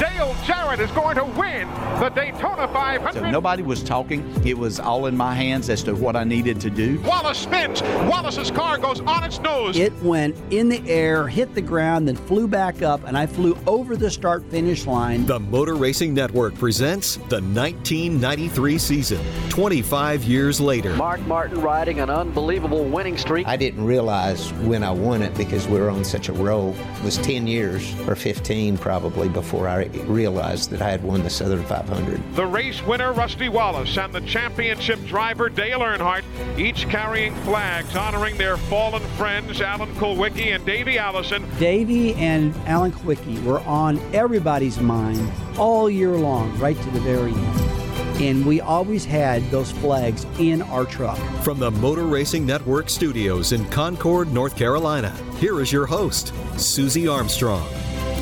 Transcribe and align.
Dale 0.00 0.34
Jarrett 0.46 0.80
is 0.80 0.90
going 0.92 1.14
to 1.16 1.24
win 1.24 1.68
the 2.00 2.08
Daytona 2.14 2.66
500. 2.68 3.12
So 3.12 3.30
nobody 3.30 3.62
was 3.62 3.82
talking. 3.82 4.24
It 4.46 4.56
was 4.56 4.80
all 4.80 5.04
in 5.04 5.14
my 5.14 5.34
hands 5.34 5.68
as 5.68 5.82
to 5.82 5.94
what 5.94 6.16
I 6.16 6.24
needed 6.24 6.58
to 6.62 6.70
do. 6.70 6.98
Wallace 7.00 7.36
spins. 7.36 7.82
Wallace's 7.82 8.50
car 8.50 8.78
goes 8.78 9.00
on 9.02 9.24
its 9.24 9.38
nose. 9.40 9.76
It 9.76 9.92
went 10.02 10.38
in 10.48 10.70
the 10.70 10.82
air, 10.88 11.28
hit 11.28 11.54
the 11.54 11.60
ground, 11.60 12.08
then 12.08 12.16
flew 12.16 12.48
back 12.48 12.80
up, 12.80 13.04
and 13.06 13.14
I 13.14 13.26
flew 13.26 13.58
over 13.66 13.94
the 13.94 14.10
start 14.10 14.42
finish 14.50 14.86
line. 14.86 15.26
The 15.26 15.38
Motor 15.38 15.74
Racing 15.74 16.14
Network 16.14 16.54
presents 16.54 17.16
the 17.16 17.42
1993 17.42 18.78
season, 18.78 19.20
25 19.50 20.24
years 20.24 20.62
later. 20.62 20.94
Mark 20.96 21.20
Martin 21.26 21.60
riding 21.60 22.00
an 22.00 22.08
unbelievable 22.08 22.86
winning 22.86 23.18
streak. 23.18 23.46
I 23.46 23.58
didn't 23.58 23.84
realize 23.84 24.50
when 24.54 24.82
I 24.82 24.92
won 24.92 25.20
it 25.20 25.34
because 25.36 25.68
we 25.68 25.78
were 25.78 25.90
on 25.90 26.04
such 26.04 26.30
a 26.30 26.32
roll. 26.32 26.74
It 26.74 27.04
was 27.04 27.18
10 27.18 27.46
years 27.46 27.94
or 28.08 28.14
15 28.16 28.78
probably 28.78 29.28
before 29.28 29.68
I 29.68 29.89
realized 30.06 30.70
that 30.70 30.82
I 30.82 30.90
had 30.90 31.02
won 31.02 31.22
the 31.22 31.30
Southern 31.30 31.64
500. 31.64 32.34
The 32.34 32.46
race 32.46 32.82
winner, 32.82 33.12
Rusty 33.12 33.48
Wallace, 33.48 33.96
and 33.98 34.12
the 34.12 34.20
championship 34.22 35.04
driver, 35.06 35.48
Dale 35.48 35.80
Earnhardt, 35.80 36.24
each 36.58 36.88
carrying 36.88 37.34
flags 37.36 37.94
honoring 37.96 38.36
their 38.36 38.56
fallen 38.56 39.02
friends, 39.16 39.60
Alan 39.60 39.92
Kulwicki 39.94 40.54
and 40.54 40.64
Davey 40.64 40.98
Allison. 40.98 41.46
Davey 41.58 42.14
and 42.14 42.54
Alan 42.66 42.92
Kulwicki 42.92 43.42
were 43.44 43.60
on 43.60 43.98
everybody's 44.14 44.80
mind 44.80 45.30
all 45.58 45.90
year 45.90 46.12
long, 46.12 46.56
right 46.58 46.80
to 46.80 46.90
the 46.90 47.00
very 47.00 47.32
end 47.32 47.80
and 48.20 48.44
we 48.44 48.60
always 48.60 49.04
had 49.04 49.42
those 49.50 49.70
flags 49.72 50.26
in 50.38 50.62
our 50.62 50.84
truck. 50.84 51.18
From 51.42 51.58
the 51.58 51.70
Motor 51.70 52.04
Racing 52.04 52.44
Network 52.44 52.90
studios 52.90 53.52
in 53.52 53.64
Concord, 53.66 54.32
North 54.32 54.56
Carolina, 54.56 55.10
here 55.36 55.60
is 55.60 55.72
your 55.72 55.86
host, 55.86 56.34
Susie 56.58 57.08
Armstrong. 57.08 57.66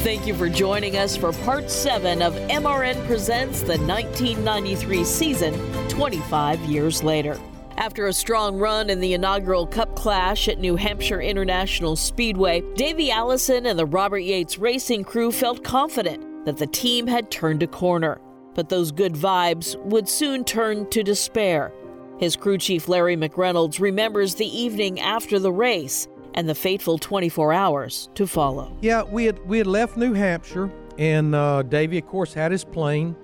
Thank 0.03 0.29
you 0.29 0.35
for 0.35 0.49
joining 0.49 0.97
us 0.97 1.17
for 1.17 1.33
part 1.33 1.69
seven 1.69 2.23
of 2.23 2.33
MRN 2.35 3.05
Presents 3.09 3.63
the 3.63 3.77
1993 3.79 5.05
season, 5.05 5.89
25 5.89 6.61
years 6.61 7.03
later. 7.03 7.37
After 7.77 8.07
a 8.07 8.13
strong 8.13 8.59
run 8.59 8.91
in 8.91 9.01
the 9.01 9.15
inaugural 9.15 9.67
Cup 9.67 9.97
Clash 9.97 10.47
at 10.47 10.61
New 10.61 10.77
Hampshire 10.77 11.21
International 11.21 11.97
Speedway, 11.97 12.63
Davey 12.77 13.11
Allison 13.11 13.67
and 13.67 13.77
the 13.77 13.87
Robert 13.87 14.21
Yates 14.21 14.57
racing 14.57 15.03
crew 15.03 15.33
felt 15.33 15.65
confident 15.65 16.45
that 16.45 16.59
the 16.59 16.69
team 16.69 17.09
had 17.09 17.29
turned 17.33 17.65
a 17.65 17.67
corner. 17.67 18.21
But 18.55 18.69
those 18.69 18.93
good 18.93 19.15
vibes 19.15 19.77
would 19.85 20.09
soon 20.09 20.45
turn 20.45 20.89
to 20.91 21.03
despair. 21.03 21.73
His 22.19 22.37
crew 22.37 22.57
chief 22.57 22.87
Larry 22.87 23.17
McReynolds 23.17 23.81
remembers 23.81 24.37
the 24.37 24.47
evening 24.47 25.01
after 25.01 25.41
the 25.41 25.53
race 25.53 26.07
and 26.39 26.49
the 26.49 26.55
fateful 26.55 26.99
24 26.99 27.53
hours 27.53 28.09
to 28.15 28.25
follow. 28.25 28.77
Yeah, 28.81 29.03
we 29.03 29.25
had 29.25 29.45
we 29.49 29.59
had 29.59 29.67
left 29.67 29.97
New 29.97 30.13
Hampshire, 30.13 30.71
and 30.97 31.35
uh, 31.35 31.63
Davey, 31.63 31.99
of 31.99 32.07
course, 32.07 32.33
had 32.33 32.53
his 32.53 32.65
plane. 32.65 33.17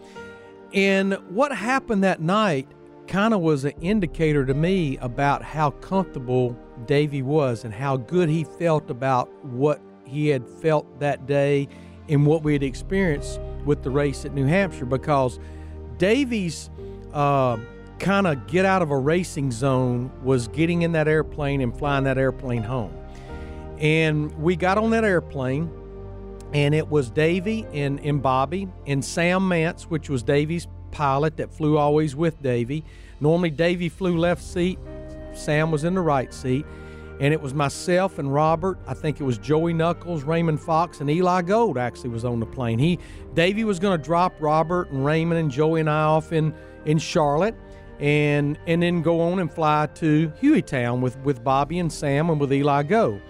And 0.72 1.14
what 1.28 1.52
happened 1.56 2.02
that 2.02 2.20
night 2.20 2.66
kind 3.06 3.32
of 3.32 3.40
was 3.40 3.64
an 3.64 3.74
indicator 3.80 4.44
to 4.44 4.52
me 4.52 4.98
about 4.98 5.44
how 5.44 5.70
comfortable 5.70 6.58
Davy 6.86 7.22
was 7.22 7.64
and 7.64 7.72
how 7.72 7.96
good 7.96 8.28
he 8.28 8.42
felt 8.42 8.90
about 8.90 9.30
what 9.44 9.80
he 10.04 10.26
had 10.26 10.48
felt 10.48 10.98
that 10.98 11.24
day 11.24 11.68
and 12.08 12.26
what 12.26 12.42
we 12.42 12.52
had 12.52 12.64
experienced 12.64 13.40
with 13.64 13.84
the 13.84 13.90
race 13.90 14.24
at 14.24 14.34
New 14.34 14.46
Hampshire 14.46 14.86
because 14.86 15.38
Davy's 15.98 16.68
uh, 17.12 17.58
kind 18.00 18.26
of 18.26 18.48
get 18.48 18.64
out 18.64 18.82
of 18.82 18.90
a 18.90 18.98
racing 18.98 19.52
zone 19.52 20.10
was 20.24 20.48
getting 20.48 20.82
in 20.82 20.90
that 20.92 21.06
airplane 21.06 21.60
and 21.60 21.76
flying 21.78 22.02
that 22.04 22.18
airplane 22.18 22.64
home. 22.64 22.92
And 23.78 24.32
we 24.38 24.56
got 24.56 24.78
on 24.78 24.90
that 24.90 25.04
airplane, 25.04 25.70
and 26.52 26.74
it 26.74 26.88
was 26.88 27.10
Davy 27.10 27.66
and, 27.72 27.98
and 28.00 28.22
Bobby 28.22 28.68
and 28.86 29.04
Sam 29.04 29.42
Mantz, 29.42 29.82
which 29.84 30.08
was 30.08 30.22
Davy's 30.22 30.68
pilot 30.90 31.36
that 31.38 31.52
flew 31.52 31.76
always 31.76 32.14
with 32.14 32.40
Davy. 32.40 32.84
Normally, 33.20 33.50
Davy 33.50 33.88
flew 33.88 34.16
left 34.16 34.42
seat, 34.42 34.78
Sam 35.34 35.70
was 35.70 35.84
in 35.84 35.94
the 35.94 36.00
right 36.00 36.32
seat. 36.32 36.64
And 37.20 37.32
it 37.32 37.40
was 37.40 37.54
myself 37.54 38.18
and 38.18 38.34
Robert. 38.34 38.76
I 38.88 38.94
think 38.94 39.20
it 39.20 39.22
was 39.22 39.38
Joey 39.38 39.72
Knuckles, 39.72 40.24
Raymond 40.24 40.60
Fox, 40.60 41.00
and 41.00 41.08
Eli 41.08 41.42
Gold 41.42 41.78
actually 41.78 42.10
was 42.10 42.24
on 42.24 42.40
the 42.40 42.46
plane. 42.46 42.76
He 42.76 42.98
Davy 43.34 43.62
was 43.62 43.78
going 43.78 43.96
to 43.96 44.04
drop 44.04 44.34
Robert 44.40 44.90
and 44.90 45.04
Raymond 45.04 45.40
and 45.40 45.48
Joey 45.48 45.78
and 45.78 45.88
I 45.88 46.02
off 46.02 46.32
in 46.32 46.52
in 46.86 46.98
Charlotte 46.98 47.54
and 48.00 48.58
and 48.66 48.82
then 48.82 49.02
go 49.02 49.20
on 49.20 49.38
and 49.38 49.52
fly 49.52 49.86
to 49.94 50.32
Hueytown 50.42 51.00
with 51.00 51.16
with 51.18 51.44
Bobby 51.44 51.78
and 51.78 51.92
Sam 51.92 52.30
and 52.30 52.40
with 52.40 52.52
Eli 52.52 52.82
Go. 52.82 53.20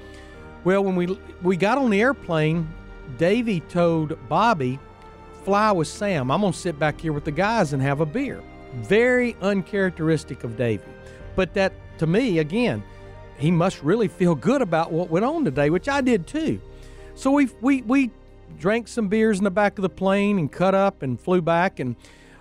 Well, 0.65 0.83
when 0.83 0.97
we 0.97 1.19
we 1.43 1.57
got 1.57 1.77
on 1.77 1.91
the 1.91 2.01
airplane, 2.01 2.69
Davy 3.19 3.61
told 3.61 4.17
Bobby, 4.29 4.79
"Fly 5.45 5.73
with 5.73 5.89
Sam. 5.89 6.31
I'm 6.31 6.41
gonna 6.41 6.55
sit 6.55 6.79
back 6.79 7.01
here 7.01 7.13
with 7.13 7.25
the 7.25 7.33
guys 7.33 7.73
and 7.75 7.83
have 7.83 8.01
a 8.01 8.07
beer." 8.07 8.41
Very 8.77 9.37
uncharacteristic 9.43 10.43
of 10.43 10.57
Davy, 10.57 10.83
but 11.37 11.53
that 11.55 11.73
to 11.99 12.07
me 12.07 12.39
again, 12.39 12.83
he 13.39 13.51
must 13.51 13.83
really 13.83 14.09
feel 14.09 14.35
good 14.35 14.63
about 14.63 14.91
what 14.91 15.11
went 15.11 15.25
on 15.25 15.45
today, 15.45 15.69
which 15.71 15.89
I 15.89 16.01
did 16.01 16.27
too. 16.27 16.61
So 17.15 17.31
we 17.31 17.51
we 17.61 17.83
we 17.83 18.11
drank 18.59 18.89
some 18.89 19.09
beers 19.09 19.39
in 19.39 19.45
the 19.45 19.51
back 19.51 19.79
of 19.79 19.83
the 19.83 19.89
plane 19.91 20.39
and 20.39 20.51
cut 20.51 20.75
up 20.75 21.03
and 21.03 21.21
flew 21.21 21.43
back 21.43 21.79
and 21.79 21.97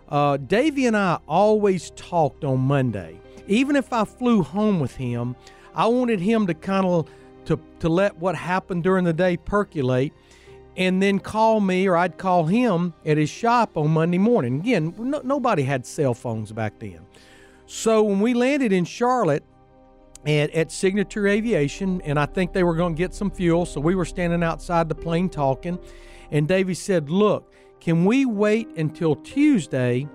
uh, 0.09 0.37
Davey 0.37 0.85
and 0.85 0.95
I 0.95 1.17
always 1.27 1.89
talked 1.91 2.43
on 2.43 2.59
Monday. 2.59 3.19
Even 3.47 3.75
if 3.75 3.91
I 3.91 4.05
flew 4.05 4.43
home 4.43 4.79
with 4.79 4.95
him, 4.95 5.35
I 5.75 5.87
wanted 5.87 6.19
him 6.19 6.45
to 6.47 6.53
kind 6.53 6.85
of 6.85 7.09
to, 7.45 7.59
to 7.79 7.89
let 7.89 8.17
what 8.17 8.35
happened 8.35 8.83
during 8.83 9.05
the 9.05 9.13
day 9.13 9.37
percolate 9.37 10.13
and 10.75 11.01
then 11.01 11.19
call 11.19 11.59
me 11.59 11.87
or 11.87 11.95
I'd 11.95 12.17
call 12.17 12.45
him 12.45 12.93
at 13.05 13.17
his 13.17 13.29
shop 13.29 13.77
on 13.77 13.91
Monday 13.91 14.17
morning. 14.17 14.59
Again, 14.59 14.93
no, 14.97 15.21
nobody 15.23 15.63
had 15.63 15.85
cell 15.85 16.13
phones 16.13 16.51
back 16.51 16.79
then. 16.79 17.01
So 17.65 18.03
when 18.03 18.19
we 18.19 18.33
landed 18.33 18.73
in 18.73 18.85
Charlotte 18.85 19.43
at, 20.25 20.49
at 20.51 20.71
Signature 20.71 21.27
Aviation, 21.27 22.01
and 22.01 22.19
I 22.19 22.25
think 22.25 22.53
they 22.53 22.63
were 22.63 22.75
going 22.75 22.95
to 22.95 22.97
get 22.97 23.13
some 23.13 23.29
fuel, 23.29 23.65
so 23.65 23.79
we 23.79 23.95
were 23.95 24.05
standing 24.05 24.43
outside 24.43 24.89
the 24.89 24.95
plane 24.95 25.29
talking, 25.29 25.79
and 26.31 26.47
Davey 26.47 26.73
said, 26.73 27.09
Look, 27.09 27.53
can 27.79 28.05
we 28.05 28.25
wait 28.25 28.69
until 28.77 29.15
Tuesday 29.15 30.07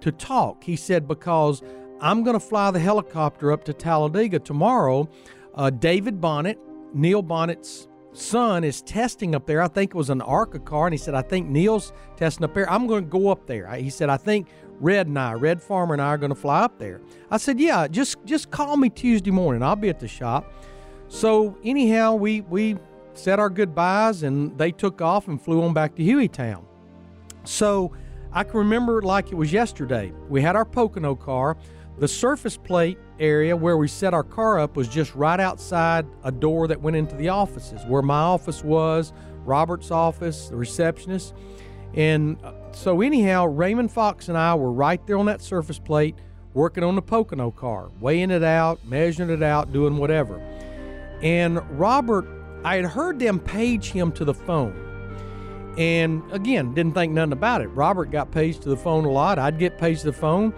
to 0.00 0.12
talk? 0.12 0.62
He 0.62 0.76
said, 0.76 1.08
Because 1.08 1.62
I'm 2.00 2.22
going 2.22 2.38
to 2.38 2.44
fly 2.44 2.70
the 2.70 2.80
helicopter 2.80 3.52
up 3.52 3.64
to 3.64 3.72
Talladega 3.72 4.38
tomorrow. 4.38 5.08
Uh, 5.54 5.70
David 5.70 6.20
Bonnett, 6.20 6.58
Neil 6.94 7.22
Bonnett's 7.22 7.88
son, 8.12 8.64
is 8.64 8.80
testing 8.82 9.34
up 9.34 9.46
there. 9.46 9.60
I 9.60 9.68
think 9.68 9.90
it 9.90 9.96
was 9.96 10.10
an 10.10 10.22
ARCA 10.22 10.60
car, 10.60 10.86
and 10.86 10.94
he 10.94 10.98
said, 10.98 11.14
I 11.14 11.22
think 11.22 11.48
Neil's 11.48 11.92
testing 12.16 12.44
up 12.44 12.54
there. 12.54 12.70
I'm 12.70 12.86
going 12.86 13.04
to 13.04 13.10
go 13.10 13.28
up 13.28 13.46
there. 13.46 13.72
He 13.74 13.90
said, 13.90 14.08
I 14.08 14.16
think 14.16 14.48
Red 14.80 15.08
and 15.08 15.18
I, 15.18 15.32
Red 15.34 15.62
Farmer 15.62 15.94
and 15.94 16.02
I 16.02 16.06
are 16.06 16.18
going 16.18 16.30
to 16.30 16.36
fly 16.36 16.62
up 16.62 16.78
there. 16.78 17.00
I 17.30 17.36
said, 17.36 17.60
Yeah, 17.60 17.86
just 17.88 18.16
just 18.24 18.50
call 18.50 18.76
me 18.76 18.88
Tuesday 18.88 19.30
morning. 19.30 19.62
I'll 19.62 19.76
be 19.76 19.88
at 19.88 20.00
the 20.00 20.08
shop. 20.08 20.52
So 21.08 21.56
anyhow, 21.64 22.14
we 22.14 22.40
we 22.42 22.76
said 23.12 23.38
our 23.38 23.50
goodbyes 23.50 24.22
and 24.22 24.56
they 24.58 24.72
took 24.72 25.00
off 25.00 25.28
and 25.28 25.40
flew 25.40 25.62
on 25.62 25.72
back 25.72 25.94
to 25.96 26.02
Hueytown. 26.02 26.64
So 27.44 27.92
I 28.32 28.42
can 28.42 28.58
remember 28.58 29.00
like 29.02 29.30
it 29.30 29.36
was 29.36 29.52
yesterday. 29.52 30.12
We 30.28 30.42
had 30.42 30.56
our 30.56 30.64
Pocono 30.64 31.14
car. 31.14 31.56
The 31.98 32.08
surface 32.08 32.56
plate 32.56 32.98
area 33.20 33.56
where 33.56 33.76
we 33.76 33.86
set 33.86 34.14
our 34.14 34.24
car 34.24 34.58
up 34.58 34.76
was 34.76 34.88
just 34.88 35.14
right 35.14 35.38
outside 35.38 36.06
a 36.24 36.32
door 36.32 36.66
that 36.68 36.80
went 36.80 36.96
into 36.96 37.14
the 37.14 37.28
offices, 37.28 37.84
where 37.86 38.02
my 38.02 38.18
office 38.18 38.64
was, 38.64 39.12
Robert's 39.44 39.90
office, 39.90 40.48
the 40.48 40.56
receptionist. 40.56 41.34
And 41.94 42.42
uh, 42.42 42.52
so, 42.72 43.00
anyhow, 43.00 43.46
Raymond 43.46 43.92
Fox 43.92 44.28
and 44.28 44.36
I 44.36 44.54
were 44.56 44.72
right 44.72 45.04
there 45.06 45.18
on 45.18 45.26
that 45.26 45.40
surface 45.40 45.78
plate 45.78 46.16
working 46.52 46.82
on 46.82 46.96
the 46.96 47.02
Pocono 47.02 47.52
car, 47.52 47.90
weighing 48.00 48.30
it 48.30 48.42
out, 48.42 48.84
measuring 48.84 49.30
it 49.30 49.42
out, 49.42 49.72
doing 49.72 49.96
whatever. 49.96 50.38
And 51.22 51.60
Robert, 51.78 52.26
I 52.64 52.76
had 52.76 52.86
heard 52.86 53.18
them 53.18 53.38
page 53.38 53.90
him 53.90 54.10
to 54.12 54.24
the 54.24 54.34
phone. 54.34 54.80
And 55.78 56.22
again, 56.32 56.74
didn't 56.74 56.94
think 56.94 57.12
nothing 57.12 57.32
about 57.32 57.60
it. 57.60 57.68
Robert 57.68 58.10
got 58.10 58.30
paged 58.30 58.62
to 58.62 58.68
the 58.68 58.76
phone 58.76 59.04
a 59.04 59.10
lot. 59.10 59.38
I'd 59.38 59.58
get 59.58 59.78
paged 59.78 60.00
to 60.00 60.06
the 60.06 60.12
phone. 60.12 60.54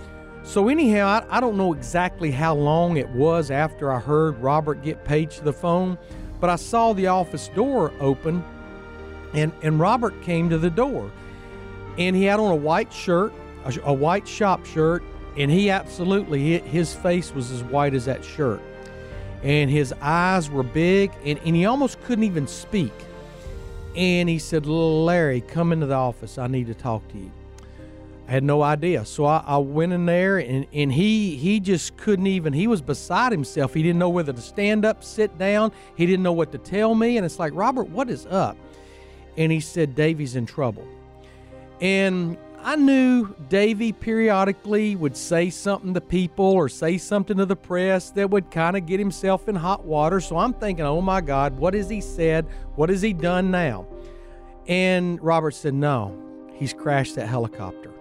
So, 0.46 0.68
anyhow, 0.68 1.06
I, 1.08 1.38
I 1.38 1.40
don't 1.40 1.56
know 1.56 1.72
exactly 1.72 2.30
how 2.30 2.54
long 2.54 2.96
it 2.96 3.08
was 3.10 3.50
after 3.50 3.92
I 3.92 3.98
heard 3.98 4.38
Robert 4.38 4.80
get 4.80 5.04
paged 5.04 5.38
to 5.38 5.44
the 5.44 5.52
phone, 5.52 5.98
but 6.40 6.48
I 6.48 6.56
saw 6.56 6.92
the 6.92 7.08
office 7.08 7.48
door 7.48 7.92
open 7.98 8.44
and, 9.34 9.52
and 9.62 9.80
Robert 9.80 10.22
came 10.22 10.48
to 10.50 10.56
the 10.56 10.70
door. 10.70 11.10
And 11.98 12.14
he 12.14 12.24
had 12.24 12.38
on 12.38 12.52
a 12.52 12.56
white 12.56 12.92
shirt, 12.92 13.32
a, 13.64 13.74
a 13.86 13.92
white 13.92 14.28
shop 14.28 14.64
shirt, 14.64 15.02
and 15.36 15.50
he 15.50 15.68
absolutely, 15.68 16.58
his 16.60 16.94
face 16.94 17.34
was 17.34 17.50
as 17.50 17.64
white 17.64 17.92
as 17.92 18.04
that 18.04 18.24
shirt. 18.24 18.62
And 19.42 19.68
his 19.68 19.92
eyes 20.00 20.48
were 20.48 20.62
big, 20.62 21.10
and, 21.24 21.40
and 21.44 21.56
he 21.56 21.66
almost 21.66 22.00
couldn't 22.04 22.24
even 22.24 22.46
speak. 22.46 22.92
And 23.96 24.28
he 24.28 24.38
said, 24.38 24.64
Larry, 24.64 25.40
come 25.40 25.72
into 25.72 25.86
the 25.86 25.94
office. 25.94 26.38
I 26.38 26.46
need 26.46 26.68
to 26.68 26.74
talk 26.74 27.06
to 27.08 27.18
you. 27.18 27.32
I 28.28 28.32
had 28.32 28.42
no 28.42 28.62
idea. 28.62 29.04
So 29.04 29.24
I, 29.24 29.42
I, 29.46 29.58
went 29.58 29.92
in 29.92 30.04
there 30.06 30.38
and, 30.38 30.66
and 30.72 30.92
he 30.92 31.36
he 31.36 31.60
just 31.60 31.96
couldn't 31.96 32.26
even 32.26 32.52
he 32.52 32.66
was 32.66 32.82
beside 32.82 33.30
himself. 33.30 33.72
He 33.72 33.82
didn't 33.82 34.00
know 34.00 34.08
whether 34.08 34.32
to 34.32 34.40
stand 34.40 34.84
up, 34.84 35.04
sit 35.04 35.38
down. 35.38 35.70
He 35.94 36.06
didn't 36.06 36.24
know 36.24 36.32
what 36.32 36.50
to 36.52 36.58
tell 36.58 36.94
me. 36.94 37.16
And 37.18 37.24
it's 37.24 37.38
like, 37.38 37.52
Robert, 37.54 37.88
what 37.88 38.10
is 38.10 38.26
up? 38.26 38.56
And 39.36 39.52
he 39.52 39.60
said, 39.60 39.94
Davy's 39.94 40.34
in 40.34 40.44
trouble. 40.44 40.86
And 41.80 42.36
I 42.62 42.74
knew 42.74 43.32
Davy 43.48 43.92
periodically 43.92 44.96
would 44.96 45.16
say 45.16 45.50
something 45.50 45.94
to 45.94 46.00
people 46.00 46.46
or 46.46 46.68
say 46.68 46.98
something 46.98 47.36
to 47.36 47.46
the 47.46 47.54
press 47.54 48.10
that 48.10 48.30
would 48.30 48.50
kind 48.50 48.76
of 48.76 48.86
get 48.86 48.98
himself 48.98 49.48
in 49.48 49.54
hot 49.54 49.84
water. 49.84 50.20
So 50.20 50.36
I'm 50.36 50.52
thinking, 50.52 50.84
oh 50.84 51.00
my 51.00 51.20
God, 51.20 51.56
what 51.58 51.74
has 51.74 51.88
he 51.88 52.00
said? 52.00 52.46
What 52.74 52.88
has 52.88 53.02
he 53.02 53.12
done 53.12 53.52
now? 53.52 53.86
And 54.66 55.22
Robert 55.22 55.52
said, 55.52 55.74
no, 55.74 56.18
he's 56.54 56.72
crashed 56.72 57.14
that 57.14 57.28
helicopter. 57.28 57.92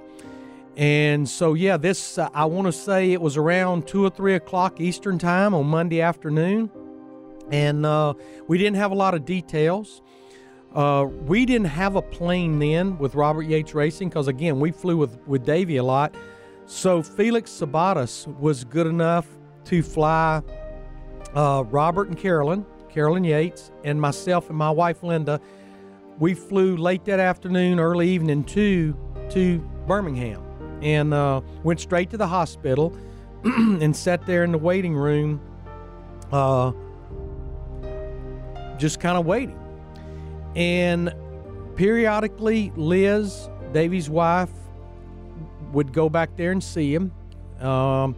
And 0.77 1.27
so, 1.27 1.53
yeah, 1.53 1.77
this, 1.77 2.17
uh, 2.17 2.29
I 2.33 2.45
want 2.45 2.65
to 2.67 2.71
say 2.71 3.13
it 3.13 3.21
was 3.21 3.37
around 3.37 3.87
two 3.87 4.03
or 4.03 4.09
three 4.09 4.35
o'clock 4.35 4.81
Eastern 4.81 5.17
time 5.17 5.53
on 5.53 5.65
Monday 5.67 6.01
afternoon. 6.01 6.69
And 7.51 7.85
uh, 7.85 8.13
we 8.47 8.57
didn't 8.57 8.75
have 8.75 8.91
a 8.91 8.95
lot 8.95 9.13
of 9.13 9.23
details. 9.25 10.01
Uh, 10.73 11.05
we 11.05 11.45
didn't 11.45 11.67
have 11.67 11.95
a 11.95 12.01
plane 12.01 12.59
then 12.59 12.97
with 12.97 13.15
Robert 13.15 13.43
Yates 13.43 13.73
Racing 13.73 14.09
because, 14.09 14.27
again, 14.27 14.59
we 14.59 14.71
flew 14.71 14.97
with, 14.97 15.17
with 15.25 15.45
Davey 15.45 15.77
a 15.77 15.83
lot. 15.83 16.13
So 16.65 17.01
Felix 17.01 17.51
Sabates 17.51 18.27
was 18.39 18.63
good 18.65 18.87
enough 18.87 19.27
to 19.65 19.81
fly 19.81 20.41
uh, 21.33 21.63
Robert 21.67 22.09
and 22.09 22.17
Carolyn, 22.17 22.65
Carolyn 22.89 23.23
Yates, 23.23 23.71
and 23.83 24.01
myself 24.01 24.49
and 24.49 24.57
my 24.57 24.71
wife 24.71 25.03
Linda. 25.03 25.39
We 26.19 26.33
flew 26.33 26.75
late 26.75 27.05
that 27.05 27.19
afternoon, 27.19 27.79
early 27.79 28.09
evening 28.09 28.43
to 28.45 28.97
to 29.31 29.59
Birmingham, 29.87 30.43
and 30.85 31.15
uh, 31.15 31.41
went 31.63 31.79
straight 31.79 32.11
to 32.11 32.17
the 32.17 32.27
hospital 32.27 32.95
and 33.43 33.93
sat 33.95 34.23
there 34.27 34.43
in 34.43 34.51
the 34.51 34.57
waiting 34.57 34.95
room, 34.95 35.41
uh, 36.31 36.71
just 38.77 38.99
kind 38.99 39.17
of 39.17 39.25
waiting. 39.25 39.59
And 40.55 41.11
periodically, 41.75 42.71
Liz, 42.75 43.49
Davy's 43.73 44.11
wife, 44.11 44.51
would 45.71 45.91
go 45.91 46.07
back 46.07 46.37
there 46.37 46.51
and 46.51 46.63
see 46.63 46.93
him. 46.93 47.11
Um, 47.59 48.15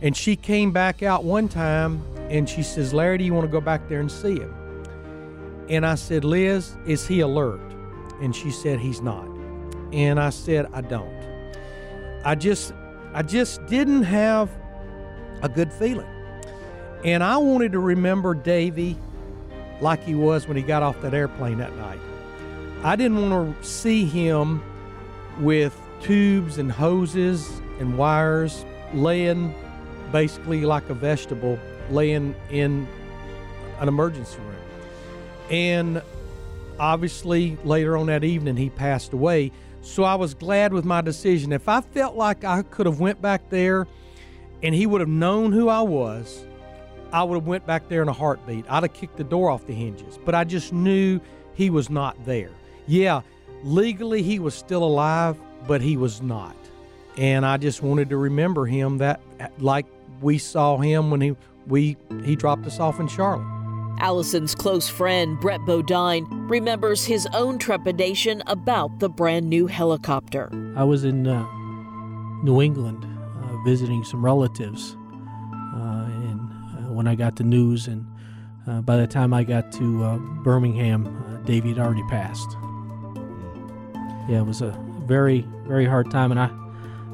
and 0.00 0.16
she 0.16 0.36
came 0.36 0.72
back 0.72 1.02
out 1.02 1.22
one 1.22 1.48
time 1.48 2.02
and 2.30 2.48
she 2.48 2.62
says, 2.62 2.94
Larry, 2.94 3.18
do 3.18 3.24
you 3.24 3.34
want 3.34 3.44
to 3.46 3.52
go 3.52 3.60
back 3.60 3.88
there 3.90 4.00
and 4.00 4.10
see 4.10 4.36
him? 4.36 4.54
And 5.68 5.84
I 5.84 5.96
said, 5.96 6.24
Liz, 6.24 6.76
is 6.86 7.06
he 7.06 7.20
alert? 7.20 7.60
And 8.22 8.34
she 8.34 8.50
said, 8.50 8.80
he's 8.80 9.02
not. 9.02 9.26
And 9.92 10.18
I 10.18 10.30
said, 10.30 10.66
I 10.72 10.80
don't. 10.80 11.15
I 12.26 12.34
just, 12.34 12.74
I 13.14 13.22
just 13.22 13.64
didn't 13.66 14.02
have 14.02 14.50
a 15.42 15.48
good 15.48 15.72
feeling. 15.72 16.08
And 17.04 17.22
I 17.22 17.36
wanted 17.36 17.70
to 17.70 17.78
remember 17.78 18.34
Davey 18.34 18.98
like 19.80 20.02
he 20.02 20.16
was 20.16 20.48
when 20.48 20.56
he 20.56 20.64
got 20.64 20.82
off 20.82 21.00
that 21.02 21.14
airplane 21.14 21.58
that 21.58 21.76
night. 21.76 22.00
I 22.82 22.96
didn't 22.96 23.30
want 23.30 23.62
to 23.62 23.64
see 23.64 24.06
him 24.06 24.60
with 25.38 25.80
tubes 26.02 26.58
and 26.58 26.72
hoses 26.72 27.48
and 27.78 27.96
wires 27.96 28.64
laying 28.92 29.54
basically 30.10 30.64
like 30.64 30.88
a 30.90 30.94
vegetable 30.94 31.60
laying 31.90 32.34
in 32.50 32.88
an 33.78 33.86
emergency 33.86 34.38
room. 34.38 34.56
And 35.48 36.02
obviously 36.80 37.56
later 37.62 37.96
on 37.96 38.06
that 38.06 38.24
evening 38.24 38.56
he 38.56 38.68
passed 38.68 39.12
away. 39.12 39.52
So 39.86 40.02
I 40.02 40.16
was 40.16 40.34
glad 40.34 40.72
with 40.72 40.84
my 40.84 41.00
decision. 41.00 41.52
If 41.52 41.68
I 41.68 41.80
felt 41.80 42.16
like 42.16 42.44
I 42.44 42.62
could 42.62 42.86
have 42.86 43.00
went 43.00 43.22
back 43.22 43.48
there 43.50 43.86
and 44.62 44.74
he 44.74 44.84
would 44.84 45.00
have 45.00 45.08
known 45.08 45.52
who 45.52 45.68
I 45.68 45.80
was, 45.80 46.44
I 47.12 47.22
would 47.22 47.36
have 47.36 47.46
went 47.46 47.64
back 47.66 47.88
there 47.88 48.02
in 48.02 48.08
a 48.08 48.12
heartbeat. 48.12 48.66
I'd 48.68 48.82
have 48.82 48.92
kicked 48.92 49.16
the 49.16 49.24
door 49.24 49.48
off 49.48 49.66
the 49.66 49.72
hinges. 49.72 50.18
But 50.22 50.34
I 50.34 50.44
just 50.44 50.72
knew 50.72 51.20
he 51.54 51.70
was 51.70 51.88
not 51.88 52.22
there. 52.26 52.50
Yeah, 52.86 53.22
legally 53.62 54.22
he 54.22 54.38
was 54.40 54.54
still 54.54 54.82
alive, 54.82 55.38
but 55.66 55.80
he 55.80 55.96
was 55.96 56.20
not. 56.20 56.56
And 57.16 57.46
I 57.46 57.56
just 57.56 57.80
wanted 57.80 58.10
to 58.10 58.16
remember 58.16 58.66
him 58.66 58.98
that 58.98 59.20
like 59.58 59.86
we 60.20 60.36
saw 60.36 60.76
him 60.76 61.10
when 61.10 61.20
he 61.20 61.36
we 61.68 61.96
he 62.24 62.36
dropped 62.36 62.66
us 62.66 62.80
off 62.80 63.00
in 63.00 63.06
Charlotte. 63.08 63.55
Allison's 63.98 64.54
close 64.54 64.88
friend, 64.88 65.38
Brett 65.40 65.64
Bodine, 65.64 66.26
remembers 66.48 67.04
his 67.04 67.26
own 67.32 67.58
trepidation 67.58 68.42
about 68.46 68.98
the 68.98 69.08
brand 69.08 69.48
new 69.48 69.66
helicopter. 69.66 70.50
I 70.76 70.84
was 70.84 71.04
in 71.04 71.26
uh, 71.26 71.46
New 72.42 72.60
England 72.60 73.06
uh, 73.42 73.56
visiting 73.64 74.04
some 74.04 74.24
relatives 74.24 74.96
and 76.86 76.96
when 76.96 77.06
I 77.06 77.14
got 77.14 77.36
the 77.36 77.44
news, 77.44 77.86
and 77.86 78.06
uh, 78.66 78.80
by 78.80 78.96
the 78.96 79.06
time 79.06 79.34
I 79.34 79.44
got 79.44 79.70
to 79.72 80.02
uh, 80.02 80.16
Birmingham, 80.16 81.06
uh, 81.06 81.36
Davey 81.44 81.70
had 81.70 81.78
already 81.78 82.02
passed. 82.04 82.56
Yeah, 84.28 84.40
it 84.40 84.46
was 84.46 84.62
a 84.62 84.76
very, 85.06 85.46
very 85.66 85.84
hard 85.84 86.10
time, 86.10 86.30
and 86.30 86.40
I, 86.40 86.50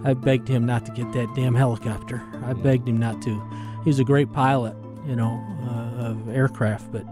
I 0.04 0.14
begged 0.14 0.48
him 0.48 0.64
not 0.64 0.86
to 0.86 0.92
get 0.92 1.12
that 1.12 1.34
damn 1.34 1.54
helicopter. 1.54 2.22
I 2.44 2.52
begged 2.52 2.88
him 2.88 2.96
not 2.96 3.20
to. 3.22 3.42
He 3.82 3.90
was 3.90 3.98
a 3.98 4.04
great 4.04 4.32
pilot, 4.32 4.76
you 5.06 5.16
know, 5.16 5.44
uh, 5.68 5.81
of 6.02 6.28
aircraft, 6.28 6.90
but 6.92 7.04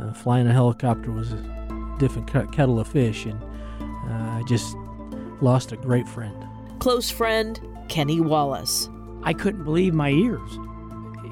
uh, 0.00 0.12
flying 0.12 0.46
a 0.46 0.52
helicopter 0.52 1.10
was 1.10 1.32
a 1.32 1.96
different 1.98 2.30
kettle 2.52 2.78
of 2.78 2.86
fish, 2.88 3.24
and 3.24 3.42
uh, 3.80 4.38
I 4.38 4.42
just 4.46 4.76
lost 5.40 5.72
a 5.72 5.76
great 5.76 6.08
friend. 6.08 6.36
Close 6.78 7.10
friend 7.10 7.60
Kenny 7.88 8.20
Wallace. 8.20 8.88
I 9.22 9.32
couldn't 9.32 9.64
believe 9.64 9.94
my 9.94 10.10
ears 10.10 10.58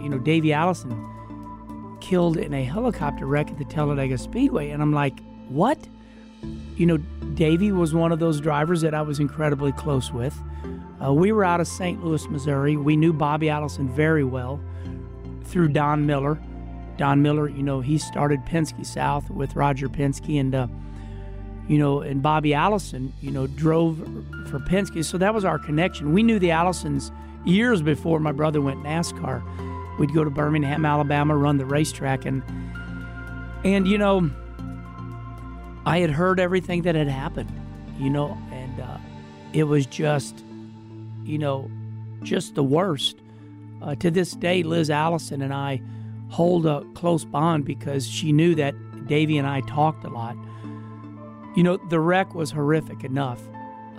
you 0.07 0.11
know, 0.11 0.19
Davy 0.19 0.53
Allison 0.53 1.99
killed 2.01 2.37
in 2.37 2.55
a 2.55 2.63
helicopter 2.63 3.27
wreck 3.27 3.51
at 3.51 3.59
the 3.59 3.65
Talladega 3.65 4.19
Speedway. 4.19 4.71
And 4.71 4.83
I'm 4.83 4.93
like, 4.93 5.19
what? 5.49 5.79
You 6.77 6.87
know, 6.87 6.99
Davy 7.35 7.73
was 7.73 7.95
one 7.95 8.13
of 8.13 8.19
those 8.19 8.41
drivers 8.41 8.83
that 8.83 8.95
I 8.95 9.03
was 9.03 9.19
incredibly 9.19 9.73
close 9.73 10.13
with. 10.13 10.39
Uh, 11.05 11.13
we 11.13 11.33
were 11.33 11.45
out 11.45 11.61
of 11.61 11.67
St. 11.67 12.05
Louis, 12.05 12.25
Missouri. 12.29 12.77
We 12.77 12.97
knew 12.97 13.13
Bobby 13.13 13.49
Allison 13.49 13.89
very 13.89 14.25
well 14.25 14.61
through 15.45 15.69
Don 15.69 16.07
Miller. 16.07 16.41
Don 16.97 17.23
Miller, 17.23 17.49
you 17.49 17.63
know, 17.63 17.81
he 17.81 17.99
started 17.99 18.45
Penske 18.45 18.85
South 18.85 19.31
with 19.31 19.55
Roger 19.55 19.89
Penske, 19.89 20.41
and 20.41 20.55
uh, 20.55 20.67
you 21.69 21.79
know, 21.79 22.01
and 22.01 22.23
Bobby 22.23 22.55
Allison, 22.55 23.13
you 23.21 23.31
know, 23.31 23.47
drove 23.47 23.99
for 24.49 24.61
Penske. 24.61 25.05
So 25.05 25.19
that 25.19 25.35
was 25.35 25.45
our 25.45 25.59
connection. 25.59 26.13
We 26.13 26.23
knew 26.23 26.39
the 26.39 26.51
Allisons 26.51 27.11
years 27.45 27.83
before 27.83 28.21
my 28.21 28.33
brother 28.33 28.61
went 28.61 28.83
NASCAR. 28.83 29.43
We'd 29.99 30.13
go 30.13 30.25
to 30.25 30.31
Birmingham, 30.31 30.85
Alabama, 30.85 31.37
run 31.37 31.59
the 31.59 31.67
racetrack, 31.67 32.25
and 32.25 32.43
and 33.65 33.87
you 33.89 33.99
know, 33.99 34.31
I 35.85 35.99
had 35.99 36.11
heard 36.11 36.41
everything 36.41 36.83
that 36.83 36.95
had 36.95 37.09
happened, 37.09 37.53
you 37.99 38.11
know, 38.11 38.37
and 38.53 38.81
uh, 38.81 38.99
it 39.53 39.65
was 39.65 39.87
just, 39.87 40.45
you 41.25 41.39
know, 41.39 41.71
just 42.23 42.55
the 42.55 42.65
worst. 42.65 43.17
Uh, 43.83 43.95
to 43.97 44.11
this 44.11 44.33
day, 44.33 44.63
Liz 44.63 44.91
Allison 44.91 45.43
and 45.43 45.53
I 45.53 45.81
hold 46.29 46.67
a 46.67 46.85
close 46.95 47.25
bond 47.25 47.65
because 47.65 48.07
she 48.07 48.33
knew 48.33 48.55
that 48.55 48.75
Davy 49.07 49.39
and 49.39 49.47
I 49.47 49.61
talked 49.63 50.05
a 50.05 50.11
lot. 50.11 50.37
You 51.57 51.63
know, 51.63 51.77
the 51.77 52.01
wreck 52.01 52.35
was 52.35 52.51
horrific 52.51 53.05
enough. 53.05 53.41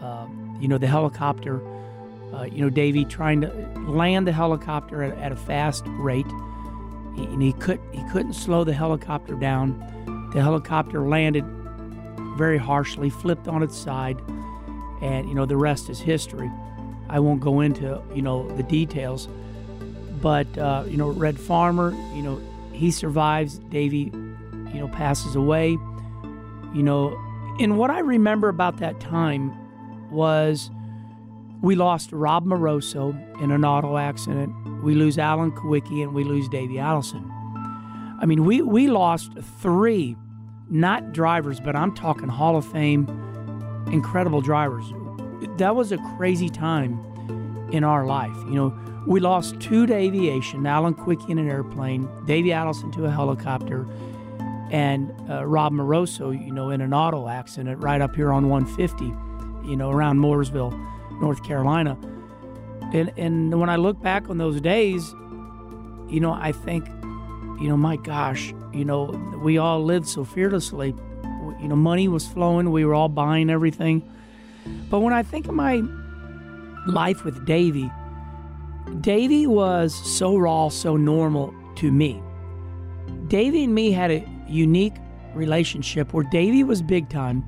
Uh, 0.02 0.28
you 0.60 0.68
know, 0.68 0.78
the 0.78 0.88
helicopter 0.88 1.62
uh, 2.34 2.44
you 2.44 2.62
know, 2.62 2.70
Davy 2.70 3.06
trying 3.06 3.42
to 3.42 3.48
land 3.88 4.28
the 4.28 4.32
helicopter 4.32 5.04
at, 5.04 5.18
at 5.18 5.32
a 5.32 5.36
fast 5.36 5.84
rate. 5.88 6.28
And 7.18 7.42
he 7.42 7.54
could 7.54 7.80
he 7.92 8.04
couldn't 8.12 8.34
slow 8.34 8.64
the 8.64 8.74
helicopter 8.74 9.34
down. 9.36 10.30
The 10.34 10.42
helicopter 10.42 11.02
landed 11.02 11.46
very 12.38 12.58
harshly, 12.58 13.10
flipped 13.10 13.48
on 13.48 13.64
its 13.64 13.76
side, 13.76 14.22
and 15.02 15.28
you 15.28 15.34
know 15.34 15.46
the 15.46 15.58
rest 15.58 15.90
is 15.90 16.00
history. 16.00 16.52
I 17.10 17.20
won't 17.20 17.40
go 17.40 17.62
into 17.62 18.02
you 18.14 18.22
know 18.22 18.48
the 18.50 18.64
details, 18.64 19.28
but 20.22 20.58
uh, 20.58 20.84
you 20.88 20.98
know 20.98 21.10
Red 21.10 21.40
Farmer, 21.40 21.92
you 22.14 22.22
know 22.22 22.42
he 22.78 22.92
survives. 22.92 23.58
Davy, 23.70 24.12
you 24.14 24.80
know, 24.80 24.88
passes 24.90 25.36
away. 25.36 25.72
You 26.74 26.84
know, 26.84 27.18
and 27.60 27.78
what 27.78 27.90
I 27.90 28.00
remember 28.00 28.50
about 28.50 28.78
that 28.78 29.00
time 29.00 29.52
was 30.12 30.70
we 31.62 31.76
lost 31.76 32.12
Rob 32.12 32.46
Moroso 32.46 33.16
in 33.42 33.52
an 33.52 33.66
auto 33.66 33.98
accident. 33.98 34.54
We 34.84 34.94
lose 34.94 35.18
Alan 35.18 35.52
Kulwicki 35.52 36.04
and 36.04 36.14
we 36.14 36.24
lose 36.24 36.48
Davy 36.50 36.78
Allison. 36.78 37.32
I 38.20 38.26
mean, 38.26 38.46
we, 38.46 38.62
we 38.62 38.88
lost 38.88 39.32
three, 39.62 40.16
not 40.70 41.14
drivers, 41.14 41.60
but 41.60 41.76
I'm 41.76 41.96
talking 41.96 42.28
Hall 42.30 42.56
of 42.56 42.66
Fame, 42.66 43.08
incredible 43.92 44.42
drivers. 44.42 44.86
That 45.58 45.76
was 45.76 45.92
a 45.92 45.98
crazy 46.18 46.50
time 46.50 47.04
in 47.72 47.84
our 47.84 48.06
life. 48.06 48.36
You 48.46 48.56
know, 48.56 48.80
we 49.06 49.20
lost 49.20 49.60
two 49.60 49.86
to 49.86 49.94
aviation, 49.94 50.66
Alan 50.66 50.94
Kulwicki 50.94 51.30
in 51.30 51.38
an 51.38 51.48
airplane, 51.50 52.10
Davey 52.26 52.52
Allison 52.52 52.92
to 52.92 53.06
a 53.06 53.12
helicopter, 53.12 53.88
and 54.70 55.14
uh, 55.30 55.46
Rob 55.46 55.74
Moroso, 55.74 56.32
you 56.32 56.52
know, 56.52 56.72
in 56.72 56.82
an 56.82 56.94
auto 56.94 57.30
accident 57.30 57.82
right 57.82 58.02
up 58.02 58.16
here 58.16 58.32
on 58.32 58.50
150, 58.50 59.06
you 59.70 59.78
know, 59.78 59.92
around 59.92 60.20
Mooresville 60.20 60.74
North 61.22 61.44
Carolina. 61.44 61.98
And 62.94 63.12
and 63.18 63.60
when 63.60 63.70
I 63.70 63.76
look 63.76 64.02
back 64.02 64.30
on 64.30 64.38
those 64.38 64.62
days, 64.62 65.14
you 66.10 66.20
know, 66.20 66.34
I 66.34 66.52
think, 66.52 66.88
you 67.62 67.68
know, 67.68 67.78
my 67.78 67.98
gosh, 67.98 68.54
you 68.74 68.86
know, 68.86 69.06
we 69.42 69.58
all 69.58 69.84
lived 69.84 70.08
so 70.08 70.24
fearlessly. 70.24 70.94
You 71.62 71.68
know, 71.68 71.76
money 71.76 72.08
was 72.08 72.28
flowing, 72.28 72.72
we 72.72 72.86
were 72.86 72.94
all 72.94 73.10
buying 73.10 73.50
everything. 73.50 74.04
But 74.90 75.00
when 75.00 75.14
I 75.14 75.24
think 75.24 75.48
of 75.48 75.56
my 75.56 75.82
life 76.88 77.24
with 77.24 77.46
Davy, 77.46 77.92
Davy 79.02 79.48
was 79.48 79.94
so 79.94 80.38
raw, 80.38 80.70
so 80.70 80.96
normal 80.98 81.54
to 81.76 81.92
me. 81.92 82.22
Davy 83.28 83.66
and 83.66 83.76
me 83.76 83.92
had 83.92 84.12
a 84.12 84.26
unique 84.48 84.96
relationship 85.34 86.14
where 86.14 86.24
Davy 86.32 86.64
was 86.64 86.82
big 86.82 87.10
time, 87.10 87.46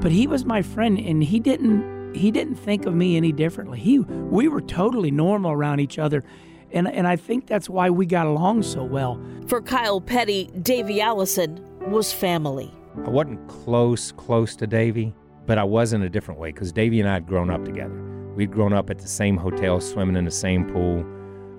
but 0.00 0.10
he 0.10 0.26
was 0.26 0.44
my 0.44 0.62
friend 0.62 0.98
and 0.98 1.22
he 1.22 1.38
didn't 1.38 2.00
he 2.12 2.32
didn't 2.32 2.56
think 2.56 2.86
of 2.86 2.94
me 2.94 3.16
any 3.16 3.30
differently. 3.30 3.78
He 3.78 4.00
we 4.00 4.48
were 4.48 4.60
totally 4.60 5.10
normal 5.10 5.52
around 5.52 5.80
each 5.80 5.98
other. 5.98 6.24
And 6.72 6.88
and 6.88 7.06
I 7.06 7.16
think 7.16 7.46
that's 7.46 7.70
why 7.70 7.90
we 7.90 8.06
got 8.06 8.26
along 8.26 8.64
so 8.64 8.82
well. 8.82 9.20
For 9.46 9.60
Kyle 9.60 10.00
Petty, 10.00 10.50
Davy 10.62 11.00
Allison 11.00 11.64
was 11.90 12.12
family. 12.12 12.72
I 13.06 13.08
wasn't 13.08 13.46
close 13.48 14.12
close 14.12 14.56
to 14.56 14.66
Davy, 14.66 15.14
but 15.46 15.58
I 15.58 15.64
was 15.64 15.92
in 15.92 16.02
a 16.02 16.08
different 16.08 16.40
way 16.40 16.50
because 16.50 16.72
Davy 16.72 17.00
and 17.00 17.08
I 17.08 17.14
had 17.14 17.26
grown 17.26 17.50
up 17.50 17.64
together. 17.64 18.09
We'd 18.40 18.52
grown 18.52 18.72
up 18.72 18.88
at 18.88 18.98
the 18.98 19.06
same 19.06 19.36
hotel, 19.36 19.82
swimming 19.82 20.16
in 20.16 20.24
the 20.24 20.30
same 20.30 20.64
pool, 20.64 21.04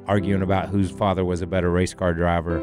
arguing 0.07 0.41
about 0.41 0.69
whose 0.69 0.89
father 0.89 1.23
was 1.23 1.43
a 1.43 1.45
better 1.45 1.69
race 1.69 1.93
car 1.93 2.11
driver, 2.11 2.59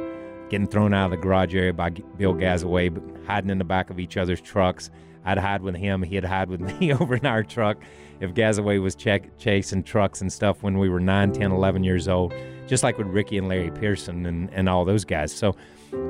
getting 0.50 0.66
thrown 0.66 0.92
out 0.92 1.04
of 1.04 1.10
the 1.12 1.18
garage 1.18 1.54
area 1.54 1.72
by 1.72 1.90
Bill 1.90 2.34
Gazaway, 2.34 2.90
hiding 3.28 3.48
in 3.48 3.58
the 3.58 3.64
back 3.64 3.90
of 3.90 4.00
each 4.00 4.16
other's 4.16 4.40
trucks. 4.40 4.90
I'd 5.24 5.38
hide 5.38 5.62
with 5.62 5.76
him, 5.76 6.02
he'd 6.02 6.24
hide 6.24 6.48
with 6.48 6.60
me 6.80 6.92
over 6.92 7.14
in 7.14 7.26
our 7.26 7.44
truck 7.44 7.80
if 8.18 8.34
Gazaway 8.34 8.82
was 8.82 8.96
check, 8.96 9.38
chasing 9.38 9.84
trucks 9.84 10.20
and 10.20 10.32
stuff 10.32 10.64
when 10.64 10.78
we 10.78 10.88
were 10.88 10.98
9, 10.98 11.30
10, 11.30 11.52
11 11.52 11.84
years 11.84 12.08
old, 12.08 12.34
just 12.66 12.82
like 12.82 12.98
with 12.98 13.06
Ricky 13.06 13.38
and 13.38 13.46
Larry 13.46 13.70
Pearson 13.70 14.26
and, 14.26 14.50
and 14.52 14.68
all 14.68 14.84
those 14.84 15.04
guys. 15.04 15.32
So 15.32 15.54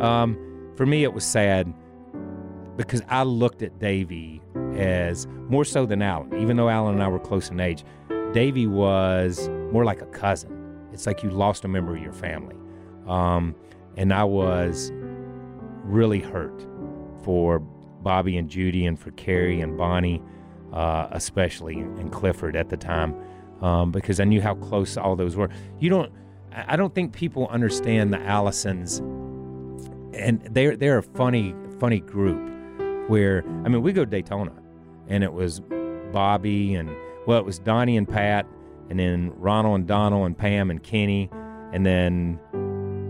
um, 0.00 0.72
for 0.76 0.86
me, 0.86 1.04
it 1.04 1.12
was 1.12 1.26
sad 1.26 1.70
because 2.78 3.02
I 3.10 3.24
looked 3.24 3.60
at 3.60 3.78
Davey 3.78 4.40
as 4.78 5.26
more 5.48 5.64
so 5.64 5.86
than 5.86 6.02
Alan. 6.02 6.40
Even 6.40 6.56
though 6.56 6.68
Alan 6.68 6.94
and 6.94 7.02
I 7.02 7.08
were 7.08 7.18
close 7.18 7.50
in 7.50 7.60
age, 7.60 7.84
Davy 8.32 8.66
was 8.66 9.48
more 9.72 9.84
like 9.84 10.00
a 10.00 10.06
cousin. 10.06 10.88
It's 10.92 11.06
like 11.06 11.22
you 11.22 11.30
lost 11.30 11.64
a 11.64 11.68
member 11.68 11.96
of 11.96 12.02
your 12.02 12.12
family. 12.12 12.56
Um, 13.06 13.54
and 13.96 14.12
I 14.12 14.24
was 14.24 14.92
really 15.84 16.20
hurt 16.20 16.66
for 17.24 17.58
Bobby 17.58 18.36
and 18.36 18.48
Judy 18.48 18.86
and 18.86 18.98
for 18.98 19.10
Carrie 19.12 19.60
and 19.60 19.76
Bonnie, 19.76 20.22
uh, 20.72 21.08
especially, 21.10 21.78
and 21.78 22.12
Clifford 22.12 22.54
at 22.54 22.68
the 22.68 22.76
time, 22.76 23.14
um, 23.60 23.90
because 23.90 24.20
I 24.20 24.24
knew 24.24 24.40
how 24.40 24.54
close 24.54 24.96
all 24.96 25.16
those 25.16 25.36
were. 25.36 25.48
You 25.80 25.90
don't, 25.90 26.12
I 26.52 26.76
don't 26.76 26.94
think 26.94 27.12
people 27.12 27.48
understand 27.48 28.12
the 28.12 28.18
Allisons, 28.18 28.98
and 30.14 30.42
they're 30.50 30.76
they're 30.76 30.98
a 30.98 31.02
funny 31.02 31.54
funny 31.80 32.00
group. 32.00 32.54
Where 33.08 33.42
I 33.64 33.68
mean, 33.68 33.82
we 33.82 33.92
go 33.92 34.04
to 34.04 34.10
Daytona, 34.10 34.52
and 35.08 35.24
it 35.24 35.32
was 35.32 35.60
Bobby 36.12 36.74
and 36.74 36.90
well, 37.26 37.38
it 37.38 37.44
was 37.44 37.58
Donnie 37.58 37.96
and 37.96 38.08
Pat, 38.08 38.46
and 38.88 38.98
then 38.98 39.32
Ronald 39.36 39.80
and 39.80 39.86
Donald 39.86 40.24
and 40.24 40.36
Pam 40.36 40.70
and 40.70 40.82
Kenny, 40.82 41.28
and 41.72 41.84
then 41.84 42.40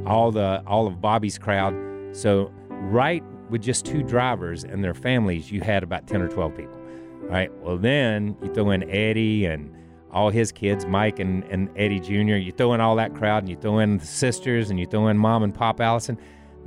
all 0.06 0.32
the 0.32 0.62
all 0.66 0.86
of 0.86 1.00
Bobby's 1.00 1.38
crowd. 1.38 1.74
So 2.12 2.50
right 2.68 3.22
with 3.50 3.62
just 3.62 3.86
two 3.86 4.02
drivers 4.02 4.64
and 4.64 4.82
their 4.82 4.94
families, 4.94 5.52
you 5.52 5.60
had 5.60 5.82
about 5.82 6.06
ten 6.06 6.20
or 6.20 6.28
twelve 6.28 6.56
people. 6.56 6.74
Right. 7.20 7.52
Well, 7.58 7.76
then 7.76 8.36
you 8.42 8.52
throw 8.54 8.70
in 8.70 8.88
Eddie 8.90 9.44
and 9.44 9.74
all 10.10 10.30
his 10.30 10.50
kids, 10.50 10.86
Mike 10.86 11.18
and, 11.18 11.44
and 11.44 11.68
Eddie 11.76 12.00
Jr. 12.00 12.36
You 12.36 12.52
throw 12.52 12.72
in 12.72 12.80
all 12.80 12.96
that 12.96 13.14
crowd, 13.14 13.42
and 13.42 13.50
you 13.50 13.56
throw 13.56 13.78
in 13.78 13.98
the 13.98 14.06
sisters, 14.06 14.70
and 14.70 14.80
you 14.80 14.86
throw 14.86 15.08
in 15.08 15.18
Mom 15.18 15.42
and 15.42 15.54
Pop 15.54 15.80
Allison. 15.80 16.18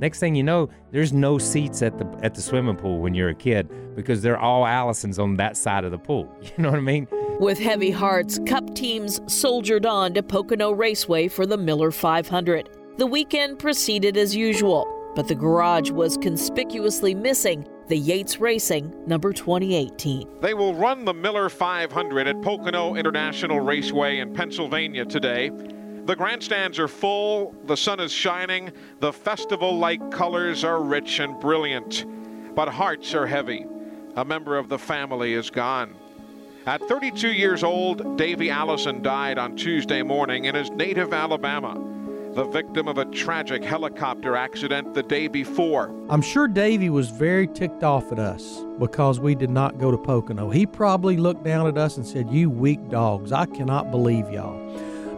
Next 0.02 0.18
thing 0.18 0.34
you 0.34 0.42
know, 0.42 0.68
there's 0.90 1.12
no 1.12 1.38
seats 1.38 1.80
at 1.80 1.96
the 1.96 2.04
at 2.24 2.34
the 2.34 2.42
swimming 2.42 2.74
pool 2.74 2.98
when 2.98 3.14
you're 3.14 3.28
a 3.28 3.34
kid 3.36 3.70
because 3.94 4.20
they're 4.20 4.36
all 4.36 4.64
Allisons 4.64 5.22
on 5.22 5.36
that 5.36 5.56
side 5.56 5.84
of 5.84 5.92
the 5.92 5.98
pool. 5.98 6.28
You 6.42 6.64
know 6.64 6.70
what 6.70 6.78
I 6.78 6.82
mean? 6.82 7.06
With 7.38 7.56
heavy 7.60 7.92
hearts, 7.92 8.40
Cup 8.44 8.74
teams 8.74 9.20
soldiered 9.32 9.86
on 9.86 10.12
to 10.14 10.22
Pocono 10.24 10.72
Raceway 10.72 11.28
for 11.28 11.46
the 11.46 11.56
Miller 11.56 11.92
500. 11.92 12.68
The 12.98 13.06
weekend 13.06 13.60
proceeded 13.60 14.16
as 14.16 14.34
usual, 14.34 14.88
but 15.14 15.28
the 15.28 15.36
garage 15.36 15.92
was 15.92 16.16
conspicuously 16.16 17.14
missing 17.14 17.64
the 17.86 17.96
Yates 17.96 18.40
Racing 18.40 18.92
number 19.06 19.32
2018. 19.32 20.40
They 20.40 20.54
will 20.54 20.74
run 20.74 21.04
the 21.04 21.14
Miller 21.14 21.48
500 21.48 22.26
at 22.26 22.42
Pocono 22.42 22.96
International 22.96 23.60
Raceway 23.60 24.18
in 24.18 24.34
Pennsylvania 24.34 25.04
today. 25.04 25.50
The 26.04 26.16
grandstands 26.16 26.80
are 26.80 26.88
full, 26.88 27.54
the 27.66 27.76
sun 27.76 28.00
is 28.00 28.10
shining, 28.10 28.72
the 28.98 29.12
festival 29.12 29.78
like 29.78 30.10
colors 30.10 30.64
are 30.64 30.82
rich 30.82 31.20
and 31.20 31.38
brilliant, 31.38 32.04
but 32.56 32.68
hearts 32.68 33.14
are 33.14 33.26
heavy. 33.26 33.66
A 34.16 34.24
member 34.24 34.58
of 34.58 34.68
the 34.68 34.80
family 34.80 35.34
is 35.34 35.48
gone. 35.48 35.94
At 36.66 36.82
32 36.88 37.28
years 37.28 37.62
old, 37.62 38.18
Davy 38.18 38.50
Allison 38.50 39.00
died 39.00 39.38
on 39.38 39.54
Tuesday 39.54 40.02
morning 40.02 40.46
in 40.46 40.56
his 40.56 40.70
native 40.70 41.12
Alabama, 41.12 41.80
the 42.34 42.44
victim 42.44 42.88
of 42.88 42.98
a 42.98 43.04
tragic 43.04 43.62
helicopter 43.62 44.34
accident 44.34 44.94
the 44.94 45.04
day 45.04 45.28
before. 45.28 45.94
I'm 46.08 46.22
sure 46.22 46.48
Davy 46.48 46.90
was 46.90 47.10
very 47.10 47.46
ticked 47.46 47.84
off 47.84 48.10
at 48.10 48.18
us 48.18 48.64
because 48.80 49.20
we 49.20 49.36
did 49.36 49.50
not 49.50 49.78
go 49.78 49.92
to 49.92 49.98
Pocono. 49.98 50.50
He 50.50 50.66
probably 50.66 51.16
looked 51.16 51.44
down 51.44 51.68
at 51.68 51.78
us 51.78 51.96
and 51.96 52.04
said, 52.04 52.28
You 52.28 52.50
weak 52.50 52.88
dogs, 52.88 53.30
I 53.30 53.46
cannot 53.46 53.92
believe 53.92 54.28
y'all. 54.28 54.58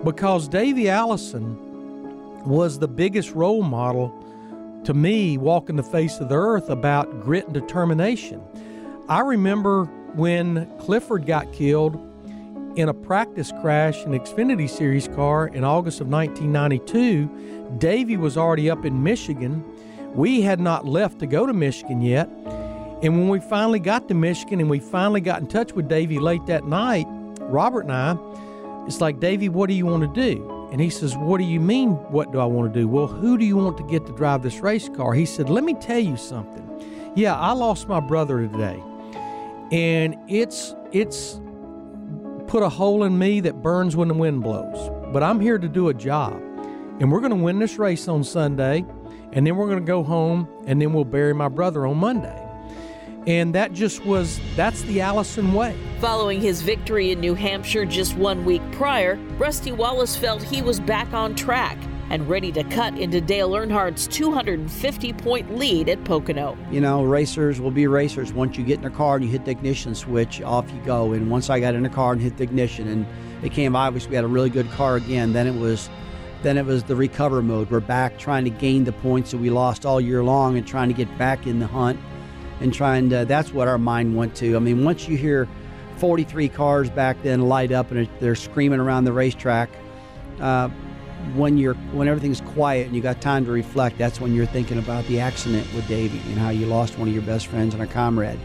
Because 0.04 0.48
Davy 0.48 0.88
Allison 0.90 2.44
was 2.44 2.78
the 2.78 2.88
biggest 2.88 3.32
role 3.32 3.62
model 3.62 4.12
to 4.84 4.92
me 4.92 5.38
walking 5.38 5.76
the 5.76 5.82
face 5.82 6.20
of 6.20 6.28
the 6.28 6.36
earth 6.36 6.68
about 6.68 7.22
grit 7.22 7.46
and 7.46 7.54
determination. 7.54 8.42
I 9.08 9.20
remember 9.20 9.86
when 10.14 10.70
Clifford 10.78 11.26
got 11.26 11.52
killed 11.52 11.96
in 12.76 12.88
a 12.88 12.94
practice 12.94 13.52
crash 13.60 14.04
in 14.04 14.12
Xfinity 14.12 14.68
Series 14.68 15.08
car 15.08 15.46
in 15.48 15.64
August 15.64 16.00
of 16.00 16.08
1992, 16.08 17.76
Davy 17.78 18.16
was 18.16 18.36
already 18.36 18.68
up 18.68 18.84
in 18.84 19.02
Michigan. 19.02 19.64
We 20.14 20.42
had 20.42 20.60
not 20.60 20.86
left 20.86 21.20
to 21.20 21.26
go 21.26 21.46
to 21.46 21.52
Michigan 21.52 22.02
yet. 22.02 22.28
And 23.02 23.18
when 23.18 23.28
we 23.28 23.40
finally 23.40 23.78
got 23.78 24.08
to 24.08 24.14
Michigan 24.14 24.60
and 24.60 24.68
we 24.68 24.80
finally 24.80 25.20
got 25.20 25.40
in 25.40 25.46
touch 25.46 25.72
with 25.72 25.88
Davy 25.88 26.18
late 26.18 26.44
that 26.46 26.66
night, 26.66 27.06
Robert 27.40 27.82
and 27.82 27.92
I, 27.92 28.16
it's 28.86 29.00
like, 29.00 29.20
Davy, 29.20 29.48
what 29.48 29.68
do 29.68 29.74
you 29.74 29.86
want 29.86 30.02
to 30.02 30.20
do? 30.20 30.68
And 30.72 30.80
he 30.80 30.90
says, 30.90 31.16
What 31.16 31.38
do 31.38 31.44
you 31.44 31.60
mean, 31.60 31.92
what 32.10 32.32
do 32.32 32.40
I 32.40 32.44
want 32.44 32.72
to 32.72 32.80
do? 32.80 32.88
Well, 32.88 33.06
who 33.06 33.38
do 33.38 33.44
you 33.44 33.56
want 33.56 33.76
to 33.78 33.84
get 33.84 34.06
to 34.06 34.12
drive 34.12 34.42
this 34.42 34.60
race 34.60 34.88
car? 34.88 35.14
He 35.14 35.26
said, 35.26 35.48
Let 35.48 35.64
me 35.64 35.74
tell 35.74 35.98
you 35.98 36.16
something. 36.16 36.62
Yeah, 37.14 37.38
I 37.38 37.52
lost 37.52 37.88
my 37.88 38.00
brother 38.00 38.46
today. 38.46 38.82
And 39.70 40.16
it's 40.28 40.74
it's 40.92 41.40
put 42.46 42.62
a 42.62 42.68
hole 42.68 43.04
in 43.04 43.18
me 43.18 43.40
that 43.40 43.62
burns 43.62 43.96
when 43.96 44.08
the 44.08 44.14
wind 44.14 44.42
blows. 44.42 44.90
But 45.12 45.22
I'm 45.22 45.40
here 45.40 45.58
to 45.58 45.68
do 45.68 45.88
a 45.88 45.94
job. 45.94 46.34
And 47.00 47.10
we're 47.10 47.20
going 47.20 47.30
to 47.30 47.36
win 47.36 47.58
this 47.58 47.78
race 47.78 48.06
on 48.08 48.22
Sunday. 48.22 48.84
And 49.32 49.46
then 49.46 49.56
we're 49.56 49.66
going 49.66 49.80
to 49.80 49.84
go 49.84 50.02
home 50.02 50.48
and 50.66 50.80
then 50.80 50.92
we'll 50.92 51.04
bury 51.04 51.34
my 51.34 51.48
brother 51.48 51.86
on 51.86 51.96
Monday. 51.96 52.43
And 53.26 53.54
that 53.54 53.72
just 53.72 54.04
was, 54.04 54.38
that's 54.54 54.82
the 54.82 55.00
Allison 55.00 55.54
way. 55.54 55.76
Following 56.00 56.40
his 56.40 56.60
victory 56.60 57.10
in 57.10 57.20
New 57.20 57.34
Hampshire 57.34 57.86
just 57.86 58.16
one 58.16 58.44
week 58.44 58.62
prior, 58.72 59.16
Rusty 59.38 59.72
Wallace 59.72 60.14
felt 60.14 60.42
he 60.42 60.60
was 60.60 60.78
back 60.78 61.12
on 61.14 61.34
track 61.34 61.78
and 62.10 62.28
ready 62.28 62.52
to 62.52 62.62
cut 62.64 62.98
into 62.98 63.22
Dale 63.22 63.56
Earnhardt's 63.56 64.06
250 64.08 65.12
point 65.14 65.56
lead 65.56 65.88
at 65.88 66.04
Pocono. 66.04 66.56
You 66.70 66.82
know, 66.82 67.02
racers 67.02 67.62
will 67.62 67.70
be 67.70 67.86
racers. 67.86 68.32
Once 68.32 68.58
you 68.58 68.64
get 68.64 68.76
in 68.76 68.84
the 68.84 68.90
car 68.90 69.16
and 69.16 69.24
you 69.24 69.30
hit 69.30 69.46
the 69.46 69.52
ignition 69.52 69.94
switch, 69.94 70.42
off 70.42 70.70
you 70.70 70.80
go. 70.82 71.12
And 71.14 71.30
once 71.30 71.48
I 71.48 71.60
got 71.60 71.74
in 71.74 71.82
the 71.82 71.88
car 71.88 72.12
and 72.12 72.20
hit 72.20 72.36
the 72.36 72.44
ignition, 72.44 72.88
and 72.88 73.06
it 73.38 73.42
became 73.42 73.74
obvious 73.74 74.06
we 74.06 74.16
had 74.16 74.24
a 74.24 74.28
really 74.28 74.50
good 74.50 74.70
car 74.72 74.96
again, 74.96 75.32
then 75.32 75.46
it 75.46 75.58
was. 75.58 75.88
Then 76.42 76.58
it 76.58 76.66
was 76.66 76.84
the 76.84 76.94
recover 76.94 77.40
mode. 77.40 77.70
We're 77.70 77.80
back 77.80 78.18
trying 78.18 78.44
to 78.44 78.50
gain 78.50 78.84
the 78.84 78.92
points 78.92 79.30
that 79.30 79.38
we 79.38 79.48
lost 79.48 79.86
all 79.86 79.98
year 79.98 80.22
long 80.22 80.58
and 80.58 80.66
trying 80.66 80.88
to 80.88 80.94
get 80.94 81.16
back 81.16 81.46
in 81.46 81.58
the 81.58 81.66
hunt 81.66 81.98
and 82.60 82.72
trying 82.72 83.10
to 83.10 83.24
that's 83.24 83.52
what 83.52 83.68
our 83.68 83.78
mind 83.78 84.16
went 84.16 84.34
to. 84.36 84.56
I 84.56 84.58
mean, 84.58 84.84
once 84.84 85.08
you 85.08 85.16
hear 85.16 85.48
43 85.96 86.48
cars 86.48 86.90
back 86.90 87.22
then 87.22 87.42
light 87.42 87.72
up 87.72 87.90
and 87.90 88.08
they're 88.20 88.34
screaming 88.34 88.80
around 88.80 89.04
the 89.04 89.12
racetrack, 89.12 89.70
uh, 90.40 90.68
when 91.34 91.56
you're 91.56 91.74
when 91.92 92.06
everything's 92.08 92.40
quiet 92.40 92.86
and 92.86 92.94
you 92.94 93.02
got 93.02 93.20
time 93.20 93.44
to 93.46 93.50
reflect, 93.50 93.98
that's 93.98 94.20
when 94.20 94.34
you're 94.34 94.46
thinking 94.46 94.78
about 94.78 95.04
the 95.06 95.20
accident 95.20 95.66
with 95.74 95.86
Davey 95.88 96.20
and 96.30 96.38
how 96.38 96.50
you 96.50 96.66
lost 96.66 96.98
one 96.98 97.08
of 97.08 97.14
your 97.14 97.22
best 97.22 97.46
friends 97.46 97.74
and 97.74 97.82
a 97.82 97.86
comrade. 97.86 98.38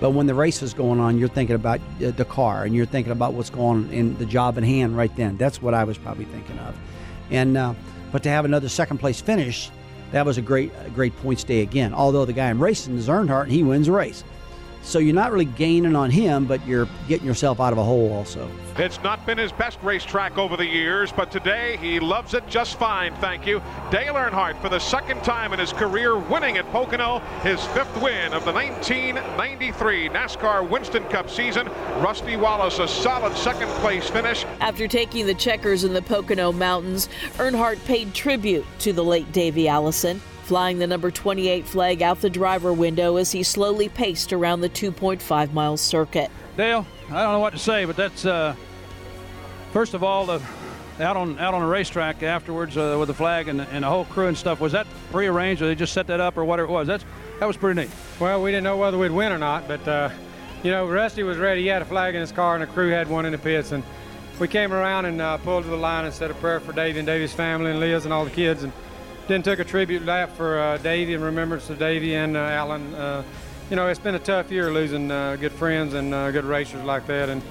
But 0.00 0.10
when 0.10 0.26
the 0.26 0.34
race 0.34 0.62
is 0.62 0.74
going 0.74 1.00
on, 1.00 1.18
you're 1.18 1.28
thinking 1.28 1.56
about 1.56 1.80
the 1.98 2.24
car 2.24 2.64
and 2.64 2.74
you're 2.74 2.86
thinking 2.86 3.12
about 3.12 3.32
what's 3.32 3.50
going 3.50 3.86
on 3.86 3.90
in 3.90 4.18
the 4.18 4.26
job 4.26 4.58
in 4.58 4.64
hand 4.64 4.96
right 4.96 5.14
then. 5.16 5.36
That's 5.36 5.62
what 5.62 5.72
I 5.72 5.84
was 5.84 5.96
probably 5.96 6.26
thinking 6.26 6.58
of. 6.58 6.78
And 7.30 7.56
uh, 7.56 7.74
but 8.12 8.22
to 8.22 8.28
have 8.28 8.44
another 8.44 8.68
second 8.68 8.98
place 8.98 9.20
finish 9.20 9.70
that 10.12 10.24
was 10.24 10.38
a 10.38 10.42
great, 10.42 10.72
great 10.94 11.16
points 11.18 11.44
day 11.44 11.60
again. 11.62 11.92
Although 11.92 12.24
the 12.24 12.32
guy 12.32 12.48
I'm 12.48 12.62
racing 12.62 12.96
is 12.96 13.08
Earnhardt, 13.08 13.44
and 13.44 13.52
he 13.52 13.62
wins 13.62 13.86
the 13.86 13.92
race. 13.92 14.24
So 14.86 15.00
you're 15.00 15.16
not 15.16 15.32
really 15.32 15.46
gaining 15.46 15.96
on 15.96 16.10
him, 16.10 16.44
but 16.44 16.64
you're 16.64 16.88
getting 17.08 17.26
yourself 17.26 17.58
out 17.58 17.72
of 17.72 17.78
a 17.78 17.82
hole 17.82 18.12
also. 18.12 18.48
It's 18.78 19.02
not 19.02 19.26
been 19.26 19.36
his 19.36 19.50
best 19.50 19.82
racetrack 19.82 20.38
over 20.38 20.56
the 20.56 20.64
years, 20.64 21.10
but 21.10 21.28
today 21.32 21.76
he 21.78 21.98
loves 21.98 22.34
it 22.34 22.46
just 22.46 22.78
fine, 22.78 23.12
thank 23.16 23.48
you. 23.48 23.60
Dale 23.90 24.14
Earnhardt, 24.14 24.62
for 24.62 24.68
the 24.68 24.78
second 24.78 25.24
time 25.24 25.52
in 25.52 25.58
his 25.58 25.72
career, 25.72 26.16
winning 26.16 26.56
at 26.56 26.70
Pocono, 26.70 27.18
his 27.42 27.60
fifth 27.66 28.00
win 28.00 28.32
of 28.32 28.44
the 28.44 28.52
1993 28.52 30.08
NASCAR 30.10 30.68
Winston 30.68 31.02
Cup 31.06 31.28
season. 31.28 31.66
Rusty 31.98 32.36
Wallace, 32.36 32.78
a 32.78 32.86
solid 32.86 33.36
second 33.36 33.68
place 33.80 34.08
finish. 34.08 34.44
After 34.60 34.86
taking 34.86 35.26
the 35.26 35.34
checkers 35.34 35.82
in 35.82 35.94
the 35.94 36.02
Pocono 36.02 36.52
Mountains, 36.52 37.08
Earnhardt 37.38 37.84
paid 37.86 38.14
tribute 38.14 38.64
to 38.78 38.92
the 38.92 39.02
late 39.02 39.32
Davey 39.32 39.66
Allison 39.66 40.22
flying 40.46 40.78
the 40.78 40.86
number 40.86 41.10
28 41.10 41.66
flag 41.66 42.02
out 42.02 42.20
the 42.20 42.30
driver 42.30 42.72
window 42.72 43.16
as 43.16 43.32
he 43.32 43.42
slowly 43.42 43.88
paced 43.88 44.32
around 44.32 44.60
the 44.60 44.68
2.5 44.68 45.52
mile 45.52 45.76
circuit. 45.76 46.30
Dale, 46.56 46.86
I 47.10 47.24
don't 47.24 47.32
know 47.32 47.40
what 47.40 47.52
to 47.52 47.58
say, 47.58 47.84
but 47.84 47.96
that's 47.96 48.24
uh, 48.24 48.54
first 49.72 49.94
of 49.94 50.04
all 50.04 50.24
the 50.24 50.40
out 51.00 51.16
on 51.16 51.38
out 51.40 51.52
on 51.52 51.60
the 51.60 51.66
racetrack 51.66 52.22
afterwards 52.22 52.76
uh, 52.76 52.96
with 52.98 53.08
the 53.08 53.14
flag 53.14 53.48
and, 53.48 53.60
and 53.60 53.82
the 53.84 53.88
whole 53.88 54.04
crew 54.04 54.28
and 54.28 54.38
stuff. 54.38 54.60
Was 54.60 54.72
that 54.72 54.86
prearranged, 55.10 55.60
or 55.60 55.66
they 55.66 55.74
just 55.74 55.92
set 55.92 56.06
that 56.06 56.20
up, 56.20 56.38
or 56.38 56.44
whatever 56.44 56.68
it 56.68 56.72
was? 56.72 56.86
That's 56.86 57.04
that 57.40 57.46
was 57.46 57.56
pretty 57.56 57.82
neat. 57.82 57.90
Well, 58.20 58.40
we 58.40 58.52
didn't 58.52 58.64
know 58.64 58.76
whether 58.76 58.96
we'd 58.96 59.10
win 59.10 59.32
or 59.32 59.38
not, 59.38 59.66
but 59.66 59.86
uh, 59.86 60.10
you 60.62 60.70
know, 60.70 60.86
Rusty 60.86 61.24
was 61.24 61.38
ready. 61.38 61.62
He 61.62 61.66
had 61.66 61.82
a 61.82 61.86
flag 61.86 62.14
in 62.14 62.20
his 62.20 62.32
car, 62.32 62.54
and 62.54 62.62
the 62.62 62.68
crew 62.68 62.90
had 62.90 63.08
one 63.08 63.26
in 63.26 63.32
the 63.32 63.38
pits, 63.38 63.72
and 63.72 63.82
we 64.38 64.46
came 64.48 64.72
around 64.72 65.06
and 65.06 65.20
uh, 65.20 65.38
pulled 65.38 65.64
to 65.64 65.70
the 65.70 65.76
line 65.76 66.04
and 66.04 66.14
said 66.14 66.30
a 66.30 66.34
prayer 66.34 66.60
for 66.60 66.72
Davey 66.72 67.00
and 67.00 67.06
Davey's 67.06 67.32
family 67.32 67.72
and 67.72 67.80
Liz 67.80 68.04
and 68.04 68.14
all 68.14 68.24
the 68.24 68.30
kids, 68.30 68.62
and 68.62 68.72
then 69.28 69.42
took 69.42 69.58
a 69.58 69.64
tribute 69.64 70.04
lap 70.04 70.30
for 70.36 70.58
uh, 70.58 70.78
Davey 70.78 71.14
in 71.14 71.20
remembrance 71.20 71.68
of 71.70 71.78
Davey 71.78 72.14
and 72.14 72.36
uh, 72.36 72.40
Alan. 72.40 72.94
Uh, 72.94 73.24
you 73.70 73.76
know, 73.76 73.88
it's 73.88 73.98
been 73.98 74.14
a 74.14 74.20
tough 74.20 74.50
year 74.50 74.72
losing 74.72 75.10
uh, 75.10 75.36
good 75.36 75.52
friends 75.52 75.94
and 75.94 76.14
uh, 76.14 76.30
good 76.30 76.44
racers 76.44 76.84
like 76.84 77.06
that, 77.08 77.28
and, 77.28 77.42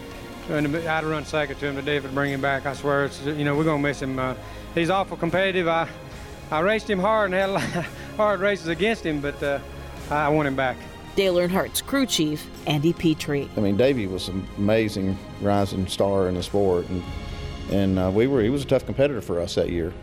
and 0.50 0.76
I'd 0.76 1.04
run 1.04 1.26
second 1.26 1.60
to 1.60 1.68
him 1.68 1.76
today 1.76 1.98
if 1.98 2.06
it 2.06 2.14
bring 2.14 2.32
him 2.32 2.40
back. 2.40 2.66
I 2.66 2.74
swear, 2.74 3.06
it's 3.06 3.22
you 3.26 3.44
know 3.44 3.56
we're 3.56 3.66
gonna 3.66 3.82
miss 3.82 4.02
him. 4.02 4.18
Uh, 4.18 4.36
he's 4.74 4.90
awful 4.90 5.18
competitive. 5.18 5.68
I 5.68 5.90
I 6.50 6.62
raced 6.62 6.90
him 6.90 7.00
hard 7.00 7.32
and 7.32 7.34
had 7.34 7.50
a 7.50 7.54
lot 7.54 7.76
of 7.76 7.86
hard 8.18 8.40
races 8.40 8.68
against 8.68 9.06
him, 9.06 9.20
but 9.20 9.44
I 10.10 10.30
want 10.30 10.48
him 10.48 10.56
back. 10.56 10.78
Dale 11.18 11.40
Earnhardt's 11.40 11.82
crew 11.82 12.06
chief, 12.06 12.46
Andy 12.68 12.94
Petree. 12.94 13.50
I 13.58 13.60
mean, 13.62 13.78
Davey 13.78 14.06
was 14.06 14.28
an 14.28 14.46
amazing 14.58 15.18
rising 15.42 15.88
star 15.88 16.30
in 16.30 16.36
the 16.36 16.44
sport, 16.44 16.88
and 16.88 17.04
and 17.72 18.16
we 18.16 18.28
were 18.28 18.42
he 18.42 18.50
was 18.50 18.64
a 18.64 18.68
tough 18.68 18.86
competitor 18.86 19.20
for 19.20 19.42
us 19.42 19.56
that 19.56 19.70
year 19.70 19.94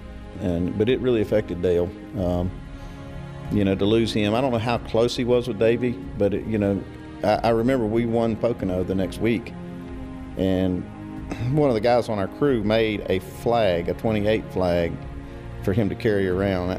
and 0.41 0.77
but 0.77 0.89
it 0.89 1.01
really 1.01 1.21
affected 1.21 1.62
Dale. 1.62 1.91
Um, 2.19 2.51
you 3.51 3.65
know, 3.65 3.75
to 3.75 3.85
lose 3.85 4.12
him, 4.12 4.35
I 4.35 4.41
don't 4.41 4.51
know 4.51 4.59
how 4.59 4.79
close 4.79 5.15
he 5.15 5.25
was 5.25 5.47
with 5.47 5.59
Davy, 5.59 5.93
but 6.17 6.33
it, 6.33 6.47
you 6.47 6.59
know, 6.59 6.83
I, 7.23 7.41
I, 7.45 7.49
remember 7.51 7.85
we 7.85 8.07
won 8.07 8.35
Pocono 8.35 8.83
the 8.83 8.95
next 8.95 9.19
week, 9.19 9.53
and 10.39 10.83
one 11.53 11.69
of 11.69 11.75
the 11.75 11.81
guys 11.81 12.09
on 12.09 12.19
our 12.19 12.29
crew 12.29 12.65
made 12.65 13.05
a 13.11 13.19
flag, 13.19 13.89
a 13.89 13.95
28 13.95 14.45
flag, 14.53 14.93
for 15.62 15.73
him 15.73 15.89
to 15.89 15.95
carry 15.95 16.29
around 16.29 16.71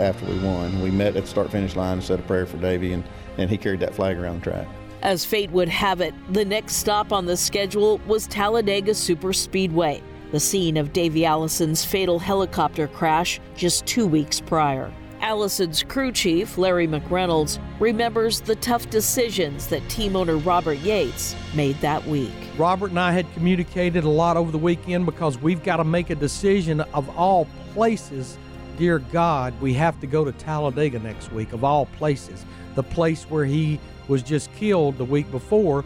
after 0.00 0.26
we 0.26 0.38
won. 0.40 0.82
We 0.82 0.90
met 0.90 1.16
at 1.16 1.22
the 1.22 1.28
start 1.28 1.50
finish 1.50 1.76
line 1.76 1.94
and 1.94 2.04
said 2.04 2.18
a 2.18 2.22
prayer 2.22 2.46
for 2.46 2.56
Davy, 2.56 2.92
and, 2.92 3.04
and 3.36 3.48
he 3.48 3.56
carried 3.56 3.80
that 3.80 3.94
flag 3.94 4.18
around 4.18 4.42
the 4.42 4.50
track. 4.50 4.66
As 5.02 5.24
fate 5.24 5.50
would 5.52 5.68
have 5.68 6.00
it, 6.00 6.12
the 6.32 6.44
next 6.44 6.76
stop 6.76 7.12
on 7.12 7.26
the 7.26 7.36
schedule 7.36 7.98
was 8.08 8.26
Talladega 8.26 8.90
Superspeedway 8.90 10.02
the 10.30 10.40
scene 10.40 10.76
of 10.76 10.92
Davy 10.92 11.24
Allison's 11.24 11.84
fatal 11.84 12.18
helicopter 12.18 12.86
crash 12.88 13.40
just 13.56 13.86
two 13.86 14.06
weeks 14.06 14.40
prior. 14.40 14.92
Allison's 15.20 15.82
crew 15.82 16.12
chief, 16.12 16.58
Larry 16.58 16.86
McReynolds, 16.86 17.58
remembers 17.80 18.40
the 18.40 18.54
tough 18.56 18.88
decisions 18.88 19.66
that 19.68 19.86
team 19.88 20.14
owner 20.14 20.36
Robert 20.36 20.78
Yates 20.78 21.34
made 21.54 21.76
that 21.80 22.04
week. 22.06 22.32
Robert 22.56 22.90
and 22.90 23.00
I 23.00 23.12
had 23.12 23.30
communicated 23.34 24.04
a 24.04 24.08
lot 24.08 24.36
over 24.36 24.52
the 24.52 24.58
weekend 24.58 25.06
because 25.06 25.38
we've 25.38 25.62
got 25.62 25.78
to 25.78 25.84
make 25.84 26.10
a 26.10 26.14
decision 26.14 26.80
of 26.80 27.08
all 27.16 27.46
places. 27.74 28.38
Dear 28.76 29.00
God, 29.00 29.60
we 29.60 29.74
have 29.74 29.98
to 30.00 30.06
go 30.06 30.24
to 30.24 30.32
Talladega 30.32 31.00
next 31.00 31.32
week, 31.32 31.52
of 31.52 31.64
all 31.64 31.86
places, 31.86 32.44
the 32.76 32.82
place 32.82 33.24
where 33.24 33.44
he 33.44 33.80
was 34.06 34.22
just 34.22 34.52
killed 34.54 34.98
the 34.98 35.04
week 35.04 35.30
before. 35.32 35.84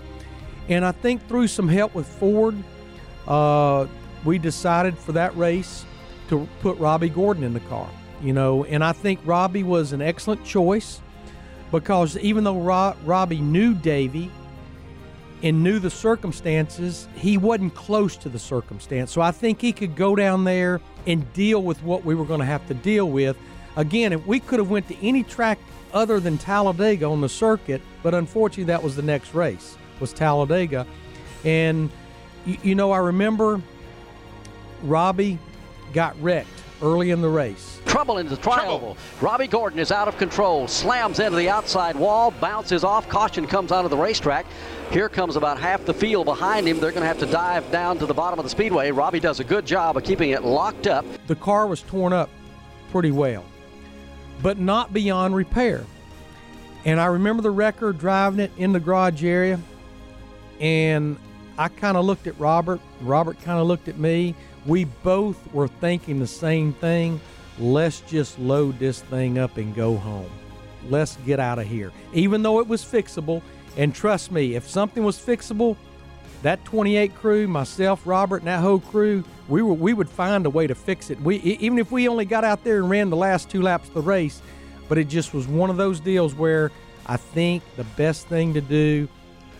And 0.69 0.85
I 0.85 0.93
think 0.93 1.27
through 1.27 1.49
some 1.49 1.69
help 1.69 1.95
with 1.95 2.07
Ford, 2.07 2.55
uh, 3.27 3.87
we 4.25 4.39
decided 4.39 4.97
for 4.97 5.13
that 5.13 5.37
race 5.37 5.85
to 6.29 6.49
put 6.61 6.79
Robby 6.79 7.09
Gordon 7.09 7.45
in 7.45 7.53
the 7.53 7.61
car. 7.61 7.89
You 8.23 8.33
know, 8.33 8.65
and 8.65 8.85
I 8.85 8.93
think 8.93 9.21
Robby 9.25 9.63
was 9.63 9.93
an 9.93 10.01
excellent 10.01 10.45
choice 10.45 11.01
because 11.71 12.17
even 12.19 12.45
though 12.45 12.61
Robby 12.61 13.41
knew 13.41 13.75
Davey 13.75 14.31
and 15.43 15.65
knew 15.65 15.81
the 15.81 15.91
circumstances, 15.91 17.09
he 17.17 17.37
wasn't 17.37 17.75
close 17.75 18.17
to 18.19 18.29
the 18.29 18.39
circumstance. 18.39 19.11
So 19.11 19.21
I 19.21 19.33
think 19.33 19.61
he 19.61 19.73
could 19.73 19.97
go 19.97 20.15
down 20.15 20.45
there 20.45 20.81
and 21.07 21.31
deal 21.33 21.63
with 21.63 21.83
what 21.83 22.05
we 22.05 22.15
were 22.15 22.25
going 22.25 22.41
to 22.41 22.47
have 22.47 22.67
to 22.69 22.75
deal 22.75 23.11
with. 23.11 23.37
Again, 23.77 24.13
if 24.13 24.25
we 24.27 24.39
could 24.39 24.61
have 24.61 24.71
went 24.71 24.87
to 24.89 25.07
any 25.07 25.25
track 25.25 25.59
other 25.93 26.21
than 26.21 26.39
Talladega 26.39 27.07
on 27.07 27.21
the 27.21 27.29
circuit, 27.29 27.83
but 28.03 28.15
unfortunately 28.15 28.65
that 28.65 28.83
was 28.83 28.95
the 28.95 29.03
next 29.03 29.35
race 29.35 29.77
was 29.99 30.13
Talladega. 30.13 30.87
And 31.45 31.91
you, 32.45 32.59
you 32.63 32.75
know, 32.75 32.93
I 32.93 32.99
remember 32.99 33.63
Robby 34.83 35.39
got 35.93 36.21
wrecked 36.21 36.49
early 36.83 37.11
in 37.11 37.21
the 37.21 37.29
race. 37.29 37.81
Trouble 37.87 38.19
in 38.19 38.29
the 38.29 38.37
triangle. 38.37 38.97
Robby 39.21 39.47
Gordon 39.47 39.79
is 39.79 39.93
out 39.93 40.09
of 40.09 40.17
control, 40.19 40.67
slams 40.67 41.21
into 41.21 41.37
the 41.37 41.49
outside 41.49 41.95
wall, 41.95 42.31
bounces 42.31 42.85
off. 42.85 43.09
Caution 43.09 43.47
comes 43.47 43.71
out 43.71 43.85
of 43.85 43.91
the 43.91 43.97
racetrack. 43.97 44.47
Here 44.91 45.09
comes 45.09 45.37
about 45.37 45.61
half 45.61 45.85
the 45.85 45.95
field 45.95 46.25
behind 46.27 46.67
him. 46.67 46.81
They're 46.81 46.91
going 46.91 47.03
to 47.03 47.09
have 47.09 47.21
to 47.21 47.27
dive 47.27 47.71
down 47.71 47.99
to 47.99 48.07
the 48.07 48.15
bottom 48.15 48.39
of 48.39 48.45
the 48.45 48.51
speedway. 48.51 48.91
Robby 48.91 49.21
does 49.21 49.41
a 49.41 49.45
good 49.45 49.67
job 49.67 49.97
of 49.97 50.05
keeping 50.05 50.31
it 50.31 50.43
locked 50.43 50.87
up. 50.87 51.05
The 51.27 51.37
car 51.37 51.67
was 51.67 51.83
torn 51.83 52.13
up 52.13 52.31
pretty 52.91 53.11
well, 53.11 53.45
but 54.43 54.59
not 54.59 54.93
beyond 54.93 55.37
repair. 55.37 55.85
And 56.85 57.01
I 57.01 57.07
remember 57.07 57.43
the 57.43 57.51
wrecker 57.51 57.93
driving 57.93 58.41
it 58.41 58.51
in 58.57 58.73
the 58.73 58.81
garage 58.81 59.23
area, 59.23 59.61
and 60.61 61.17
I 61.59 61.69
kind 61.69 61.97
of 61.97 62.05
looked 62.05 62.27
at 62.27 62.39
Robert. 62.39 62.81
Robert 63.01 63.41
kind 63.43 63.61
of 63.61 63.67
looked 63.67 63.89
at 63.89 63.99
me 63.99 64.35
we 64.67 64.85
both 64.85 65.53
were 65.53 65.69
thinking 65.69 66.21
the 66.21 66.27
same 66.27 66.73
thing. 66.75 67.21
Let's 67.59 68.01
just 68.03 68.39
load 68.39 68.79
this 68.79 69.01
thing 69.01 69.39
up 69.39 69.57
and 69.57 69.75
go 69.75 69.97
home. 69.97 70.31
Let's 70.89 71.17
get 71.27 71.41
out 71.41 71.59
of 71.59 71.67
here. 71.67 71.93
Even 72.13 72.43
though 72.43 72.61
it 72.61 72.67
was 72.67 72.85
fixable, 72.85 73.43
and 73.77 73.95
trust 73.95 74.31
me, 74.31 74.55
if 74.55 74.69
something 74.69 75.05
was 75.05 75.19
fixable, 75.19 75.77
that 76.43 76.65
28 76.65 77.15
crew, 77.15 77.47
myself, 77.47 78.03
Robert, 78.05 78.39
and 78.39 78.49
that 78.49 78.61
whole 78.61 78.81
crew, 78.81 79.23
we 79.49 79.63
were 79.63 79.75
we 79.75 79.95
would 79.95 80.09
find 80.09 80.45
a 80.45 80.51
way 80.51 80.67
to 80.67 80.75
fix 80.75 81.11
it. 81.11 81.21
We 81.21 81.37
even 81.37 81.79
if 81.79 81.93
we 81.93 82.09
only 82.09 82.25
got 82.25 82.45
out 82.45 82.65
there 82.65 82.79
and 82.79 82.91
ran 82.91 83.11
the 83.11 83.17
last 83.17 83.49
two 83.49 83.63
laps 83.63 83.89
of 83.89 83.95
the 83.95 84.01
race, 84.01 84.43
but 84.89 84.99
it 84.99 85.09
just 85.09 85.35
was 85.35 85.47
one 85.47 85.71
of 85.71 85.77
those 85.77 86.01
deals 86.01 86.35
where 86.35 86.73
I 87.07 87.17
think 87.17 87.63
the 87.77 87.85
best 87.85 88.27
thing 88.29 88.55
to 88.55 88.61
do 88.61 89.09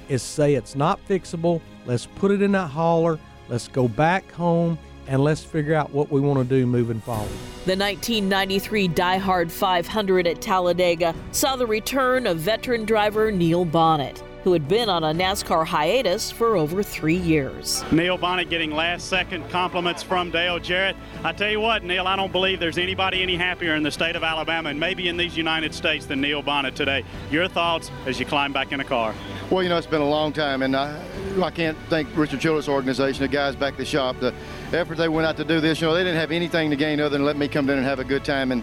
is 0.09 0.23
say 0.23 0.55
it's 0.55 0.75
not 0.75 1.05
fixable. 1.09 1.61
Let's 1.87 2.07
put 2.07 2.31
it 2.31 2.43
in 2.43 2.53
that 2.53 2.69
hauler. 2.69 3.19
Let's 3.49 3.69
go 3.69 3.89
back 3.89 4.31
home 4.33 4.79
and 5.09 5.23
let's 5.23 5.43
figure 5.43 5.75
out 5.75 5.91
what 5.91 6.11
we 6.11 6.21
want 6.21 6.39
to 6.39 6.45
do 6.45 6.67
moving 6.67 7.01
forward. 7.01 7.29
The 7.65 7.77
1993 7.77 8.89
Die 8.89 9.19
Hard 9.19 9.51
500 9.51 10.27
at 10.27 10.41
Talladega 10.41 11.15
saw 11.33 11.57
the 11.57 11.67
return 11.67 12.27
of 12.27 12.39
veteran 12.39 12.85
driver 12.85 13.33
Neil 13.33 13.67
Bonnett, 13.67 14.23
who 14.45 14.53
had 14.53 14.67
been 14.69 14.89
on 14.89 15.05
a 15.05 15.13
NASCAR 15.13 15.65
hiatus 15.67 16.31
for 16.31 16.57
over 16.57 16.83
three 16.83 17.17
years. 17.17 17.85
Neil 17.93 18.19
Bonnett 18.19 18.49
getting 18.49 18.73
last 18.73 19.09
second 19.09 19.49
compliments 19.51 20.03
from 20.03 20.31
Dale 20.31 20.59
Jarrett. 20.59 20.97
I 21.23 21.33
tell 21.33 21.51
you 21.51 21.61
what, 21.61 21.85
Neil, 21.85 22.07
I 22.07 22.17
don't 22.17 22.33
believe 22.33 22.59
there's 22.59 22.79
anybody 22.79 23.23
any 23.23 23.37
happier 23.37 23.75
in 23.75 23.83
the 23.83 23.93
state 23.93 24.17
of 24.17 24.25
Alabama 24.25 24.71
and 24.71 24.81
maybe 24.81 25.09
in 25.09 25.17
these 25.17 25.37
United 25.37 25.75
States 25.75 26.07
than 26.07 26.21
Neil 26.21 26.43
Bonnett 26.43 26.75
today. 26.75 27.05
Your 27.31 27.49
thoughts 27.49 27.91
as 28.07 28.19
you 28.19 28.27
climb 28.27 28.53
back 28.53 28.73
in 28.73 28.79
the 28.79 28.85
car? 28.85 29.15
Well, 29.51 29.63
you 29.63 29.69
know, 29.69 29.79
it's 29.79 29.87
been 29.87 30.01
a 30.01 30.09
long 30.09 30.33
time, 30.33 30.63
and 30.63 30.75
I, 30.75 31.01
I 31.41 31.51
can't 31.51 31.79
thank 31.89 32.15
Richard 32.17 32.41
Childress' 32.41 32.69
organization, 32.69 33.23
the 33.23 33.29
guys 33.29 33.57
back 33.57 33.75
at 33.75 33.79
the 33.79 33.85
shop, 33.85 34.19
the 34.21 34.35
effort 34.73 34.97
they 34.99 35.09
went 35.09 35.27
out 35.27 35.37
to 35.39 35.45
do 35.45 35.61
this. 35.61 35.81
You 35.81 35.87
know, 35.87 35.95
they 35.95 36.03
didn't 36.03 36.19
have 36.19 36.33
anything 36.33 36.71
to 36.71 36.77
gain 36.77 37.01
other 37.01 37.17
than 37.17 37.25
let 37.25 37.37
me 37.37 37.49
come 37.49 37.71
in 37.71 37.79
and 37.79 37.87
have 37.87 38.01
a 38.01 38.05
good 38.05 38.25
time. 38.25 38.53
And 38.53 38.63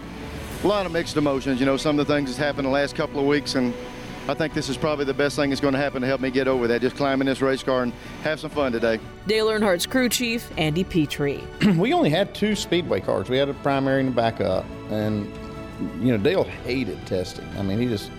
a 0.62 0.66
lot 0.66 0.86
of 0.86 0.92
mixed 0.92 1.16
emotions. 1.16 1.58
You 1.58 1.66
know, 1.66 1.76
some 1.76 1.98
of 1.98 2.06
the 2.06 2.14
things 2.14 2.28
that's 2.30 2.38
happened 2.38 2.66
the 2.66 2.70
last 2.70 2.94
couple 2.94 3.18
of 3.18 3.26
weeks, 3.26 3.54
and 3.54 3.74
I 4.28 4.34
think 4.34 4.52
this 4.52 4.68
is 4.68 4.76
probably 4.76 5.04
the 5.04 5.14
best 5.14 5.36
thing 5.36 5.50
that's 5.50 5.60
going 5.60 5.72
to 5.72 5.80
happen 5.80 6.02
to 6.02 6.06
help 6.06 6.20
me 6.20 6.30
get 6.30 6.48
over 6.48 6.66
that. 6.68 6.80
Just 6.80 6.96
climb 6.96 7.20
in 7.20 7.26
this 7.26 7.40
race 7.40 7.62
car 7.62 7.82
and 7.82 7.92
have 8.22 8.40
some 8.40 8.50
fun 8.50 8.72
today. 8.72 9.00
Dale 9.26 9.48
Earnhardt's 9.48 9.86
crew 9.86 10.08
chief, 10.08 10.50
Andy 10.58 10.84
Petree. 10.84 11.42
we 11.76 11.92
only 11.92 12.10
had 12.10 12.34
two 12.34 12.54
speedway 12.54 13.00
cars. 13.00 13.28
We 13.28 13.38
had 13.38 13.48
a 13.48 13.54
primary 13.54 14.00
and 14.00 14.10
a 14.10 14.12
backup. 14.12 14.66
And, 14.90 15.32
you 16.04 16.12
know, 16.12 16.18
Dale 16.18 16.44
hated 16.44 17.04
testing. 17.06 17.48
I 17.58 17.62
mean, 17.62 17.78
he 17.78 17.86
just, 17.86 18.10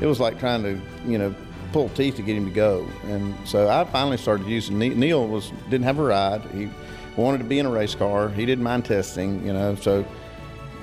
it 0.00 0.06
was 0.06 0.20
like 0.20 0.38
trying 0.38 0.62
to, 0.62 0.78
you 1.10 1.18
know, 1.18 1.34
pull 1.72 1.88
teeth 1.90 2.16
to 2.16 2.22
get 2.22 2.36
him 2.36 2.46
to 2.46 2.52
go. 2.52 2.86
And 3.04 3.34
so 3.46 3.68
I 3.68 3.84
finally 3.84 4.16
started 4.16 4.46
using 4.46 4.78
Neil 4.78 5.26
was 5.26 5.52
didn't 5.70 5.84
have 5.84 5.98
a 5.98 6.02
ride. 6.02 6.42
He 6.52 6.70
wanted 7.16 7.38
to 7.38 7.44
be 7.44 7.58
in 7.58 7.66
a 7.66 7.70
race 7.70 7.94
car. 7.94 8.28
He 8.28 8.46
didn't 8.46 8.64
mind 8.64 8.84
testing, 8.84 9.44
you 9.46 9.52
know. 9.52 9.74
So 9.76 10.04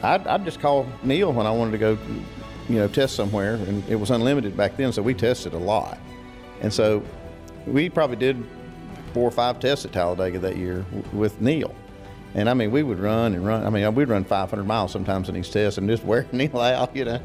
I'd, 0.01 0.25
I'd 0.27 0.45
just 0.45 0.59
call 0.59 0.87
Neil 1.03 1.31
when 1.31 1.45
I 1.45 1.51
wanted 1.51 1.71
to 1.71 1.77
go 1.77 1.97
you 2.69 2.77
know, 2.77 2.87
test 2.87 3.15
somewhere, 3.15 3.55
and 3.55 3.87
it 3.89 3.95
was 3.95 4.09
unlimited 4.09 4.55
back 4.55 4.77
then, 4.77 4.91
so 4.93 5.01
we 5.01 5.13
tested 5.13 5.53
a 5.53 5.57
lot. 5.57 5.97
And 6.61 6.71
so 6.73 7.03
we 7.65 7.89
probably 7.89 8.15
did 8.15 8.43
four 9.13 9.27
or 9.27 9.31
five 9.31 9.59
tests 9.59 9.85
at 9.85 9.91
Talladega 9.91 10.39
that 10.39 10.57
year 10.57 10.85
with 11.11 11.39
Neil. 11.41 11.75
And 12.35 12.49
I 12.49 12.53
mean, 12.53 12.71
we 12.71 12.81
would 12.81 12.99
run 12.99 13.33
and 13.33 13.45
run. 13.45 13.65
I 13.65 13.69
mean, 13.69 13.93
we'd 13.93 14.09
run 14.09 14.23
500 14.23 14.63
miles 14.63 14.91
sometimes 14.91 15.29
in 15.29 15.35
these 15.35 15.49
tests 15.49 15.77
and 15.77 15.87
just 15.87 16.03
wear 16.05 16.25
Neil 16.31 16.59
out, 16.59 16.95
you 16.95 17.05
know. 17.05 17.19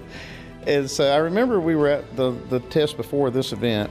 And 0.68 0.88
so 0.88 1.11
I 1.11 1.16
remember 1.16 1.61
we 1.61 1.74
were 1.74 1.88
at 1.88 2.14
the, 2.14 2.33
the 2.50 2.61
test 2.61 2.98
before 2.98 3.31
this 3.31 3.52
event, 3.52 3.90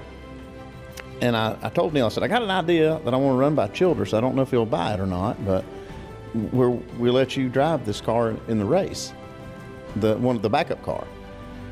and 1.21 1.35
I, 1.35 1.57
I 1.63 1.69
told 1.69 1.91
Neil, 1.91 2.05
I 2.05 2.09
said, 2.09 2.21
I 2.21 2.27
got 2.27 2.43
an 2.43 2.51
idea 2.51 3.01
that 3.03 3.15
I 3.15 3.17
want 3.17 3.33
to 3.33 3.39
run 3.39 3.55
by 3.55 3.67
Childress. 3.67 4.13
I 4.13 4.21
don't 4.21 4.35
know 4.35 4.43
if 4.43 4.51
he'll 4.51 4.63
buy 4.63 4.93
it 4.93 4.99
or 4.99 5.07
not, 5.07 5.43
but 5.43 5.65
we're, 6.35 6.69
we 6.69 7.09
let 7.09 7.35
you 7.35 7.49
drive 7.49 7.83
this 7.83 7.99
car 7.99 8.35
in 8.47 8.59
the 8.59 8.65
race, 8.65 9.11
the 9.95 10.17
one 10.17 10.35
of 10.35 10.43
the 10.43 10.51
backup 10.51 10.83
car. 10.83 11.07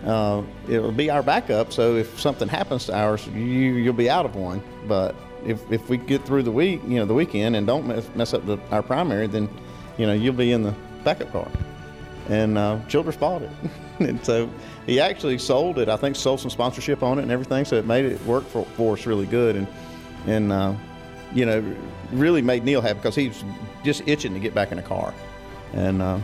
Uh, 0.04 0.42
it'll 0.68 0.92
be 0.92 1.12
our 1.12 1.22
backup, 1.22 1.72
so 1.72 1.96
if 1.96 2.20
something 2.20 2.48
happens 2.48 2.88
to 2.88 2.96
ours, 2.96 3.28
you 3.28 3.42
you'll 3.42 3.94
be 3.94 4.10
out 4.10 4.26
of 4.26 4.36
one. 4.36 4.60
But 4.88 5.16
if, 5.46 5.72
if 5.72 5.88
we 5.88 5.98
get 5.98 6.26
through 6.26 6.44
the 6.44 6.52
week, 6.52 6.82
you 6.84 6.96
know, 6.96 7.06
the 7.06 7.14
weekend, 7.14 7.56
and 7.56 7.68
don't 7.68 7.88
mess, 7.88 8.10
mess 8.16 8.34
up 8.34 8.44
the, 8.48 8.58
our 8.72 8.82
primary, 8.82 9.28
then 9.28 9.50
you 10.00 10.08
know 10.08 10.14
you'll 10.14 10.34
be 10.34 10.52
in 10.52 10.64
the 10.64 10.74
backup 11.04 11.32
car. 11.32 11.48
And 12.28 12.58
uh, 12.58 12.80
Childress 12.88 13.18
bought 13.18 13.44
it, 13.44 13.52
and 14.00 14.24
so 14.26 14.50
he 14.86 15.00
actually 15.00 15.38
sold 15.38 15.80
it. 15.80 15.90
I 15.90 15.98
think 15.98 16.16
sold 16.16 16.40
some 16.40 16.50
sponsorship 16.50 17.02
on 17.04 17.20
it 17.20 17.24
and 17.24 17.32
everything, 17.32 17.66
so 17.66 17.76
it 17.76 17.86
made 17.86 18.06
it 18.06 18.24
work 18.26 18.46
for, 18.46 18.66
for 18.78 18.94
us 18.94 19.06
really 19.06 19.26
good. 19.26 19.56
And 19.56 19.68
and 20.28 20.52
uh, 20.52 20.74
you 21.34 21.46
know, 21.46 21.76
really 22.12 22.42
made 22.42 22.64
Neil 22.64 22.82
happy 22.82 22.96
because 22.96 23.16
he 23.16 23.28
was 23.28 23.44
just 23.84 24.08
itching 24.08 24.34
to 24.34 24.40
get 24.40 24.54
back 24.54 24.72
in 24.72 24.80
a 24.80 24.84
car. 24.84 25.14
And 25.74 26.02
uh, 26.02 26.20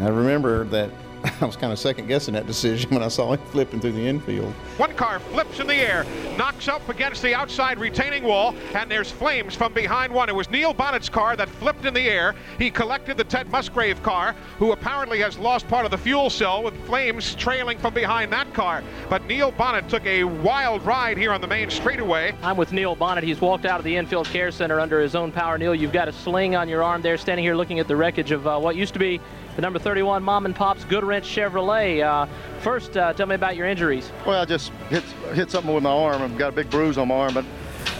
I 0.00 0.08
remember 0.08 0.64
that 0.64 0.90
I 1.40 1.44
was 1.44 1.56
kind 1.56 1.72
of 1.72 1.78
second 1.78 2.06
guessing 2.06 2.34
that 2.34 2.46
decision 2.46 2.90
when 2.90 3.02
I 3.02 3.08
saw 3.08 3.32
him 3.32 3.40
flipping 3.46 3.80
through 3.80 3.92
the 3.92 4.06
infield. 4.06 4.52
One 4.76 4.94
car 4.94 5.18
flips 5.18 5.58
in 5.60 5.66
the 5.66 5.74
air, 5.74 6.06
knocks 6.36 6.68
up 6.68 6.88
against 6.88 7.22
the 7.22 7.34
outside 7.34 7.78
retaining 7.78 8.22
wall, 8.22 8.54
and 8.74 8.90
there's 8.90 9.10
flames 9.10 9.54
from 9.54 9.72
behind 9.72 10.12
one. 10.12 10.28
It 10.28 10.34
was 10.34 10.50
Neil 10.50 10.72
Bonnett's 10.72 11.08
car 11.08 11.36
that 11.36 11.48
flipped 11.48 11.84
in 11.84 11.94
the 11.94 12.08
air. 12.08 12.34
He 12.58 12.70
collected 12.70 13.16
the 13.16 13.24
Ted 13.24 13.50
Musgrave 13.50 14.02
car, 14.02 14.34
who 14.58 14.72
apparently 14.72 15.18
has 15.20 15.38
lost 15.38 15.66
part 15.68 15.84
of 15.84 15.90
the 15.90 15.98
fuel 15.98 16.30
cell 16.30 16.62
with 16.62 16.74
flames 16.86 17.34
trailing 17.34 17.78
from 17.78 17.94
behind 17.94 18.32
that 18.32 18.52
car. 18.54 18.82
But 19.08 19.26
Neil 19.26 19.52
Bonnett 19.52 19.88
took 19.88 20.06
a 20.06 20.24
wild 20.24 20.84
ride 20.84 21.18
here 21.18 21.32
on 21.32 21.40
the 21.40 21.48
main 21.48 21.70
straightaway. 21.70 22.34
I'm 22.42 22.56
with 22.56 22.72
Neil 22.72 22.94
Bonnett. 22.94 23.24
He's 23.24 23.40
walked 23.40 23.64
out 23.64 23.80
of 23.80 23.84
the 23.84 23.96
infield 23.96 24.26
care 24.26 24.50
center 24.50 24.78
under 24.78 25.00
his 25.00 25.14
own 25.14 25.32
power. 25.32 25.58
Neil, 25.58 25.74
you've 25.74 25.92
got 25.92 26.08
a 26.08 26.12
sling 26.12 26.54
on 26.54 26.68
your 26.68 26.82
arm 26.82 27.02
there, 27.02 27.16
standing 27.16 27.44
here 27.44 27.56
looking 27.56 27.80
at 27.80 27.88
the 27.88 27.96
wreckage 27.96 28.30
of 28.30 28.46
uh, 28.46 28.58
what 28.58 28.76
used 28.76 28.92
to 28.92 29.00
be 29.00 29.20
the 29.58 29.62
number 29.62 29.80
31 29.80 30.22
Mom 30.22 30.44
and 30.46 30.54
Pop's 30.54 30.84
Good 30.84 31.02
Goodwrench 31.02 31.22
Chevrolet. 31.24 32.00
Uh, 32.00 32.28
first, 32.60 32.96
uh, 32.96 33.12
tell 33.12 33.26
me 33.26 33.34
about 33.34 33.56
your 33.56 33.66
injuries. 33.66 34.12
Well, 34.24 34.40
I 34.40 34.44
just 34.44 34.70
hit 34.88 35.02
hit 35.34 35.50
something 35.50 35.74
with 35.74 35.82
my 35.82 35.90
arm. 35.90 36.22
I've 36.22 36.38
got 36.38 36.50
a 36.50 36.52
big 36.52 36.70
bruise 36.70 36.96
on 36.96 37.08
my 37.08 37.16
arm, 37.16 37.34
but 37.34 37.44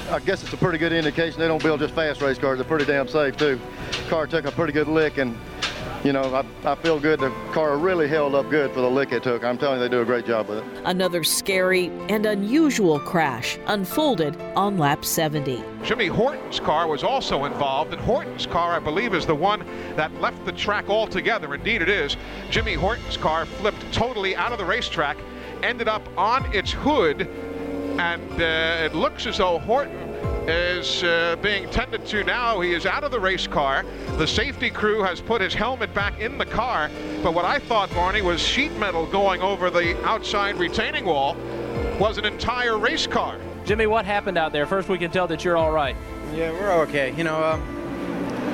I 0.09 0.21
guess 0.21 0.45
it's 0.45 0.53
a 0.53 0.57
pretty 0.57 0.79
good 0.79 0.93
indication 0.93 1.41
they 1.41 1.49
don't 1.49 1.61
build 1.61 1.81
just 1.81 1.95
fast 1.95 2.23
race 2.23 2.39
cars. 2.39 2.59
They're 2.59 2.65
pretty 2.65 2.85
damn 2.85 3.09
safe 3.09 3.37
too. 3.37 3.59
Car 4.09 4.29
took 4.29 4.45
a 4.45 4.53
pretty 4.53 4.73
good 4.73 4.87
lick, 4.87 5.19
and 5.19 5.37
you 6.05 6.13
know 6.13 6.23
I, 6.35 6.73
I 6.73 6.75
feel 6.77 7.01
good. 7.01 7.21
The 7.21 7.31
car 7.53 7.77
really 7.77 8.09
held 8.09 8.35
up 8.35 8.51
good 8.51 8.73
for 8.73 8.81
the 8.81 8.91
lick 8.91 9.13
it 9.13 9.23
took. 9.23 9.45
I'm 9.45 9.59
telling 9.59 9.81
you, 9.81 9.89
they 9.89 9.91
do 9.91 10.01
a 10.01 10.05
great 10.05 10.27
job 10.27 10.49
with 10.49 10.59
it. 10.59 10.65
Another 10.85 11.25
scary 11.25 11.89
and 12.09 12.27
unusual 12.27 13.01
crash 13.01 13.59
unfolded 13.67 14.41
on 14.57 14.79
lap 14.79 15.05
70. 15.05 15.63
Jimmy 15.83 16.07
Horton's 16.07 16.61
car 16.61 16.87
was 16.87 17.03
also 17.03 17.45
involved, 17.45 17.93
and 17.93 18.01
Horton's 18.03 18.47
car, 18.47 18.75
I 18.75 18.79
believe, 18.79 19.15
is 19.15 19.27
the 19.27 19.35
one 19.35 19.65
that 19.97 20.13
left 20.21 20.45
the 20.45 20.53
track 20.53 20.89
altogether. 20.89 21.55
Indeed, 21.55 21.83
it 21.83 21.89
is. 21.89 22.17
Jimmy 22.51 22.75
Horton's 22.75 23.17
car 23.17 23.47
flipped 23.47 23.93
totally 23.93 24.37
out 24.37 24.53
of 24.53 24.59
the 24.59 24.65
racetrack, 24.65 25.17
ended 25.63 25.89
up 25.89 26.07
on 26.17 26.45
its 26.55 26.73
hood, 26.73 27.23
and 27.99 28.31
uh, 28.41 28.85
it 28.85 28.95
looks 28.95 29.27
as 29.27 29.39
though 29.39 29.59
Horton 29.59 30.08
is 30.49 31.05
uh, 31.05 31.37
being 31.43 31.69
tended 31.69 32.07
to 32.07 32.25
now. 32.25 32.61
He 32.61 32.73
is 32.73 32.87
out 32.87 33.05
of 33.05 33.11
the 33.11 33.21
race 33.21 33.47
car. 33.47 33.85
The 34.17 34.27
safety 34.27 34.71
crew 34.71 35.03
has 35.03 35.21
put 35.21 35.43
his 35.43 35.53
helmet 35.53 35.93
back 35.93 36.19
in 36.21 36.39
the 36.39 36.47
car, 36.47 36.91
but 37.23 37.35
what 37.35 37.45
I 37.45 37.59
thought, 37.59 37.91
Barney, 37.91 38.23
was 38.23 38.41
sheet 38.41 38.73
metal 38.79 39.05
going 39.07 39.43
over 39.43 39.69
the 39.69 40.03
outside 40.07 40.57
retaining 40.57 41.05
wall 41.05 41.37
was 42.01 42.17
an 42.17 42.25
entire 42.25 42.79
race 42.79 43.07
car. 43.07 43.39
Jimmy, 43.67 43.87
what 43.87 44.07
happened 44.07 44.39
out 44.39 44.53
there? 44.53 44.65
First, 44.67 44.89
we 44.89 44.97
can 44.97 45.11
tell 45.11 45.27
that 45.27 45.45
you're 45.45 45.57
all 45.57 45.71
right. 45.71 45.95
Yeah, 46.33 46.53
we're 46.53 46.73
okay. 46.85 47.15
You 47.15 47.25
know, 47.25 47.45
um, 47.45 47.63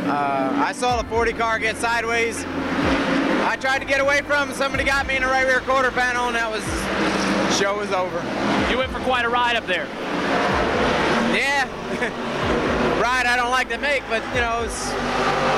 uh, 0.07 0.65
I 0.65 0.73
saw 0.73 1.01
the 1.01 1.09
40 1.09 1.33
car 1.35 1.61
get 1.61 1.77
sideways. 1.77 2.45
I 2.45 3.57
tried 3.61 3.79
to 3.79 3.85
get 3.85 4.01
away 4.01 4.23
from 4.23 4.49
him. 4.49 4.57
Somebody 4.57 4.83
got 4.83 5.07
me 5.07 5.15
in 5.15 5.23
the 5.23 5.29
right 5.29 5.47
rear 5.47 5.61
quarter 5.61 5.93
panel, 5.93 6.27
and 6.27 6.35
that 6.35 6.51
was 6.51 6.65
show 7.57 7.79
was 7.79 7.93
over. 7.93 8.17
You 8.69 8.79
went 8.79 8.91
for 8.91 8.99
quite 9.01 9.25
a 9.25 9.29
ride 9.29 9.55
up 9.55 9.67
there. 9.67 9.87
Yeah, 11.67 13.01
ride 13.03 13.27
I 13.27 13.37
don't 13.37 13.51
like 13.51 13.69
to 13.71 13.79
make, 13.79 14.03
but 14.09 14.23
you 14.35 14.41
know, 14.41 14.63
it's, 14.65 14.91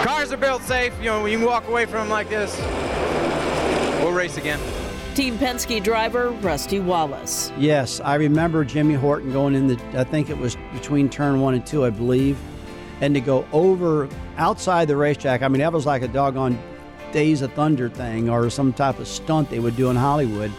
cars 0.04 0.32
are 0.32 0.36
built 0.36 0.62
safe. 0.62 0.92
You 0.98 1.06
know, 1.06 1.26
you 1.26 1.38
can 1.38 1.46
walk 1.46 1.68
away 1.68 1.86
from 1.86 2.00
them 2.00 2.08
like 2.08 2.28
this. 2.28 2.56
We'll 4.00 4.12
race 4.12 4.36
again. 4.36 4.60
Team 5.14 5.38
Penske 5.38 5.82
driver 5.82 6.30
Rusty 6.30 6.78
Wallace. 6.78 7.50
Yes, 7.56 8.00
I 8.00 8.16
remember 8.16 8.64
Jimmy 8.64 8.94
Horton 8.94 9.32
going 9.32 9.54
in 9.54 9.66
the, 9.66 9.80
I 9.98 10.04
think 10.04 10.28
it 10.28 10.36
was 10.36 10.56
between 10.74 11.08
turn 11.08 11.40
one 11.40 11.54
and 11.54 11.66
two, 11.66 11.86
I 11.86 11.90
believe, 11.90 12.38
and 13.00 13.14
to 13.14 13.20
go 13.20 13.46
over 13.52 14.10
outside 14.36 14.88
the 14.88 14.96
racetrack. 14.96 15.42
I 15.42 15.48
mean, 15.48 15.60
that 15.60 15.72
was 15.72 15.86
like 15.86 16.02
a 16.02 16.08
doggone 16.08 16.58
Days 17.12 17.40
of 17.40 17.50
Thunder 17.54 17.88
thing 17.88 18.28
or 18.28 18.50
some 18.50 18.74
type 18.74 18.98
of 18.98 19.08
stunt 19.08 19.48
they 19.48 19.58
would 19.58 19.74
do 19.74 19.88
in 19.88 19.96
Hollywood. 19.96 20.52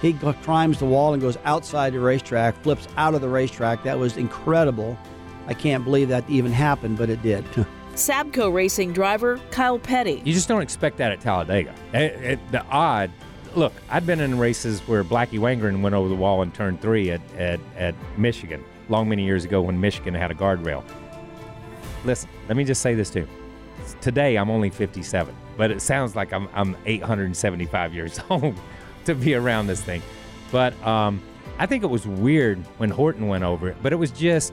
He 0.00 0.14
climbs 0.14 0.78
the 0.78 0.86
wall 0.86 1.12
and 1.12 1.20
goes 1.20 1.36
outside 1.44 1.92
the 1.92 2.00
racetrack, 2.00 2.54
flips 2.62 2.88
out 2.96 3.14
of 3.14 3.20
the 3.20 3.28
racetrack. 3.28 3.82
That 3.84 3.98
was 3.98 4.16
incredible. 4.16 4.98
I 5.46 5.54
can't 5.54 5.84
believe 5.84 6.08
that 6.08 6.28
even 6.28 6.52
happened, 6.52 6.96
but 6.96 7.10
it 7.10 7.22
did. 7.22 7.44
Sabco 7.94 8.52
racing 8.52 8.92
driver 8.92 9.38
Kyle 9.50 9.78
Petty. 9.78 10.22
You 10.24 10.32
just 10.32 10.48
don't 10.48 10.62
expect 10.62 10.96
that 10.98 11.12
at 11.12 11.20
Talladega. 11.20 11.74
It- 11.92 11.98
it- 12.22 12.52
the 12.52 12.64
odd. 12.66 13.10
Look, 13.56 13.72
I've 13.90 14.06
been 14.06 14.20
in 14.20 14.38
races 14.38 14.80
where 14.86 15.02
Blackie 15.02 15.38
Wangerin 15.40 15.82
went 15.82 15.94
over 15.94 16.08
the 16.08 16.14
wall 16.14 16.40
in 16.42 16.52
turn 16.52 16.78
three 16.78 17.10
at, 17.10 17.20
at, 17.36 17.58
at 17.76 17.94
Michigan, 18.16 18.64
long 18.88 19.08
many 19.08 19.24
years 19.24 19.44
ago 19.44 19.60
when 19.60 19.80
Michigan 19.80 20.14
had 20.14 20.30
a 20.30 20.34
guardrail. 20.34 20.84
Listen, 22.04 22.30
let 22.48 22.56
me 22.56 22.62
just 22.64 22.80
say 22.80 22.94
this 22.94 23.10
too. 23.10 23.26
Today 24.00 24.36
I'm 24.36 24.50
only 24.50 24.70
57, 24.70 25.34
but 25.56 25.72
it 25.72 25.82
sounds 25.82 26.14
like 26.14 26.32
I'm, 26.32 26.48
I'm 26.54 26.76
875 26.86 27.92
years 27.92 28.20
old 28.30 28.54
to 29.04 29.14
be 29.14 29.34
around 29.34 29.66
this 29.66 29.80
thing. 29.80 30.02
But 30.50 30.74
um, 30.86 31.22
I 31.58 31.66
think 31.66 31.84
it 31.84 31.90
was 31.90 32.06
weird 32.06 32.58
when 32.78 32.90
Horton 32.90 33.28
went 33.28 33.44
over 33.44 33.68
it, 33.68 33.76
but 33.82 33.92
it 33.92 33.96
was 33.96 34.10
just 34.10 34.52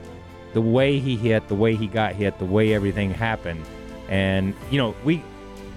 the 0.52 0.60
way 0.60 0.98
he 0.98 1.16
hit, 1.16 1.48
the 1.48 1.54
way 1.54 1.74
he 1.74 1.86
got 1.86 2.14
hit, 2.14 2.38
the 2.38 2.44
way 2.44 2.74
everything 2.74 3.10
happened. 3.10 3.64
And, 4.08 4.54
you 4.70 4.78
know, 4.78 4.94
we 5.04 5.22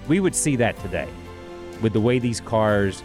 we 0.08 0.20
would 0.20 0.34
see 0.34 0.56
that 0.56 0.78
today 0.80 1.08
with 1.80 1.92
the 1.92 2.00
way 2.00 2.18
these 2.18 2.40
cars 2.40 3.02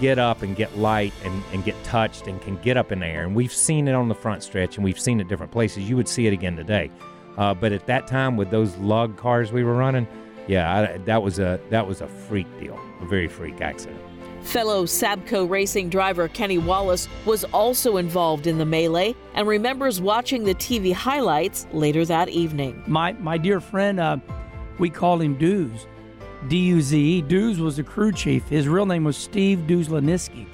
get 0.00 0.18
up 0.18 0.42
and 0.42 0.54
get 0.54 0.76
light 0.78 1.12
and, 1.24 1.42
and 1.52 1.64
get 1.64 1.82
touched 1.84 2.26
and 2.26 2.40
can 2.42 2.56
get 2.58 2.76
up 2.76 2.92
in 2.92 3.00
the 3.00 3.06
air. 3.06 3.24
And 3.24 3.34
we've 3.34 3.52
seen 3.52 3.88
it 3.88 3.94
on 3.94 4.08
the 4.08 4.14
front 4.14 4.42
stretch 4.42 4.76
and 4.76 4.84
we've 4.84 4.98
seen 4.98 5.20
it 5.20 5.28
different 5.28 5.52
places. 5.52 5.88
You 5.88 5.96
would 5.96 6.08
see 6.08 6.26
it 6.26 6.32
again 6.32 6.56
today. 6.56 6.90
Uh, 7.36 7.54
but 7.54 7.72
at 7.72 7.86
that 7.86 8.06
time 8.06 8.36
with 8.36 8.50
those 8.50 8.76
lug 8.76 9.16
cars 9.16 9.52
we 9.52 9.64
were 9.64 9.74
running, 9.74 10.06
yeah, 10.46 10.92
I, 10.94 10.98
that 10.98 11.22
was 11.22 11.38
a 11.38 11.60
that 11.70 11.86
was 11.86 12.00
a 12.00 12.08
freak 12.08 12.46
deal, 12.58 12.78
a 13.00 13.06
very 13.06 13.28
freak 13.28 13.60
accident. 13.60 14.00
Fellow 14.42 14.84
Sabco 14.84 15.48
racing 15.48 15.90
driver 15.90 16.28
Kenny 16.28 16.58
Wallace 16.58 17.08
was 17.26 17.44
also 17.44 17.98
involved 17.98 18.46
in 18.46 18.56
the 18.56 18.64
melee 18.64 19.14
and 19.34 19.46
remembers 19.46 20.00
watching 20.00 20.44
the 20.44 20.54
TV 20.54 20.92
highlights 20.92 21.66
later 21.72 22.04
that 22.06 22.28
evening. 22.28 22.82
My 22.86 23.12
my 23.14 23.36
dear 23.36 23.60
friend, 23.60 24.00
uh, 24.00 24.16
we 24.78 24.88
called 24.90 25.20
him 25.20 25.36
Dooz, 25.36 25.86
D-U-Z-E. 26.48 27.22
Dooz 27.22 27.58
was 27.58 27.76
the 27.76 27.82
crew 27.82 28.12
chief. 28.12 28.48
His 28.48 28.68
real 28.68 28.86
name 28.86 29.04
was 29.04 29.16
Steve 29.16 29.60
Duzlaniski. 29.66 30.46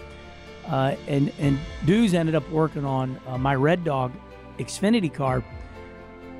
Uh, 0.66 0.96
and 1.06 1.30
and 1.38 1.58
Dooz 1.84 2.14
ended 2.14 2.34
up 2.34 2.48
working 2.50 2.84
on 2.84 3.20
uh, 3.26 3.38
my 3.38 3.54
Red 3.54 3.84
Dog 3.84 4.12
Xfinity 4.58 5.12
car. 5.12 5.44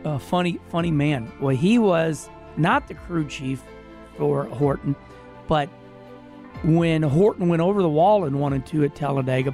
Uh, 0.04 0.18
funny 0.18 0.59
funny 0.70 0.90
man. 0.90 1.30
Well, 1.40 1.54
he 1.54 1.78
was 1.78 2.28
not 2.57 2.88
the 2.88 2.94
crew 2.94 3.26
chief 3.26 3.62
for 4.16 4.44
Horton, 4.44 4.96
but 5.46 5.68
when 6.64 7.03
Horton 7.03 7.48
went 7.48 7.61
over 7.61 7.83
the 7.83 7.88
wall 7.88 8.24
in 8.24 8.38
one 8.38 8.55
and 8.55 8.64
two 8.64 8.85
at 8.85 8.94
Talladega, 8.94 9.53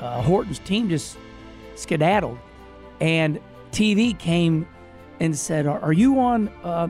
uh, 0.00 0.20
Horton's 0.22 0.58
team 0.58 0.88
just 0.88 1.16
skedaddled, 1.74 2.38
and 3.00 3.40
TV 3.72 4.18
came 4.18 4.66
and 5.20 5.36
said, 5.36 5.66
"Are, 5.66 5.92
you 5.92 6.20
on, 6.20 6.48
uh, 6.62 6.88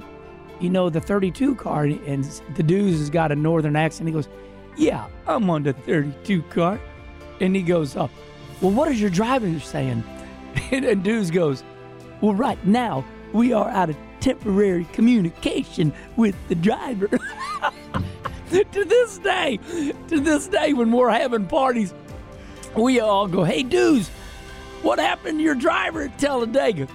you 0.61 0.71
know, 0.71 0.91
the 0.91 1.01
32 1.01 1.55
car?" 1.55 1.85
And 1.85 2.25
the 2.57 2.63
dude 2.63 2.93
has 2.93 3.11
got 3.11 3.31
a 3.31 3.37
northern 3.37 3.77
accent. 3.77 4.09
He 4.09 4.13
goes, 4.13 4.29
"Yeah, 4.77 5.07
I'm 5.27 5.49
on 5.49 5.63
the 5.63 5.73
32 5.73 6.43
car," 6.43 6.81
and 7.41 7.55
he 7.55 7.63
goes, 7.63 7.97
"Oh, 7.97 8.11
well, 8.61 8.73
what 8.73 8.91
is 8.91 9.01
your 9.01 9.11
driver 9.11 9.61
saying?" 9.61 10.03
and, 10.73 10.85
and 10.85 11.05
Deuce 11.05 11.31
goes, 11.31 11.63
"Well, 12.21 12.35
right 12.35 12.65
now 12.67 13.05
we 13.33 13.53
are 13.53 13.69
out 13.69 13.91
of 13.91 13.97
temporary 14.19 14.85
communication 14.93 15.93
with 16.17 16.35
the 16.49 16.57
driver." 16.57 17.09
to 18.73 18.85
this 18.85 19.19
day, 19.19 19.59
to 20.09 20.21
this 20.21 20.47
day, 20.49 20.73
when 20.73 20.93
we're 20.93 21.11
having 21.11 21.47
parties, 21.47 21.93
we 22.77 23.01
all 23.01 23.27
go, 23.27 23.45
"Hey, 23.45 23.63
dudes, 23.63 24.11
What 24.83 24.99
happened 24.99 25.39
to 25.39 25.43
your 25.43 25.55
driver 25.55 26.03
at 26.03 26.19
Talladega? 26.19 26.87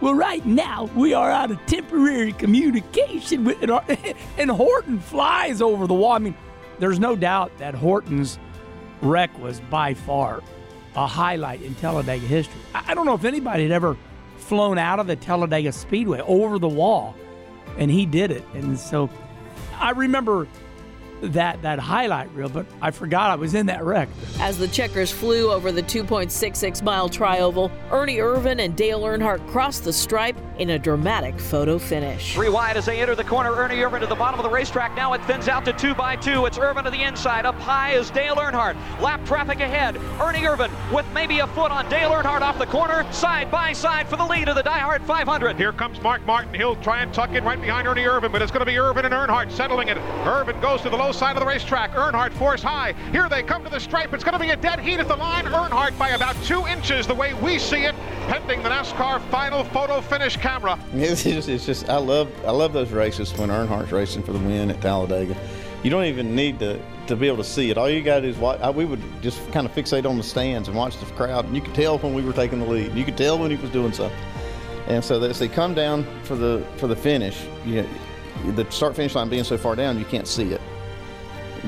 Well, 0.00 0.14
right 0.14 0.44
now 0.44 0.90
we 0.96 1.14
are 1.14 1.30
out 1.30 1.50
of 1.52 1.64
temporary 1.66 2.32
communication 2.32 3.44
with, 3.44 3.62
and, 3.62 3.70
our, 3.70 3.84
and 4.38 4.50
Horton 4.50 4.98
flies 4.98 5.62
over 5.62 5.86
the 5.86 5.94
wall. 5.94 6.12
I 6.12 6.18
mean, 6.18 6.34
there's 6.80 6.98
no 6.98 7.14
doubt 7.16 7.56
that 7.58 7.74
Horton's 7.74 8.38
wreck 9.02 9.36
was 9.38 9.60
by 9.60 9.94
far 9.94 10.42
a 10.96 11.06
highlight 11.06 11.62
in 11.62 11.74
Talladega 11.76 12.26
history. 12.26 12.60
I, 12.74 12.86
I 12.88 12.94
don't 12.94 13.06
know 13.06 13.14
if 13.14 13.24
anybody 13.24 13.62
had 13.64 13.72
ever 13.72 13.96
flown 14.38 14.76
out 14.78 14.98
of 14.98 15.06
the 15.06 15.14
Talladega 15.16 15.70
Speedway 15.72 16.20
over 16.20 16.58
the 16.58 16.68
wall, 16.68 17.14
and 17.76 17.88
he 17.90 18.04
did 18.04 18.32
it. 18.32 18.44
And 18.54 18.76
so 18.78 19.08
I 19.78 19.90
remember 19.90 20.48
that 21.20 21.60
that 21.62 21.78
highlight 21.78 22.32
reel, 22.34 22.48
but 22.48 22.66
I 22.80 22.90
forgot 22.90 23.30
I 23.30 23.34
was 23.34 23.54
in 23.54 23.66
that 23.66 23.84
wreck. 23.84 24.08
As 24.40 24.58
the 24.58 24.68
checkers 24.68 25.10
flew 25.10 25.50
over 25.50 25.72
the 25.72 25.82
2.66 25.82 26.82
mile 26.82 27.08
trioval, 27.08 27.70
Ernie 27.90 28.16
Irvan 28.16 28.60
and 28.60 28.76
Dale 28.76 29.00
Earnhardt 29.02 29.46
crossed 29.48 29.84
the 29.84 29.92
stripe 29.92 30.36
in 30.58 30.70
a 30.70 30.78
dramatic 30.78 31.38
photo 31.38 31.78
finish. 31.78 32.34
Three 32.34 32.48
wide 32.48 32.76
as 32.76 32.86
they 32.86 33.00
enter 33.00 33.14
the 33.14 33.24
corner. 33.24 33.54
Ernie 33.54 33.76
Irvan 33.76 34.00
to 34.00 34.06
the 34.06 34.14
bottom 34.14 34.38
of 34.40 34.44
the 34.44 34.50
racetrack. 34.50 34.94
Now 34.96 35.12
it 35.12 35.24
thins 35.24 35.48
out 35.48 35.64
to 35.64 35.72
two 35.72 35.94
by 35.94 36.16
two. 36.16 36.46
It's 36.46 36.58
Irvan 36.58 36.84
to 36.84 36.90
the 36.90 37.02
inside. 37.02 37.46
Up 37.46 37.54
high 37.56 37.92
is 37.92 38.10
Dale 38.10 38.36
Earnhardt. 38.36 38.76
Lap 39.00 39.24
traffic 39.24 39.60
ahead. 39.60 39.96
Ernie 40.20 40.40
Irvan 40.40 40.70
with 40.92 41.06
maybe 41.12 41.38
a 41.38 41.46
foot 41.48 41.70
on 41.70 41.88
Dale 41.88 42.10
Earnhardt 42.10 42.40
off 42.40 42.58
the 42.58 42.66
corner. 42.66 43.10
Side 43.12 43.50
by 43.50 43.72
side 43.72 44.08
for 44.08 44.16
the 44.16 44.24
lead 44.24 44.48
of 44.48 44.56
the 44.56 44.62
diehard 44.62 45.04
500. 45.04 45.56
Here 45.56 45.72
comes 45.72 46.00
Mark 46.02 46.24
Martin. 46.26 46.54
He'll 46.54 46.76
try 46.76 47.02
and 47.02 47.12
tuck 47.12 47.30
in 47.30 47.44
right 47.44 47.60
behind 47.60 47.86
Ernie 47.86 48.02
Irvan, 48.02 48.32
but 48.32 48.42
it's 48.42 48.50
going 48.50 48.60
to 48.60 48.66
be 48.66 48.74
Irvan 48.74 49.04
and 49.04 49.14
Earnhardt 49.14 49.50
settling 49.52 49.88
it. 49.88 49.96
Irvan 50.24 50.60
goes 50.60 50.82
to 50.82 50.90
the 50.90 50.96
low 50.96 51.07
side 51.12 51.36
of 51.36 51.40
the 51.40 51.46
racetrack. 51.46 51.92
Earnhardt 51.92 52.32
force 52.32 52.62
high. 52.62 52.94
Here 53.12 53.28
they 53.28 53.42
come 53.42 53.64
to 53.64 53.70
the 53.70 53.80
stripe. 53.80 54.12
It's 54.12 54.24
going 54.24 54.34
to 54.34 54.38
be 54.38 54.50
a 54.50 54.56
dead 54.56 54.80
heat 54.80 55.00
at 55.00 55.08
the 55.08 55.16
line. 55.16 55.44
Earnhardt 55.44 55.98
by 55.98 56.10
about 56.10 56.36
two 56.44 56.66
inches, 56.66 57.06
the 57.06 57.14
way 57.14 57.34
we 57.34 57.58
see 57.58 57.84
it, 57.84 57.94
pending 58.26 58.62
the 58.62 58.68
NASCAR 58.68 59.20
final 59.30 59.64
photo 59.64 60.00
finish 60.00 60.36
camera. 60.36 60.78
It's 61.08 61.22
just, 61.22 61.48
it's 61.48 61.64
just 61.64 61.88
I 61.88 61.96
love 61.96 62.30
I 62.44 62.50
love 62.50 62.72
those 62.72 62.90
races 62.90 63.32
when 63.38 63.48
Earnhardt's 63.48 63.92
racing 63.92 64.22
for 64.22 64.32
the 64.32 64.38
win 64.38 64.70
at 64.70 64.80
Talladega. 64.80 65.36
You 65.82 65.90
don't 65.90 66.04
even 66.04 66.34
need 66.34 66.58
to, 66.58 66.80
to 67.06 67.16
be 67.16 67.28
able 67.28 67.36
to 67.38 67.44
see 67.44 67.70
it. 67.70 67.78
All 67.78 67.88
you 67.88 68.02
got 68.02 68.16
to 68.16 68.22
do 68.22 68.28
is 68.28 68.36
watch. 68.36 68.60
I, 68.60 68.70
we 68.70 68.84
would 68.84 69.00
just 69.22 69.40
kind 69.52 69.64
of 69.64 69.72
fixate 69.72 70.08
on 70.08 70.16
the 70.16 70.22
stands 70.22 70.68
and 70.68 70.76
watch 70.76 70.98
the 70.98 71.06
crowd, 71.06 71.46
and 71.46 71.54
you 71.54 71.62
could 71.62 71.74
tell 71.74 71.98
when 71.98 72.14
we 72.14 72.22
were 72.22 72.32
taking 72.32 72.58
the 72.58 72.66
lead. 72.66 72.94
You 72.94 73.04
could 73.04 73.16
tell 73.16 73.38
when 73.38 73.50
he 73.50 73.56
was 73.56 73.70
doing 73.70 73.92
something. 73.92 74.18
And 74.88 75.04
so 75.04 75.22
as 75.22 75.38
they 75.38 75.48
come 75.48 75.74
down 75.74 76.04
for 76.24 76.34
the 76.34 76.66
for 76.76 76.88
the 76.88 76.96
finish, 76.96 77.46
you 77.64 77.82
know, 77.82 78.52
the 78.52 78.70
start 78.70 78.96
finish 78.96 79.14
line 79.14 79.28
being 79.28 79.44
so 79.44 79.56
far 79.56 79.76
down, 79.76 79.98
you 79.98 80.04
can't 80.04 80.26
see 80.26 80.52
it 80.52 80.60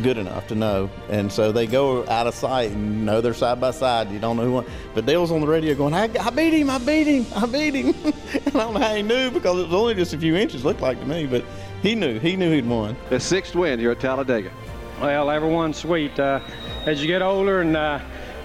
good 0.03 0.19
enough 0.19 0.47
to 0.49 0.55
know. 0.55 0.91
And 1.09 1.31
so 1.33 1.53
they 1.53 1.67
go 1.67 2.07
out 2.09 2.27
of 2.27 2.35
sight 2.35 2.71
and 2.71 3.05
know 3.05 3.21
they're 3.21 3.35
side 3.35 3.61
by 3.61 3.71
side. 3.71 4.11
You 4.11 4.19
don't 4.19 4.37
know 4.37 4.45
who 4.45 4.53
won. 4.53 4.67
But 4.95 5.07
Dale's 5.07 5.31
on 5.31 5.41
the 5.41 5.47
radio 5.47 5.75
going, 5.75 5.95
I, 5.95 6.09
I 6.21 6.31
beat 6.31 6.53
him, 6.53 6.71
I 6.71 6.79
beat 6.79 7.07
him, 7.07 7.27
I 7.35 7.47
beat 7.47 7.75
him. 7.75 7.95
and 8.05 8.47
I 8.49 8.51
don't 8.51 8.75
know 8.75 8.81
how 8.81 8.95
he 8.95 9.03
knew 9.03 9.31
because 9.31 9.59
it 9.59 9.65
was 9.65 9.75
only 9.75 9.95
just 9.95 10.15
a 10.15 10.19
few 10.19 10.37
inches, 10.37 10.65
looked 10.65 10.81
like 10.81 10.99
to 11.01 11.07
me. 11.07 11.27
But 11.27 11.45
he 11.83 11.95
knew, 11.95 12.19
he 12.19 12.37
knew 12.37 12.53
he'd 12.53 12.67
won. 12.67 12.97
The 13.09 13.21
sixth 13.21 13.55
win 13.55 13.79
here 13.79 13.91
at 13.91 14.01
Talladega. 14.01 14.53
Well, 15.01 15.31
everyone's 15.31 15.79
sweet. 15.79 16.19
Uh, 16.19 16.41
as 16.87 17.01
you 17.01 17.07
get 17.07 17.23
older 17.23 17.61
and, 17.61 17.77
uh, 17.77 18.01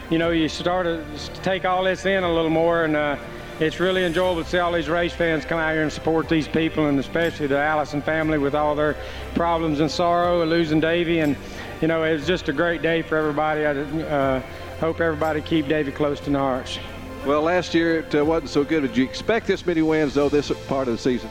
you 0.10 0.18
know, 0.18 0.32
you 0.32 0.48
start 0.48 0.86
to 0.86 1.06
take 1.42 1.66
all 1.66 1.84
this 1.84 2.06
in 2.06 2.24
a 2.24 2.34
little 2.34 2.50
more 2.50 2.86
and 2.86 2.96
uh, 2.96 3.18
it's 3.60 3.80
really 3.80 4.04
enjoyable 4.04 4.44
to 4.44 4.50
see 4.50 4.58
all 4.58 4.72
these 4.72 4.90
race 4.90 5.14
fans 5.14 5.46
come 5.46 5.60
out 5.60 5.72
here 5.72 5.84
and 5.84 5.92
support 5.92 6.28
these 6.28 6.48
people, 6.48 6.88
and 6.88 7.00
especially 7.00 7.48
the 7.48 7.58
Allison 7.58 8.02
family 8.02 8.38
with 8.38 8.54
all 8.54 8.76
their 8.76 8.96
problems 9.34 9.80
and 9.80 9.90
sorrow 9.90 10.42
and 10.42 10.50
losing 10.50 10.80
Davey. 10.80 11.20
And 11.20 11.38
you 11.82 11.88
know, 11.88 12.04
it 12.04 12.14
was 12.14 12.28
just 12.28 12.50
a 12.50 12.54
great 12.54 12.82
day 12.82 13.02
for 13.02 13.18
everybody. 13.18 13.66
I 13.66 13.72
uh, 13.72 14.40
hope 14.80 15.00
everybody 15.00 15.42
keep 15.42 15.68
Davey 15.68 15.92
close 15.92 16.20
to 16.22 16.30
their 16.30 16.40
hearts. 16.40 16.80
Well, 17.26 17.42
last 17.42 17.74
year 17.74 18.00
it 18.00 18.14
uh, 18.14 18.26
wasn't 18.26 18.50
so 18.50 18.64
good. 18.64 18.82
Did 18.82 18.98
you 18.98 19.04
expect 19.04 19.48
this 19.48 19.66
many 19.66 19.82
wins 19.82 20.14
though 20.14 20.30
this 20.30 20.52
part 20.68 20.88
of 20.88 20.94
the 20.94 21.00
season? 21.00 21.30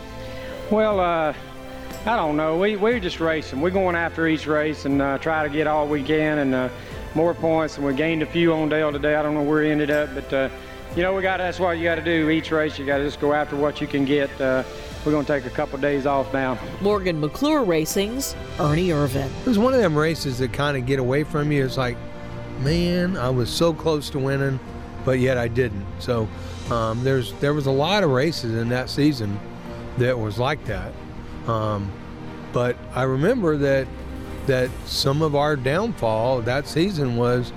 Well, 0.70 0.98
uh, 0.98 1.34
I 2.06 2.16
don't 2.16 2.37
know. 2.37 2.58
We 2.58 2.76
we're 2.76 3.00
just 3.00 3.20
racing. 3.20 3.60
We're 3.60 3.70
going 3.70 3.96
after 3.96 4.26
each 4.26 4.46
race 4.46 4.87
and 4.87 5.00
uh, 5.00 5.18
try 5.18 5.42
to 5.42 5.50
get 5.50 5.66
all 5.66 5.87
we 5.87 6.02
can 6.02 6.38
and 6.38 6.54
uh, 6.54 6.68
more 7.14 7.34
points. 7.34 7.76
And 7.76 7.87
we 7.87 7.94
gained 7.94 8.22
a 8.22 8.26
few 8.26 8.54
on 8.54 8.70
Dale 8.70 8.92
today. 8.92 9.14
I 9.14 9.22
don't 9.22 9.34
know 9.34 9.42
where 9.42 9.62
he 9.62 9.70
ended 9.70 9.90
up, 9.90 10.14
but 10.14 10.32
uh, 10.32 10.48
you 10.96 11.02
know, 11.02 11.14
we 11.14 11.22
got 11.22 11.38
that's 11.38 11.59
what 11.59 11.76
you 11.76 11.85
got 11.85 11.96
to 11.96 12.04
do. 12.04 12.30
Each 12.30 12.50
race, 12.50 12.78
you 12.78 12.87
got 12.87 12.98
to 12.98 13.04
just 13.04 13.20
go 13.20 13.33
after 13.33 13.57
what 13.57 13.80
you 13.80 13.87
can 13.87 14.04
get. 14.04 14.30
Uh, 14.40 14.62
we're 15.04 15.12
going 15.12 15.26
to 15.26 15.33
take 15.33 15.44
a 15.44 15.54
couple 15.54 15.74
of 15.74 15.80
days 15.80 16.07
off 16.07 16.33
now. 16.33 16.59
Morgan 16.80 17.20
McClure 17.20 17.64
Racing's 17.64 18.35
Ernie 18.59 18.88
Irvan. 18.88 19.30
It 19.40 19.46
was 19.46 19.59
one 19.59 19.74
of 19.74 19.80
them 19.80 19.96
races 19.96 20.38
that 20.38 20.52
kind 20.52 20.76
of 20.76 20.87
get 20.87 20.98
away 20.98 21.24
from 21.24 21.52
you. 21.52 21.64
It's 21.64 21.76
like, 21.76 21.96
man, 22.61 23.16
I 23.16 23.28
was 23.28 23.50
so 23.50 23.74
close 23.74 24.09
to 24.11 24.18
winning, 24.18 24.59
but 25.04 25.18
yet 25.18 25.37
I 25.37 25.48
didn't. 25.48 25.85
So 25.98 26.28
um, 26.70 27.02
there's 27.04 27.33
there 27.35 27.54
was 27.54 27.66
a 27.66 27.72
lot 27.72 28.04
of 28.04 28.11
races 28.11 28.54
in 28.54 28.68
that 28.70 28.88
season 28.88 29.38
that 29.98 30.18
was 30.18 30.38
like 30.38 30.64
that. 30.66 30.92
Um, 31.46 31.92
but 32.52 32.76
I 32.94 33.02
remember 33.02 33.57
that 33.59 33.88
that 34.46 34.70
some 34.87 35.22
of 35.22 35.35
our 35.35 35.57
downfall 35.57 36.42
that 36.42 36.66
season 36.66 37.16
was 37.16 37.52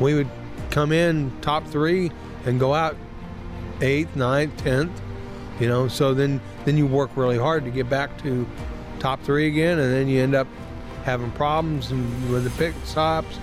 we 0.00 0.14
would 0.14 0.28
come 0.70 0.92
in 0.92 1.32
top 1.40 1.66
three 1.66 2.10
and 2.46 2.58
go 2.58 2.72
out 2.72 2.96
eighth, 3.82 4.16
ninth, 4.16 4.56
tenth. 4.56 5.02
You 5.60 5.68
know, 5.68 5.88
so 5.88 6.14
then 6.14 6.40
then 6.64 6.76
you 6.76 6.86
work 6.86 7.10
really 7.16 7.38
hard 7.38 7.64
to 7.64 7.70
get 7.70 7.88
back 7.88 8.20
to 8.22 8.46
top 8.98 9.22
three 9.22 9.46
again, 9.46 9.78
and 9.78 9.92
then 9.92 10.08
you 10.08 10.22
end 10.22 10.34
up 10.34 10.46
having 11.04 11.30
problems 11.32 11.90
with 11.90 12.44
the 12.44 12.50
pit 12.58 12.74
stops, 12.84 13.38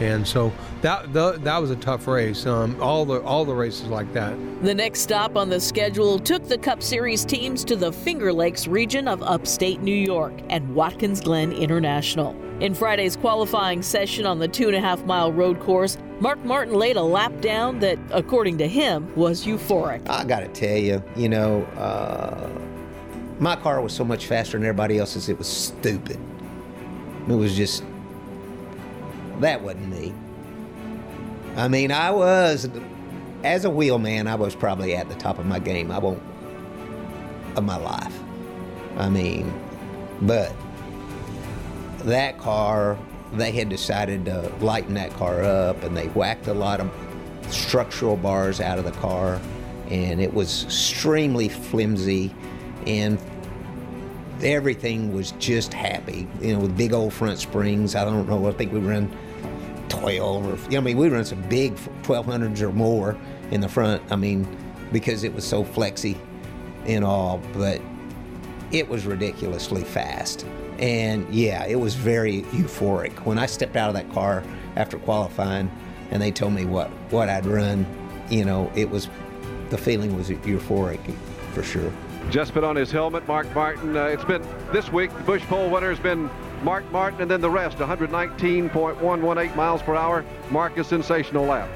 and 0.00 0.26
so 0.26 0.52
that 0.82 1.12
the, 1.12 1.38
that 1.38 1.58
was 1.58 1.70
a 1.70 1.76
tough 1.76 2.06
race. 2.06 2.44
Um, 2.44 2.76
all 2.82 3.04
the 3.04 3.22
all 3.22 3.44
the 3.44 3.54
races 3.54 3.86
like 3.86 4.12
that. 4.12 4.36
The 4.62 4.74
next 4.74 5.00
stop 5.00 5.36
on 5.36 5.48
the 5.48 5.60
schedule 5.60 6.18
took 6.18 6.46
the 6.46 6.58
Cup 6.58 6.82
Series 6.82 7.24
teams 7.24 7.64
to 7.64 7.76
the 7.76 7.92
Finger 7.92 8.32
Lakes 8.32 8.66
region 8.66 9.08
of 9.08 9.22
upstate 9.22 9.80
New 9.80 9.94
York 9.94 10.34
and 10.50 10.74
Watkins 10.74 11.20
Glen 11.20 11.52
International. 11.52 12.36
In 12.60 12.74
Friday's 12.74 13.16
qualifying 13.16 13.82
session 13.82 14.26
on 14.26 14.38
the 14.38 14.48
two 14.48 14.66
and 14.66 14.76
a 14.76 14.80
half 14.80 15.04
mile 15.04 15.32
road 15.32 15.60
course, 15.60 15.96
Mark 16.20 16.44
Martin 16.44 16.74
laid 16.74 16.96
a 16.96 17.02
lap 17.02 17.40
down 17.40 17.78
that, 17.78 17.96
according 18.10 18.58
to 18.58 18.66
him, 18.66 19.14
was 19.14 19.46
euphoric. 19.46 20.08
I 20.08 20.24
got 20.24 20.40
to 20.40 20.48
tell 20.48 20.76
you, 20.76 21.02
you 21.14 21.28
know, 21.28 21.62
uh, 21.76 22.50
my 23.38 23.54
car 23.54 23.80
was 23.80 23.92
so 23.92 24.04
much 24.04 24.26
faster 24.26 24.58
than 24.58 24.66
everybody 24.66 24.98
else's, 24.98 25.28
it 25.28 25.38
was 25.38 25.46
stupid. 25.46 26.18
It 27.28 27.34
was 27.34 27.56
just, 27.56 27.84
that 29.38 29.62
wasn't 29.62 29.88
me. 29.90 30.12
I 31.56 31.68
mean, 31.68 31.92
I 31.92 32.10
was, 32.10 32.68
as 33.44 33.64
a 33.64 33.70
wheelman, 33.70 34.26
I 34.26 34.34
was 34.34 34.56
probably 34.56 34.96
at 34.96 35.08
the 35.08 35.14
top 35.14 35.38
of 35.38 35.46
my 35.46 35.60
game. 35.60 35.92
I 35.92 35.98
won't, 35.98 36.22
of 37.56 37.64
my 37.64 37.76
life. 37.76 38.18
I 38.96 39.08
mean, 39.08 39.52
but 40.22 40.52
that 42.00 42.38
car, 42.38 42.98
they 43.32 43.52
had 43.52 43.68
decided 43.68 44.24
to 44.24 44.52
lighten 44.60 44.94
that 44.94 45.12
car 45.14 45.42
up 45.42 45.82
and 45.82 45.96
they 45.96 46.06
whacked 46.08 46.46
a 46.46 46.54
lot 46.54 46.80
of 46.80 46.90
structural 47.50 48.16
bars 48.16 48.60
out 48.60 48.78
of 48.78 48.84
the 48.84 48.92
car 48.92 49.40
and 49.90 50.20
it 50.20 50.32
was 50.32 50.64
extremely 50.64 51.48
flimsy 51.48 52.34
and 52.86 53.18
everything 54.42 55.12
was 55.12 55.32
just 55.32 55.72
happy, 55.72 56.26
you 56.40 56.52
know, 56.52 56.60
with 56.60 56.76
big 56.76 56.92
old 56.92 57.12
front 57.12 57.38
springs. 57.38 57.94
I 57.94 58.04
don't 58.04 58.28
know, 58.28 58.46
I 58.48 58.52
think 58.52 58.72
we 58.72 58.80
run 58.80 59.10
12 59.88 60.46
or, 60.46 60.70
you 60.70 60.72
know, 60.72 60.78
I 60.78 60.80
mean, 60.80 60.96
we 60.96 61.08
run 61.08 61.24
some 61.24 61.42
big 61.48 61.74
1200s 62.02 62.60
or 62.60 62.72
more 62.72 63.16
in 63.50 63.60
the 63.60 63.68
front. 63.68 64.02
I 64.10 64.16
mean, 64.16 64.46
because 64.92 65.24
it 65.24 65.34
was 65.34 65.46
so 65.46 65.64
flexy 65.64 66.16
and 66.86 67.04
all, 67.04 67.40
but 67.54 67.80
it 68.70 68.88
was 68.88 69.06
ridiculously 69.06 69.84
fast. 69.84 70.46
And 70.78 71.32
yeah, 71.34 71.66
it 71.66 71.76
was 71.76 71.94
very 71.94 72.42
euphoric. 72.42 73.12
When 73.24 73.38
I 73.38 73.46
stepped 73.46 73.76
out 73.76 73.88
of 73.88 73.94
that 73.94 74.10
car 74.12 74.44
after 74.76 74.98
qualifying 74.98 75.70
and 76.10 76.22
they 76.22 76.30
told 76.30 76.52
me 76.52 76.64
what, 76.64 76.88
what 77.10 77.28
I'd 77.28 77.46
run, 77.46 77.86
you 78.30 78.44
know, 78.44 78.70
it 78.74 78.88
was, 78.88 79.08
the 79.70 79.78
feeling 79.78 80.16
was 80.16 80.30
euphoric 80.30 81.00
for 81.52 81.62
sure. 81.62 81.92
Just 82.30 82.52
put 82.52 82.62
on 82.62 82.76
his 82.76 82.90
helmet, 82.90 83.26
Mark 83.26 83.52
Martin. 83.54 83.96
Uh, 83.96 84.04
it's 84.04 84.24
been 84.24 84.42
this 84.72 84.92
week, 84.92 85.12
the 85.16 85.22
Busch 85.22 85.42
Pole 85.44 85.70
winner 85.70 85.88
has 85.88 85.98
been 85.98 86.30
Mark 86.62 86.90
Martin, 86.92 87.22
and 87.22 87.30
then 87.30 87.40
the 87.40 87.50
rest 87.50 87.78
119.118 87.78 89.56
miles 89.56 89.82
per 89.82 89.94
hour. 89.94 90.24
Mark, 90.50 90.76
a 90.76 90.84
sensational 90.84 91.46
lap. 91.46 91.68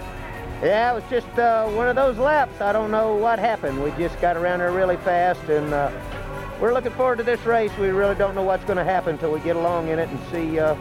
Yeah, 0.62 0.92
it 0.92 0.94
was 0.94 1.04
just 1.10 1.38
uh, 1.38 1.66
one 1.70 1.88
of 1.88 1.96
those 1.96 2.18
laps. 2.18 2.60
I 2.60 2.72
don't 2.72 2.90
know 2.90 3.16
what 3.16 3.38
happened. 3.38 3.82
We 3.82 3.90
just 3.92 4.20
got 4.20 4.36
around 4.36 4.60
there 4.60 4.72
really 4.72 4.96
fast, 4.98 5.42
and 5.48 5.72
uh, 5.72 5.90
we're 6.62 6.72
looking 6.72 6.92
forward 6.92 7.18
to 7.18 7.24
this 7.24 7.44
race. 7.44 7.76
We 7.76 7.88
really 7.88 8.14
don't 8.14 8.36
know 8.36 8.44
what's 8.44 8.64
going 8.64 8.76
to 8.76 8.84
happen 8.84 9.14
until 9.14 9.32
we 9.32 9.40
get 9.40 9.56
along 9.56 9.88
in 9.88 9.98
it 9.98 10.08
and 10.08 10.20
see, 10.30 10.60
uh, 10.60 10.76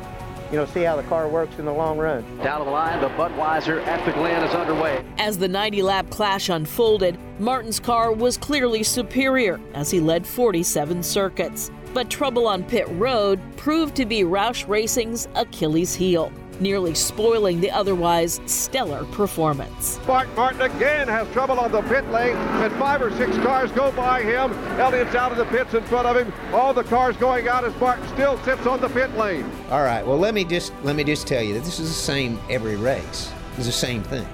you 0.52 0.58
know, 0.58 0.68
see 0.68 0.82
how 0.82 0.96
the 0.96 1.02
car 1.04 1.28
works 1.28 1.58
in 1.58 1.66
the 1.66 1.74
long 1.74 1.98
run. 1.98 2.24
Down 2.44 2.64
the 2.64 2.70
line, 2.70 3.02
the 3.02 3.10
Budweiser 3.10 3.84
at 3.88 4.06
the 4.06 4.12
Glen 4.12 4.44
is 4.44 4.54
underway. 4.54 5.04
As 5.18 5.40
the 5.40 5.48
90 5.48 5.82
lap 5.82 6.08
clash 6.12 6.50
unfolded, 6.50 7.18
Martin's 7.40 7.80
car 7.80 8.12
was 8.14 8.38
clearly 8.38 8.84
superior 8.84 9.60
as 9.74 9.90
he 9.90 10.00
led 10.00 10.28
47 10.28 11.02
circuits. 11.02 11.72
But 11.96 12.12
trouble 12.12 12.48
on 12.48 12.64
pit 12.64 12.88
road 12.90 13.40
proved 13.58 13.96
to 13.96 14.06
be 14.06 14.22
Roush 14.22 14.68
Racing's 14.68 15.28
Achilles 15.34 15.96
heel. 15.96 16.32
Nearly 16.62 16.94
spoiling 16.94 17.60
the 17.60 17.72
otherwise 17.72 18.40
stellar 18.46 19.04
performance. 19.06 20.00
Mark 20.08 20.34
Martin 20.36 20.62
again 20.62 21.08
has 21.08 21.28
trouble 21.34 21.60
on 21.60 21.72
the 21.72 21.82
pit 21.84 22.08
lane, 22.12 22.36
and 22.36 22.72
five 22.74 23.02
or 23.02 23.12
six 23.18 23.36
cars 23.40 23.72
go 23.72 23.92
by 23.92 24.22
him. 24.22 24.54
Elliott's 24.80 25.16
out 25.16 25.32
of 25.32 25.38
the 25.38 25.46
pits 25.46 25.74
in 25.74 25.84
front 25.84 26.08
of 26.08 26.16
him. 26.16 26.32
All 26.54 26.74
the 26.74 26.84
cars 26.84 27.18
going 27.18 27.48
out 27.48 27.66
as 27.66 27.76
Martin 27.82 28.08
still 28.10 28.38
sits 28.44 28.66
on 28.66 28.80
the 28.80 28.90
pit 28.90 29.14
lane. 29.18 29.50
All 29.70 29.84
right. 29.84 30.06
Well, 30.06 30.18
let 30.18 30.34
me 30.34 30.44
just 30.46 30.72
let 30.84 30.96
me 30.96 31.04
just 31.04 31.28
tell 31.28 31.42
you 31.44 31.54
that 31.56 31.64
this 31.64 31.80
is 31.80 31.90
the 31.90 31.94
same 31.94 32.40
every 32.50 32.76
race. 32.76 33.32
It's 33.58 33.66
the 33.66 33.72
same 33.72 34.04
thing. 34.04 34.28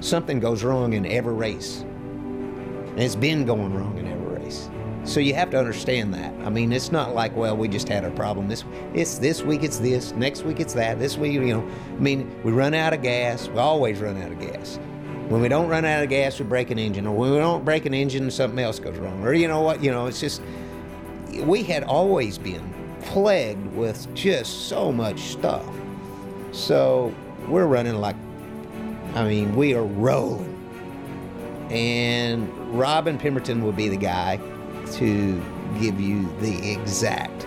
Something 0.00 0.40
goes 0.40 0.64
wrong 0.64 0.94
in 0.94 1.04
every 1.04 1.34
race, 1.34 1.80
and 1.80 3.00
it's 3.00 3.16
been 3.16 3.44
going 3.44 3.74
wrong 3.74 3.98
in 3.98 4.06
every 4.06 4.18
race. 4.18 4.29
So 5.04 5.18
you 5.18 5.34
have 5.34 5.50
to 5.50 5.58
understand 5.58 6.12
that. 6.14 6.34
I 6.44 6.50
mean, 6.50 6.72
it's 6.72 6.92
not 6.92 7.14
like, 7.14 7.34
well, 7.34 7.56
we 7.56 7.68
just 7.68 7.88
had 7.88 8.04
a 8.04 8.10
problem 8.10 8.48
this. 8.48 8.64
It's 8.94 9.18
this 9.18 9.42
week 9.42 9.62
it's 9.62 9.78
this, 9.78 10.12
next 10.12 10.42
week 10.42 10.60
it's 10.60 10.74
that, 10.74 10.98
this 10.98 11.16
week 11.16 11.32
you 11.32 11.54
know. 11.54 11.68
I 11.88 12.00
mean, 12.00 12.30
we 12.44 12.52
run 12.52 12.74
out 12.74 12.92
of 12.92 13.02
gas. 13.02 13.48
We 13.48 13.58
always 13.58 13.98
run 13.98 14.20
out 14.22 14.30
of 14.30 14.38
gas. 14.38 14.78
When 15.28 15.40
we 15.40 15.48
don't 15.48 15.68
run 15.68 15.84
out 15.84 16.02
of 16.02 16.10
gas, 16.10 16.38
we 16.38 16.44
break 16.44 16.70
an 16.70 16.78
engine, 16.78 17.06
or 17.06 17.16
when 17.16 17.30
we 17.30 17.38
don't 17.38 17.64
break 17.64 17.86
an 17.86 17.94
engine, 17.94 18.30
something 18.30 18.58
else 18.58 18.78
goes 18.78 18.98
wrong. 18.98 19.24
Or 19.24 19.32
you 19.32 19.48
know 19.48 19.62
what? 19.62 19.82
You 19.82 19.90
know, 19.90 20.06
it's 20.06 20.20
just 20.20 20.42
we 21.42 21.62
had 21.62 21.84
always 21.84 22.36
been 22.36 22.74
plagued 23.02 23.74
with 23.74 24.12
just 24.14 24.68
so 24.68 24.92
much 24.92 25.20
stuff. 25.20 25.66
So 26.52 27.14
we're 27.48 27.66
running 27.66 27.94
like, 27.96 28.16
I 29.14 29.24
mean, 29.24 29.56
we 29.56 29.74
are 29.74 29.84
rolling. 29.84 30.56
And 31.70 32.78
Robin 32.78 33.16
Pemberton 33.16 33.62
will 33.64 33.72
be 33.72 33.88
the 33.88 33.96
guy 33.96 34.40
to 34.94 35.42
give 35.80 36.00
you 36.00 36.28
the 36.40 36.72
exact. 36.72 37.46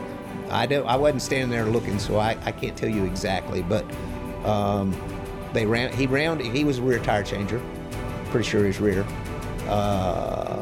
I 0.50 0.66
don't. 0.66 0.86
I 0.86 0.96
wasn't 0.96 1.22
standing 1.22 1.50
there 1.50 1.66
looking, 1.66 2.00
so 2.00 2.18
I, 2.18 2.38
I 2.44 2.52
can't 2.52 2.78
tell 2.78 2.90
you 2.90 3.06
exactly. 3.06 3.62
But 3.62 3.86
um, 4.46 4.96
they 5.54 5.66
ran. 5.66 5.92
He 5.94 6.08
rounded. 6.08 6.48
He 6.48 6.64
was 6.64 6.80
a 6.80 6.82
rear 6.82 7.00
tire 7.00 7.24
changer. 7.24 7.62
Pretty 8.26 8.48
sure 8.48 8.66
he's 8.66 8.80
rear. 8.80 9.06
Uh, 9.68 10.62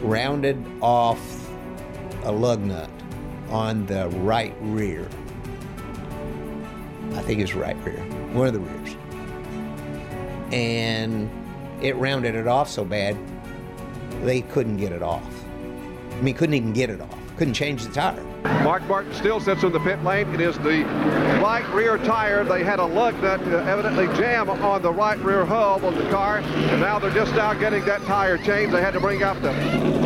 rounded 0.00 0.64
off 0.80 1.20
a 2.24 2.32
lug 2.32 2.60
nut 2.60 2.90
on 3.50 3.86
the 3.86 4.08
right 4.08 4.54
rear. 4.60 5.08
I 7.14 7.20
think 7.22 7.40
it's 7.40 7.54
right 7.54 7.76
rear, 7.84 8.00
one 8.32 8.46
of 8.46 8.54
the 8.54 8.60
rears. 8.60 8.96
And 10.50 11.30
it 11.82 11.94
rounded 11.96 12.34
it 12.34 12.46
off 12.46 12.70
so 12.70 12.84
bad 12.84 13.16
they 14.22 14.40
couldn't 14.42 14.76
get 14.78 14.92
it 14.92 15.02
off. 15.02 15.41
I 16.22 16.24
mean, 16.24 16.36
couldn't 16.36 16.54
even 16.54 16.72
get 16.72 16.88
it 16.88 17.00
off. 17.00 17.18
Couldn't 17.36 17.54
change 17.54 17.84
the 17.84 17.92
tire. 17.92 18.22
Mark 18.62 18.86
Martin 18.86 19.12
still 19.12 19.40
sits 19.40 19.64
in 19.64 19.72
the 19.72 19.80
pit 19.80 20.04
lane. 20.04 20.32
It 20.32 20.40
is 20.40 20.56
the 20.58 20.84
right 21.42 21.68
rear 21.74 21.98
tire. 21.98 22.44
They 22.44 22.62
had 22.62 22.78
a 22.78 22.84
lug 22.84 23.20
nut 23.20 23.40
uh, 23.48 23.56
evidently 23.68 24.06
jam 24.16 24.48
on 24.48 24.82
the 24.82 24.92
right 24.92 25.18
rear 25.18 25.44
hub 25.44 25.84
of 25.84 25.96
the 25.96 26.08
car, 26.10 26.38
and 26.38 26.80
now 26.80 27.00
they're 27.00 27.10
just 27.10 27.34
now 27.34 27.54
getting 27.54 27.84
that 27.86 28.02
tire 28.02 28.38
changed. 28.38 28.72
They 28.72 28.80
had 28.80 28.92
to 28.92 29.00
bring 29.00 29.24
out 29.24 29.42
the, 29.42 29.50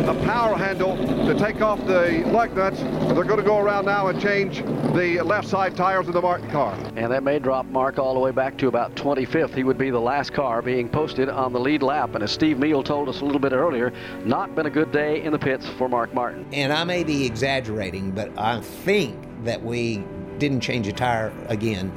the 0.07 0.13
power 0.23 0.55
handle 0.55 0.95
to 0.95 1.37
take 1.37 1.61
off 1.61 1.85
the 1.85 2.23
lug 2.27 2.55
nuts. 2.55 2.79
They're 2.79 3.25
going 3.25 3.41
to 3.41 3.43
go 3.43 3.57
around 3.57 3.83
now 3.83 4.07
and 4.07 4.21
change 4.21 4.63
the 4.95 5.21
left 5.21 5.49
side 5.49 5.75
tires 5.75 6.07
of 6.07 6.13
the 6.13 6.21
Martin 6.21 6.49
car. 6.49 6.73
And 6.95 7.11
that 7.11 7.23
may 7.23 7.39
drop 7.39 7.65
Mark 7.65 7.99
all 7.99 8.13
the 8.13 8.19
way 8.21 8.31
back 8.31 8.57
to 8.59 8.69
about 8.69 8.95
25th. 8.95 9.53
He 9.53 9.65
would 9.65 9.77
be 9.77 9.89
the 9.89 9.99
last 9.99 10.31
car 10.31 10.61
being 10.61 10.87
posted 10.87 11.27
on 11.27 11.51
the 11.51 11.59
lead 11.59 11.83
lap. 11.83 12.15
And 12.15 12.23
as 12.23 12.31
Steve 12.31 12.55
Hmiel 12.55 12.85
told 12.85 13.09
us 13.09 13.19
a 13.19 13.25
little 13.25 13.41
bit 13.41 13.51
earlier, 13.51 13.91
not 14.23 14.55
been 14.55 14.65
a 14.65 14.69
good 14.69 14.93
day 14.93 15.21
in 15.23 15.33
the 15.33 15.39
pits 15.39 15.67
for 15.67 15.89
Mark 15.89 16.13
Martin. 16.13 16.45
And 16.53 16.71
I 16.71 16.85
may 16.85 17.03
be 17.03 17.25
exaggerating, 17.25 18.11
but 18.11 18.31
I 18.39 18.61
think 18.61 19.19
that 19.43 19.61
we 19.61 20.05
didn't 20.37 20.61
change 20.61 20.87
a 20.87 20.93
tire 20.93 21.33
again 21.49 21.91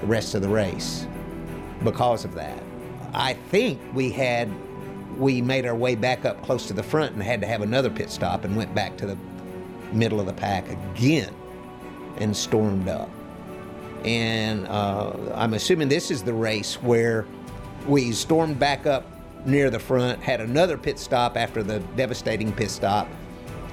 the 0.00 0.06
rest 0.06 0.36
of 0.36 0.42
the 0.42 0.48
race 0.48 1.08
because 1.82 2.24
of 2.24 2.34
that. 2.34 2.62
I 3.12 3.32
think 3.32 3.80
we 3.94 4.10
had 4.10 4.48
we 5.18 5.42
made 5.42 5.66
our 5.66 5.74
way 5.74 5.94
back 5.94 6.24
up 6.24 6.42
close 6.42 6.66
to 6.66 6.72
the 6.72 6.82
front 6.82 7.14
and 7.14 7.22
had 7.22 7.40
to 7.40 7.46
have 7.46 7.62
another 7.62 7.90
pit 7.90 8.10
stop 8.10 8.44
and 8.44 8.56
went 8.56 8.74
back 8.74 8.96
to 8.98 9.06
the 9.06 9.18
middle 9.92 10.20
of 10.20 10.26
the 10.26 10.32
pack 10.32 10.68
again 10.70 11.34
and 12.18 12.36
stormed 12.36 12.88
up. 12.88 13.10
And 14.04 14.66
uh, 14.68 15.12
I'm 15.34 15.54
assuming 15.54 15.88
this 15.88 16.10
is 16.10 16.22
the 16.22 16.32
race 16.32 16.80
where 16.82 17.26
we 17.86 18.12
stormed 18.12 18.58
back 18.58 18.86
up 18.86 19.06
near 19.44 19.70
the 19.70 19.78
front, 19.78 20.22
had 20.22 20.40
another 20.40 20.76
pit 20.78 20.98
stop 20.98 21.36
after 21.36 21.62
the 21.62 21.80
devastating 21.96 22.52
pit 22.52 22.70
stop, 22.70 23.08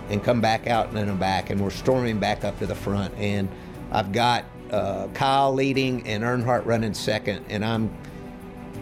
and 0.10 0.23
come 0.23 0.41
back 0.41 0.67
out 0.67 0.88
and 0.88 0.97
then 0.97 1.17
back, 1.17 1.49
and 1.49 1.60
we're 1.60 1.71
storming 1.71 2.19
back 2.19 2.43
up 2.43 2.58
to 2.60 2.65
the 2.65 2.75
front. 2.75 3.13
And 3.15 3.49
I've 3.91 4.12
got 4.12 4.45
uh, 4.71 5.08
Kyle 5.13 5.53
leading 5.53 6.05
and 6.08 6.23
Earnhardt 6.23 6.65
running 6.65 6.93
second, 6.93 7.45
and 7.49 7.63
I'm 7.65 7.95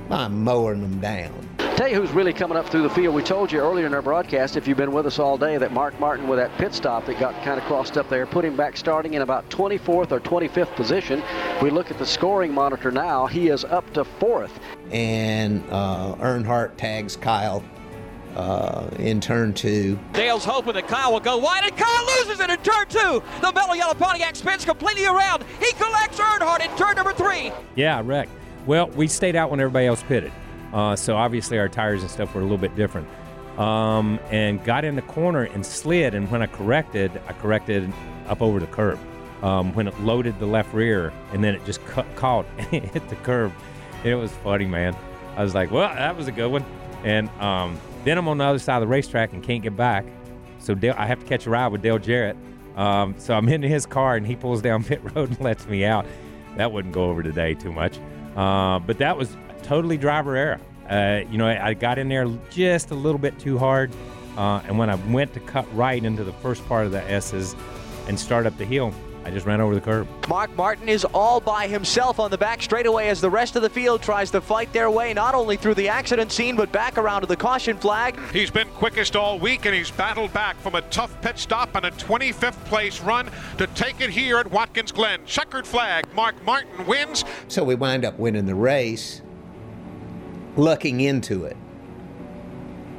I'm 0.10 0.44
mowing 0.44 0.82
them 0.82 1.00
down. 1.00 1.50
Tell 1.76 1.88
you 1.88 1.96
who's 1.96 2.12
really 2.12 2.34
coming 2.34 2.56
up 2.56 2.70
through 2.70 2.84
the 2.84 2.90
field. 2.92 3.16
We 3.16 3.24
told 3.24 3.52
you 3.52 3.60
earlier 3.60 3.88
in 3.88 3.96
our 3.96 4.02
broadcast, 4.04 4.58
if 4.58 4.68
you've 4.68 4.78
been 4.78 4.92
with 4.92 5.08
us 5.08 5.18
all 5.18 5.40
day, 5.40 5.58
that 5.58 5.74
Mark 5.74 6.00
Martin 6.00 6.28
with 6.28 6.38
that 6.38 6.56
pit 6.60 6.72
stop 6.72 7.08
that 7.08 7.20
got 7.20 7.34
kind 7.44 7.60
of 7.60 7.66
crossed 7.66 7.98
up 7.98 8.08
there, 8.10 8.28
put 8.28 8.46
him 8.46 8.56
back 8.56 8.78
starting 8.78 9.16
in 9.16 9.24
about 9.24 9.50
24th 9.50 10.12
or 10.12 10.20
25th 10.20 10.76
position. 10.76 11.24
We 11.64 11.72
look 11.72 11.90
at 11.90 11.98
the 11.98 12.06
scoring 12.06 12.54
monitor 12.54 12.92
now. 12.92 13.26
He 13.26 13.48
is 13.48 13.66
up 13.66 13.92
to 13.94 14.06
fourth. 14.06 14.60
And 14.92 15.64
uh, 15.72 16.14
Earnhardt 16.20 16.78
tags 16.78 17.16
Kyle 17.16 17.64
uh, 18.36 18.88
in 19.00 19.20
turn 19.20 19.52
two. 19.56 19.98
Dale's 20.12 20.46
hoping 20.46 20.76
that 20.76 20.88
Kyle 20.88 21.12
will 21.12 21.22
go 21.22 21.38
wide, 21.38 21.64
and 21.64 21.76
Kyle 21.76 22.06
loses 22.20 22.40
it 22.40 22.52
in 22.52 22.58
turn 22.58 22.88
two. 22.88 23.24
The 23.42 23.52
Mello 23.52 23.74
Yello 23.74 23.98
Pontiac 23.98 24.36
spins 24.36 24.64
completely 24.64 25.08
around. 25.08 25.44
He 25.60 25.72
collects 25.74 26.20
Earnhardt 26.20 26.64
in 26.64 26.78
turn 26.78 26.98
number 26.98 27.14
three. 27.14 27.52
Yeah, 27.74 28.00
wrecked. 28.06 28.30
Well, 28.68 28.90
we 28.90 29.08
stayed 29.08 29.36
out 29.36 29.50
when 29.50 29.60
everybody 29.60 29.88
else 29.88 30.04
pitted. 30.04 30.32
Uh, 30.74 30.96
so 30.96 31.16
obviously 31.16 31.60
our 31.60 31.70
tires 31.70 32.02
and 32.02 32.10
stuff 32.10 32.34
were 32.34 32.42
a 32.42 32.44
little 32.44 32.58
bit 32.58 32.76
different. 32.76 33.08
Um, 33.58 34.20
and 34.32 34.64
got 34.64 34.84
in 34.84 34.96
the 34.96 35.04
corner 35.04 35.44
and 35.44 35.64
slid. 35.64 36.16
And 36.16 36.30
when 36.32 36.42
I 36.42 36.48
corrected, 36.48 37.12
I 37.28 37.34
corrected 37.34 37.94
up 38.28 38.42
over 38.42 38.60
the 38.60 38.68
curb. 38.68 39.00
Um, 39.44 39.74
when 39.74 39.88
it 39.88 40.00
loaded 40.00 40.40
the 40.40 40.46
left 40.46 40.74
rear, 40.74 41.12
and 41.34 41.44
then 41.44 41.54
it 41.54 41.66
just 41.66 41.82
caught 42.16 42.46
and 42.58 42.74
it 42.74 42.86
hit 42.86 43.10
the 43.10 43.16
curb. 43.18 43.52
It 44.04 44.16
was 44.16 44.32
funny, 44.32 44.66
man. 44.66 44.96
I 45.36 45.44
was 45.44 45.54
like, 45.54 45.70
well, 45.70 45.94
that 45.94 46.16
was 46.16 46.28
a 46.28 46.32
good 46.32 46.52
one. 46.52 46.66
And 47.04 47.30
um, 47.42 47.80
then 48.06 48.18
I'm 48.18 48.28
on 48.28 48.38
the 48.38 48.46
other 48.46 48.60
side 48.60 48.78
of 48.78 48.82
the 48.82 48.88
racetrack 48.88 49.34
and 49.34 49.44
can't 49.44 49.62
get 49.62 49.76
back. 49.76 50.06
So 50.60 50.74
Dale, 50.74 50.96
I 50.98 51.06
have 51.06 51.20
to 51.20 51.26
catch 51.26 51.46
a 51.46 51.50
ride 51.50 51.68
with 51.68 51.82
Dale 51.82 52.00
Jarrett. 52.00 52.38
Um, 52.76 53.16
so 53.18 53.36
I'm 53.36 53.48
in 53.50 53.62
his 53.62 53.86
car 53.86 54.16
and 54.16 54.26
he 54.26 54.36
pulls 54.36 54.62
down 54.62 54.84
pit 54.86 55.02
road 55.14 55.30
and 55.30 55.42
lets 55.42 55.68
me 55.68 55.86
out. 55.86 56.06
That 56.58 56.72
wouldn't 56.72 56.94
go 56.94 57.06
over 57.06 57.22
today 57.22 57.54
too 57.54 57.72
much. 57.72 58.00
Uh, 58.36 58.80
but 58.80 58.98
that 58.98 59.18
was 59.18 59.36
totally 59.64 59.98
driver 59.98 60.36
error. 60.36 60.60
Uh, 60.90 61.22
you 61.32 61.38
know, 61.38 61.48
I, 61.48 61.70
I, 61.70 61.74
got 61.74 61.98
in 61.98 62.10
there 62.10 62.28
just 62.52 62.92
a 62.92 62.96
little 62.96 63.18
bit 63.18 63.40
too 63.40 63.58
hard. 63.58 63.92
Uh, 64.38 64.62
and 64.68 64.78
when 64.78 64.90
I 64.90 64.96
went 64.96 65.34
to 65.34 65.40
cut 65.40 65.66
right 65.76 66.04
into 66.04 66.24
the 66.24 66.34
first 66.34 66.68
part 66.68 66.86
of 66.86 66.92
the 66.92 67.02
S's 67.10 67.56
and 68.08 68.20
start 68.20 68.46
up 68.46 68.58
the 68.58 68.66
hill, 68.66 68.94
I 69.26 69.32
just 69.32 69.46
ran 69.46 69.62
over 69.62 69.74
the 69.74 69.82
curb. 69.82 70.08
Mark 70.28 70.54
Martin 70.56 70.90
is 70.90 71.06
all 71.06 71.40
by 71.40 71.68
himself 71.68 72.20
on 72.20 72.30
the 72.30 72.38
back 72.38 72.62
straightaway 72.62 73.08
as 73.08 73.22
the 73.22 73.30
rest 73.30 73.56
of 73.56 73.62
the 73.62 73.70
field 73.70 74.02
tries 74.02 74.30
to 74.32 74.42
fight 74.42 74.74
their 74.74 74.92
way 74.92 75.14
not 75.14 75.34
only 75.34 75.56
through 75.56 75.76
the 75.76 75.88
accident 75.88 76.32
scene 76.32 76.56
but 76.56 76.72
back 76.72 76.98
around 76.98 77.22
to 77.22 77.28
the 77.28 77.36
caution 77.36 77.78
flag. 77.78 78.20
He's 78.32 78.52
been 78.52 78.68
quickest 78.70 79.16
all 79.16 79.40
week 79.40 79.66
and 79.66 79.74
he's 79.74 79.92
battled 79.92 80.34
back 80.34 80.58
from 80.58 80.76
a 80.76 80.82
tough 80.84 81.20
pit 81.22 81.38
stop 81.38 81.76
and 81.76 81.86
a 81.86 81.92
25th 81.92 82.66
place 82.66 83.00
run 83.02 83.30
to 83.58 83.68
take 83.68 84.02
it 84.02 84.10
here 84.10 84.38
at 84.38 84.52
Watkins 84.52 84.92
Glen. 84.92 85.22
Checkered 85.26 85.66
flag. 85.66 86.06
Mark 86.14 86.44
Martin 86.44 86.86
wins. 86.86 87.24
So 87.48 87.64
we 87.64 87.76
wind 87.76 88.04
up 88.04 88.20
winning 88.20 88.46
the 88.46 88.56
race, 88.56 89.22
looking 90.56 91.02
into 91.02 91.46
it, 91.46 91.58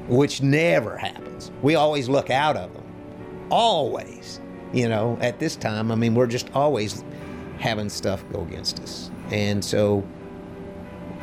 which 0.08 0.42
never 0.42 0.96
happens. 0.96 1.50
We 1.62 1.74
always 1.74 2.08
look 2.08 2.30
out 2.30 2.56
of 2.56 2.72
them. 2.72 2.84
Always 3.50 4.40
you 4.74 4.88
know, 4.88 5.16
at 5.20 5.38
this 5.38 5.54
time, 5.54 5.92
I 5.92 5.94
mean, 5.94 6.14
we're 6.14 6.26
just 6.26 6.50
always 6.52 7.04
having 7.58 7.88
stuff 7.88 8.24
go 8.32 8.42
against 8.42 8.80
us. 8.80 9.10
And 9.30 9.64
so 9.64 10.00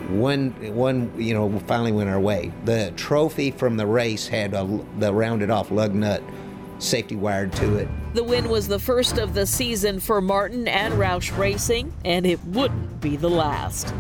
one, 0.08 0.52
one, 0.74 1.12
you 1.22 1.34
know, 1.34 1.60
finally 1.68 1.92
went 1.92 2.10
our 2.10 2.20
way. 2.20 2.52
The 2.64 2.94
trophy 2.96 3.52
from 3.52 3.76
the 3.76 3.86
race 3.86 4.28
had 4.28 4.54
a, 4.54 4.80
the 5.00 5.14
rounded 5.14 5.50
off 5.50 5.70
lug 5.70 5.94
nut 5.94 6.24
safety 6.80 7.16
wired 7.16 7.52
to 7.54 7.76
it. 7.76 7.88
The 8.14 8.24
win 8.24 8.50
was 8.50 8.68
the 8.68 8.80
first 8.80 9.18
of 9.18 9.34
the 9.34 9.46
season 9.46 10.00
for 10.00 10.22
Martin 10.22 10.68
and 10.68 10.96
Roush 10.96 11.38
Racing, 11.38 11.94
and 12.06 12.26
it 12.26 12.44
wouldn't 12.46 13.02
be 13.02 13.18
the 13.18 13.30
last. 13.30 13.94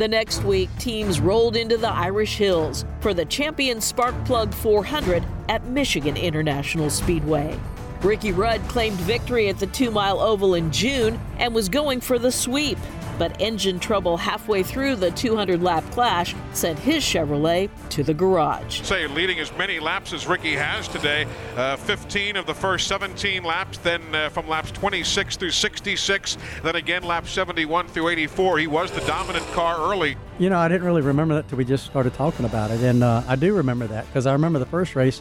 The 0.00 0.08
next 0.08 0.44
week, 0.44 0.70
teams 0.78 1.20
rolled 1.20 1.56
into 1.56 1.76
the 1.76 1.90
Irish 1.90 2.38
Hills 2.38 2.86
for 3.00 3.12
the 3.12 3.26
Champion 3.26 3.82
Spark 3.82 4.14
Plug 4.24 4.54
400 4.54 5.22
at 5.50 5.66
Michigan 5.66 6.16
International 6.16 6.88
Speedway. 6.88 7.60
Ricky 8.00 8.32
Rudd 8.32 8.62
claimed 8.62 8.96
victory 9.00 9.50
at 9.50 9.58
the 9.58 9.66
two 9.66 9.90
mile 9.90 10.18
oval 10.18 10.54
in 10.54 10.72
June 10.72 11.20
and 11.36 11.54
was 11.54 11.68
going 11.68 12.00
for 12.00 12.18
the 12.18 12.32
sweep. 12.32 12.78
But 13.20 13.38
engine 13.38 13.78
trouble 13.78 14.16
halfway 14.16 14.62
through 14.62 14.96
the 14.96 15.10
200 15.10 15.62
lap 15.62 15.84
clash 15.90 16.34
sent 16.54 16.78
his 16.78 17.04
Chevrolet 17.04 17.68
to 17.90 18.02
the 18.02 18.14
garage. 18.14 18.80
Say 18.80 19.06
leading 19.08 19.38
as 19.38 19.54
many 19.58 19.78
laps 19.78 20.14
as 20.14 20.26
Ricky 20.26 20.54
has 20.54 20.88
today, 20.88 21.26
uh, 21.54 21.76
15 21.76 22.36
of 22.36 22.46
the 22.46 22.54
first 22.54 22.88
17 22.88 23.44
laps, 23.44 23.76
then 23.76 24.02
uh, 24.14 24.30
from 24.30 24.48
laps 24.48 24.70
26 24.70 25.36
through 25.36 25.50
66, 25.50 26.38
then 26.62 26.76
again 26.76 27.02
laps 27.02 27.30
71 27.32 27.88
through 27.88 28.08
84. 28.08 28.56
He 28.56 28.66
was 28.66 28.90
the 28.90 29.02
dominant 29.02 29.44
car 29.48 29.76
early. 29.92 30.16
You 30.38 30.48
know, 30.48 30.58
I 30.58 30.68
didn't 30.68 30.86
really 30.86 31.02
remember 31.02 31.34
that 31.34 31.46
till 31.46 31.58
we 31.58 31.66
just 31.66 31.84
started 31.84 32.14
talking 32.14 32.46
about 32.46 32.70
it, 32.70 32.80
and 32.80 33.04
uh, 33.04 33.22
I 33.28 33.36
do 33.36 33.54
remember 33.54 33.86
that 33.88 34.06
because 34.06 34.26
I 34.26 34.32
remember 34.32 34.58
the 34.58 34.64
first 34.66 34.96
race 34.96 35.20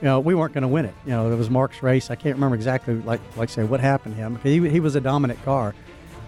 you 0.00 0.06
know, 0.06 0.18
we 0.18 0.34
weren't 0.34 0.54
going 0.54 0.62
to 0.62 0.68
win 0.68 0.86
it. 0.86 0.94
You 1.04 1.10
know, 1.10 1.30
it 1.30 1.36
was 1.36 1.50
Mark's 1.50 1.82
race. 1.82 2.10
I 2.10 2.14
can't 2.14 2.34
remember 2.34 2.54
exactly, 2.54 2.94
like, 2.94 3.20
like 3.36 3.50
say, 3.50 3.64
what 3.64 3.80
happened 3.80 4.14
to 4.16 4.20
him. 4.20 4.38
He, 4.42 4.66
he 4.66 4.80
was 4.80 4.94
a 4.94 5.00
dominant 5.00 5.44
car. 5.44 5.74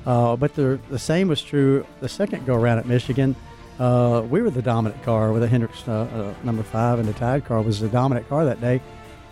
Uh, 0.07 0.37
but 0.37 0.55
the, 0.55 0.81
the 0.91 0.99
same 0.99 1.29
was 1.29 1.43
true 1.43 1.87
the 2.01 2.09
second 2.09 2.45
go 2.45 2.55
around 2.55 2.79
at 2.79 2.87
Michigan. 2.87 3.37
Uh, 3.79 4.23
we 4.29 4.43
were 4.43 4.51
the 4.51 4.63
dominant 4.63 5.03
car 5.03 5.33
with 5.33 5.43
a 5.43 5.49
Hendricks 5.49 5.87
uh, 5.89 5.93
uh, 5.93 6.45
number 6.45 6.63
five, 6.63 6.99
and 6.99 7.09
the 7.09 7.13
Tide 7.15 7.45
car 7.45 7.63
was 7.63 7.81
the 7.81 7.89
dominant 7.89 8.29
car 8.29 8.45
that 8.45 8.61
day, 8.61 8.81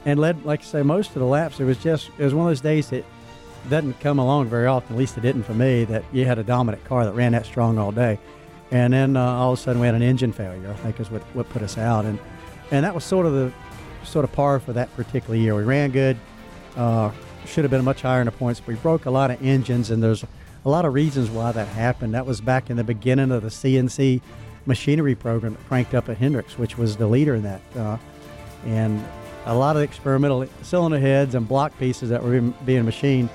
and 0.05 0.19
led, 0.19 0.45
like 0.45 0.61
I 0.61 0.65
say, 0.65 0.83
most 0.83 1.09
of 1.09 1.21
the 1.21 1.27
laps. 1.27 1.61
It 1.61 1.65
was 1.65 1.79
just 1.79 2.11
it 2.19 2.25
was 2.25 2.35
one 2.35 2.47
of 2.47 2.51
those 2.51 2.61
days 2.61 2.91
that 2.91 3.05
doesn't 3.69 4.01
come 4.01 4.19
along 4.19 4.49
very 4.49 4.67
often. 4.67 4.97
At 4.97 4.99
least 4.99 5.19
it 5.19 5.21
didn't 5.21 5.43
for 5.43 5.55
me. 5.55 5.85
That 5.85 6.05
you 6.13 6.25
had 6.25 6.39
a 6.39 6.43
dominant 6.43 6.85
car 6.85 7.05
that 7.05 7.13
ran 7.13 7.33
that 7.33 7.47
strong 7.47 7.79
all 7.79 7.93
day, 7.93 8.19
and 8.71 8.93
then 8.93 9.17
uh, 9.17 9.25
all 9.25 9.53
of 9.53 9.59
a 9.59 9.63
sudden 9.63 9.81
we 9.81 9.87
had 9.87 9.95
an 9.95 10.03
engine 10.03 10.33
failure. 10.33 10.71
I 10.71 10.77
think 10.77 11.01
is 11.01 11.11
what, 11.11 11.23
what 11.35 11.49
put 11.51 11.63
us 11.63 11.77
out, 11.77 12.05
and 12.05 12.19
and 12.71 12.85
that 12.85 12.95
was 12.95 13.05
sort 13.05 13.27
of 13.27 13.33
the 13.33 13.53
sort 14.05 14.25
of 14.25 14.33
par 14.33 14.59
for 14.59 14.73
that 14.73 14.95
particular 14.97 15.37
year. 15.37 15.55
We 15.55 15.65
ran 15.65 15.91
good. 15.91 16.17
Uh, 16.77 17.11
should 17.47 17.65
have 17.65 17.71
been 17.71 17.85
much 17.85 18.03
higher 18.03 18.21
in 18.21 18.27
the 18.27 18.33
points. 18.33 18.65
We 18.67 18.77
broke 18.77 19.07
a 19.07 19.11
lot 19.11 19.31
of 19.31 19.43
engines, 19.43 19.91
and 19.91 20.03
there's 20.03 20.25
a 20.65 20.69
lot 20.69 20.85
of 20.85 20.95
reasons 20.95 21.31
why 21.31 21.53
that 21.53 21.69
happened. 21.69 22.15
That 22.15 22.27
was 22.27 22.41
back 22.41 22.71
in 22.71 22.77
the 22.77 22.85
beginning 22.85 23.31
of 23.31 23.43
the 23.43 23.49
CNC 23.49 24.21
machinery 24.67 25.15
program 25.15 25.55
that 25.55 25.67
cranked 25.67 25.95
up 25.95 26.09
at 26.09 26.19
Hendricks, 26.19 26.59
which 26.59 26.77
was 26.77 26.97
the 26.97 27.07
leader 27.07 27.35
in 27.35 27.43
that. 27.43 27.61
Uh, 27.77 27.97
and 28.67 29.03
a 29.47 29.55
lot 29.55 29.77
of 29.77 29.83
experimental 29.83 30.47
cylinder 30.63 30.99
heads 30.99 31.35
and 31.35 31.49
block 31.49 31.77
pieces 31.79 32.11
that 32.11 32.23
were 32.23 32.41
being 32.41 32.85
machined. 32.85 33.31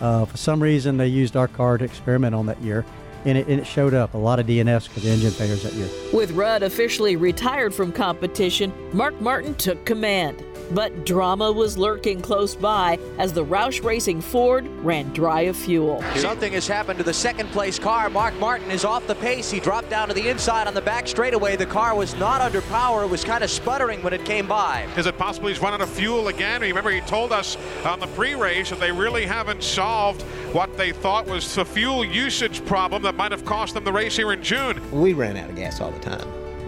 Uh, 0.00 0.26
for 0.26 0.36
some 0.36 0.62
reason, 0.62 0.98
they 0.98 1.06
used 1.06 1.36
our 1.36 1.48
car 1.48 1.78
to 1.78 1.84
experiment 1.84 2.34
on 2.34 2.46
that 2.46 2.60
year 2.60 2.84
and 3.26 3.36
it, 3.36 3.48
and 3.48 3.60
it 3.60 3.66
showed 3.66 3.92
up 3.92 4.14
a 4.14 4.18
lot 4.18 4.38
of 4.38 4.46
DNFs 4.46 4.88
because 4.88 5.02
the 5.02 5.10
engine 5.10 5.32
failures 5.32 5.64
that 5.64 5.74
year. 5.74 5.88
With 6.14 6.30
Rudd 6.30 6.62
officially 6.62 7.16
retired 7.16 7.74
from 7.74 7.92
competition, 7.92 8.72
Mark 8.92 9.20
Martin 9.20 9.54
took 9.56 9.84
command. 9.84 10.42
But 10.72 11.06
drama 11.06 11.52
was 11.52 11.78
lurking 11.78 12.20
close 12.20 12.54
by 12.54 12.98
as 13.18 13.32
the 13.32 13.44
Roush 13.44 13.84
Racing 13.84 14.20
Ford 14.20 14.66
ran 14.82 15.12
dry 15.12 15.42
of 15.42 15.56
fuel. 15.56 16.02
Something 16.16 16.52
has 16.54 16.66
happened 16.66 16.98
to 16.98 17.04
the 17.04 17.14
second 17.14 17.50
place 17.50 17.78
car. 17.78 18.10
Mark 18.10 18.34
Martin 18.38 18.70
is 18.70 18.84
off 18.84 19.06
the 19.06 19.14
pace. 19.16 19.50
He 19.50 19.60
dropped 19.60 19.90
down 19.90 20.08
to 20.08 20.14
the 20.14 20.28
inside 20.28 20.66
on 20.66 20.74
the 20.74 20.80
back 20.80 21.06
straightaway. 21.06 21.56
The 21.56 21.66
car 21.66 21.94
was 21.94 22.14
not 22.16 22.40
under 22.40 22.60
power. 22.62 23.04
It 23.04 23.10
was 23.10 23.24
kind 23.24 23.44
of 23.44 23.50
sputtering 23.50 24.02
when 24.02 24.12
it 24.12 24.24
came 24.24 24.46
by. 24.46 24.86
Is 24.96 25.06
it 25.06 25.16
possible 25.16 25.48
he's 25.48 25.60
run 25.60 25.74
out 25.74 25.80
of 25.80 25.88
fuel 25.88 26.28
again? 26.28 26.60
Remember, 26.60 26.90
he 26.90 27.00
told 27.02 27.32
us 27.32 27.56
on 27.84 28.00
the 28.00 28.08
pre 28.08 28.34
race 28.34 28.70
that 28.70 28.80
they 28.80 28.92
really 28.92 29.26
haven't 29.26 29.62
solved 29.62 30.22
what 30.52 30.76
they 30.76 30.92
thought 30.92 31.26
was 31.26 31.54
the 31.54 31.64
fuel 31.64 32.04
usage 32.04 32.64
problem 32.64 33.02
that 33.02 33.14
might 33.14 33.30
have 33.30 33.44
cost 33.44 33.74
them 33.74 33.84
the 33.84 33.92
race 33.92 34.16
here 34.16 34.32
in 34.32 34.42
June. 34.42 34.80
We 34.90 35.12
ran 35.12 35.36
out 35.36 35.50
of 35.50 35.56
gas 35.56 35.80
all 35.80 35.90
the 35.90 36.00
time. 36.00 36.26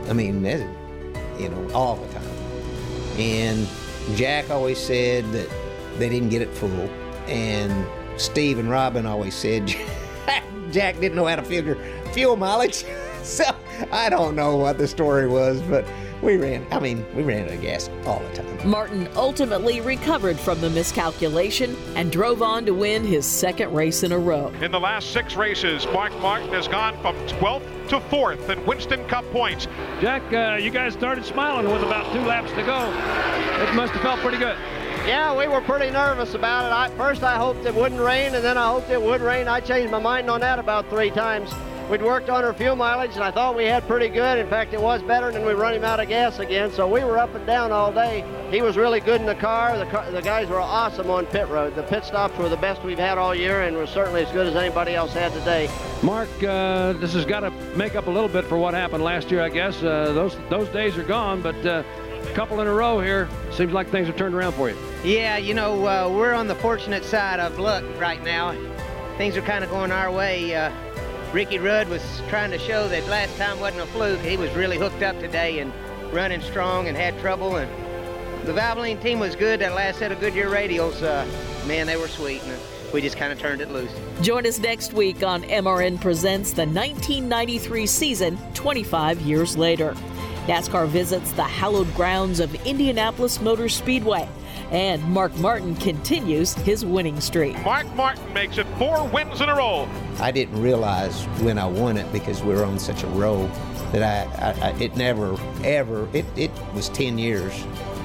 I 0.08 0.12
mean, 0.12 0.44
you 0.44 1.48
know, 1.48 1.70
all 1.72 1.96
the 1.96 2.12
time. 2.12 2.28
And 3.18 3.68
Jack 4.14 4.50
always 4.50 4.78
said 4.78 5.24
that 5.32 5.48
they 5.98 6.08
didn't 6.08 6.30
get 6.30 6.42
it 6.42 6.50
full. 6.50 6.88
And 7.26 7.86
Steve 8.18 8.58
and 8.58 8.70
Robin 8.70 9.06
always 9.06 9.34
said 9.34 9.66
Jack 10.70 10.98
didn't 11.00 11.16
know 11.16 11.26
how 11.26 11.36
to 11.36 11.42
figure 11.42 11.76
fuel 12.12 12.36
mileage. 12.36 12.84
so 13.22 13.44
I 13.92 14.08
don't 14.08 14.34
know 14.34 14.56
what 14.56 14.78
the 14.78 14.88
story 14.88 15.28
was, 15.28 15.60
but 15.62 15.84
we 16.22 16.36
ran, 16.36 16.66
I 16.72 16.80
mean, 16.80 17.06
we 17.14 17.22
ran 17.22 17.44
out 17.44 17.52
of 17.52 17.62
gas 17.62 17.88
all 18.04 18.20
the 18.20 18.42
time. 18.42 18.68
Martin 18.68 19.08
ultimately 19.14 19.80
recovered 19.80 20.38
from 20.38 20.60
the 20.60 20.70
miscalculation 20.70 21.76
and 21.94 22.10
drove 22.10 22.42
on 22.42 22.66
to 22.66 22.74
win 22.74 23.04
his 23.04 23.24
second 23.24 23.72
race 23.72 24.02
in 24.02 24.10
a 24.10 24.18
row. 24.18 24.48
In 24.60 24.72
the 24.72 24.80
last 24.80 25.12
six 25.12 25.36
races, 25.36 25.86
Mark 25.86 26.12
Martin 26.18 26.48
has 26.48 26.66
gone 26.66 27.00
from 27.00 27.14
12th 27.28 27.88
to 27.88 28.00
4th 28.00 28.48
in 28.48 28.64
Winston 28.66 29.06
Cup 29.06 29.24
points. 29.30 29.66
Jack, 30.00 30.22
uh, 30.32 30.56
you 30.56 30.70
guys 30.70 30.92
started 30.92 31.24
smiling 31.24 31.70
with 31.72 31.82
about 31.82 32.12
two 32.12 32.20
laps 32.20 32.50
to 32.52 32.62
go. 32.64 33.37
It 33.58 33.74
must 33.74 33.92
have 33.92 34.02
felt 34.02 34.20
pretty 34.20 34.38
good. 34.38 34.56
Yeah, 35.06 35.36
we 35.36 35.48
were 35.48 35.60
pretty 35.60 35.90
nervous 35.90 36.34
about 36.34 36.66
it. 36.66 36.72
I, 36.72 36.96
first, 36.96 37.22
I 37.22 37.36
hoped 37.36 37.64
it 37.64 37.74
wouldn't 37.74 38.00
rain, 38.00 38.34
and 38.34 38.44
then 38.44 38.56
I 38.56 38.68
hoped 38.68 38.90
it 38.90 39.00
would 39.00 39.20
rain. 39.20 39.48
I 39.48 39.58
changed 39.60 39.90
my 39.90 39.98
mind 39.98 40.30
on 40.30 40.40
that 40.40 40.58
about 40.58 40.88
three 40.90 41.10
times. 41.10 41.50
We'd 41.90 42.02
worked 42.02 42.28
on 42.28 42.44
our 42.44 42.52
fuel 42.52 42.76
mileage, 42.76 43.14
and 43.14 43.24
I 43.24 43.30
thought 43.30 43.56
we 43.56 43.64
had 43.64 43.88
pretty 43.88 44.08
good. 44.08 44.38
In 44.38 44.46
fact, 44.48 44.74
it 44.74 44.80
was 44.80 45.02
better, 45.02 45.32
than 45.32 45.46
we 45.46 45.54
run 45.54 45.72
him 45.72 45.84
out 45.84 45.98
of 45.98 46.08
gas 46.08 46.38
again. 46.38 46.70
So 46.70 46.86
we 46.86 47.02
were 47.02 47.18
up 47.18 47.34
and 47.34 47.46
down 47.46 47.72
all 47.72 47.90
day. 47.90 48.22
He 48.50 48.60
was 48.60 48.76
really 48.76 49.00
good 49.00 49.20
in 49.22 49.26
the 49.26 49.34
car. 49.34 49.78
The, 49.78 49.86
car, 49.86 50.10
the 50.10 50.20
guys 50.20 50.48
were 50.48 50.60
awesome 50.60 51.08
on 51.08 51.24
pit 51.26 51.48
road. 51.48 51.74
The 51.74 51.84
pit 51.84 52.04
stops 52.04 52.36
were 52.36 52.50
the 52.50 52.58
best 52.58 52.84
we've 52.84 52.98
had 52.98 53.16
all 53.16 53.34
year, 53.34 53.62
and 53.62 53.74
were 53.76 53.86
certainly 53.86 54.22
as 54.24 54.30
good 54.30 54.46
as 54.46 54.54
anybody 54.54 54.94
else 54.94 55.14
had 55.14 55.32
today. 55.32 55.70
Mark, 56.02 56.28
uh, 56.42 56.92
this 56.92 57.14
has 57.14 57.24
got 57.24 57.40
to 57.40 57.50
make 57.74 57.96
up 57.96 58.06
a 58.06 58.10
little 58.10 58.28
bit 58.28 58.44
for 58.44 58.58
what 58.58 58.74
happened 58.74 59.02
last 59.02 59.30
year, 59.30 59.42
I 59.42 59.48
guess. 59.48 59.82
Uh, 59.82 60.12
those 60.12 60.36
those 60.50 60.68
days 60.68 60.96
are 60.98 61.04
gone, 61.04 61.40
but. 61.40 61.66
Uh, 61.66 61.82
couple 62.34 62.60
in 62.60 62.66
a 62.66 62.72
row 62.72 63.00
here. 63.00 63.28
Seems 63.50 63.72
like 63.72 63.88
things 63.88 64.06
have 64.06 64.16
turned 64.16 64.34
around 64.34 64.52
for 64.52 64.70
you. 64.70 64.76
Yeah, 65.04 65.36
you 65.36 65.54
know, 65.54 65.86
uh, 65.86 66.08
we're 66.12 66.34
on 66.34 66.48
the 66.48 66.54
fortunate 66.56 67.04
side 67.04 67.40
of 67.40 67.58
luck 67.58 67.84
right 67.98 68.22
now. 68.22 68.56
Things 69.16 69.36
are 69.36 69.42
kind 69.42 69.64
of 69.64 69.70
going 69.70 69.92
our 69.92 70.10
way. 70.10 70.54
Uh, 70.54 70.72
Ricky 71.32 71.58
Rudd 71.58 71.88
was 71.88 72.02
trying 72.28 72.50
to 72.52 72.58
show 72.58 72.88
that 72.88 73.06
last 73.08 73.36
time 73.36 73.60
wasn't 73.60 73.82
a 73.82 73.86
fluke. 73.86 74.20
He 74.20 74.36
was 74.36 74.50
really 74.54 74.78
hooked 74.78 75.02
up 75.02 75.18
today 75.18 75.58
and 75.58 75.72
running 76.12 76.40
strong 76.40 76.88
and 76.88 76.96
had 76.96 77.18
trouble. 77.20 77.56
And 77.56 77.70
the 78.46 78.52
Valvoline 78.52 79.00
team 79.02 79.18
was 79.18 79.36
good. 79.36 79.60
That 79.60 79.74
last 79.74 79.98
set 79.98 80.10
of 80.10 80.20
Goodyear 80.20 80.48
radials, 80.48 81.02
uh, 81.02 81.26
man, 81.66 81.86
they 81.86 81.96
were 81.96 82.08
sweet. 82.08 82.42
And 82.44 82.58
we 82.92 83.02
just 83.02 83.16
kind 83.16 83.32
of 83.32 83.38
turned 83.38 83.60
it 83.60 83.70
loose. 83.70 83.90
Join 84.22 84.46
us 84.46 84.58
next 84.58 84.92
week 84.94 85.22
on 85.22 85.42
MRN 85.42 86.00
Presents 86.00 86.52
the 86.52 86.62
1993 86.62 87.86
season 87.86 88.38
25 88.54 89.20
years 89.20 89.56
later. 89.56 89.94
NASCAR 90.48 90.88
visits 90.88 91.32
the 91.32 91.42
hallowed 91.42 91.94
grounds 91.94 92.40
of 92.40 92.54
Indianapolis 92.66 93.38
Motor 93.38 93.68
Speedway 93.68 94.26
and 94.70 95.02
Mark 95.04 95.36
Martin 95.36 95.76
continues 95.76 96.54
his 96.54 96.86
winning 96.86 97.20
streak. 97.20 97.62
Mark 97.64 97.86
Martin 97.94 98.32
makes 98.32 98.56
it 98.56 98.66
four 98.78 99.06
wins 99.08 99.42
in 99.42 99.50
a 99.50 99.54
row. 99.54 99.86
I 100.20 100.30
didn't 100.30 100.60
realize 100.60 101.22
when 101.42 101.58
I 101.58 101.66
won 101.66 101.98
it 101.98 102.10
because 102.14 102.42
we 102.42 102.54
were 102.54 102.64
on 102.64 102.78
such 102.78 103.02
a 103.02 103.06
roll 103.08 103.46
that 103.92 104.02
I, 104.02 104.52
I, 104.52 104.68
I 104.68 104.72
it 104.78 104.96
never, 104.96 105.36
ever, 105.64 106.08
it, 106.14 106.24
it 106.34 106.50
was 106.72 106.88
10 106.88 107.18
years 107.18 107.52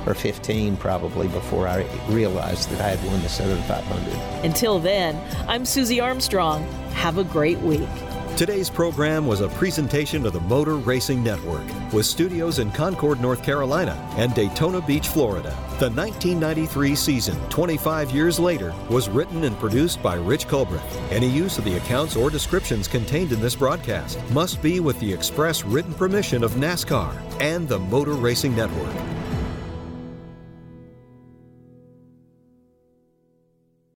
or 0.05 0.13
15 0.13 0.75
probably 0.75 1.29
before 1.29 1.65
I 1.65 1.85
realized 2.09 2.69
that 2.71 2.81
I 2.81 2.89
had 2.89 3.07
won 3.07 3.21
the 3.21 3.29
Southern 3.29 3.61
500. 3.63 4.45
Until 4.45 4.79
then, 4.79 5.17
I'm 5.47 5.63
Susie 5.63 6.01
Armstrong. 6.01 6.63
Have 6.91 7.17
a 7.17 7.23
great 7.23 7.59
week. 7.59 7.87
Today's 8.35 8.67
program 8.67 9.27
was 9.27 9.41
a 9.41 9.47
presentation 9.49 10.25
of 10.25 10.33
the 10.33 10.39
Motor 10.39 10.77
Racing 10.77 11.23
Network 11.23 11.61
with 11.93 12.07
studios 12.07 12.57
in 12.57 12.71
Concord, 12.71 13.21
North 13.21 13.43
Carolina 13.43 13.93
and 14.17 14.33
Daytona 14.33 14.81
Beach, 14.81 15.07
Florida. 15.07 15.51
The 15.77 15.91
1993 15.91 16.95
season, 16.95 17.39
25 17.49 18.09
years 18.09 18.39
later, 18.39 18.73
was 18.89 19.07
written 19.07 19.43
and 19.43 19.55
produced 19.59 20.01
by 20.01 20.15
Rich 20.15 20.47
Culbreth. 20.47 21.11
Any 21.11 21.29
use 21.29 21.59
of 21.59 21.63
the 21.63 21.77
accounts 21.77 22.15
or 22.15 22.31
descriptions 22.31 22.87
contained 22.87 23.31
in 23.31 23.39
this 23.39 23.55
broadcast 23.55 24.19
must 24.31 24.63
be 24.63 24.79
with 24.79 24.99
the 24.99 25.13
express 25.13 25.63
written 25.63 25.93
permission 25.93 26.43
of 26.43 26.53
NASCAR 26.53 27.15
and 27.39 27.67
the 27.67 27.77
Motor 27.77 28.13
Racing 28.13 28.55
Network. 28.55 29.22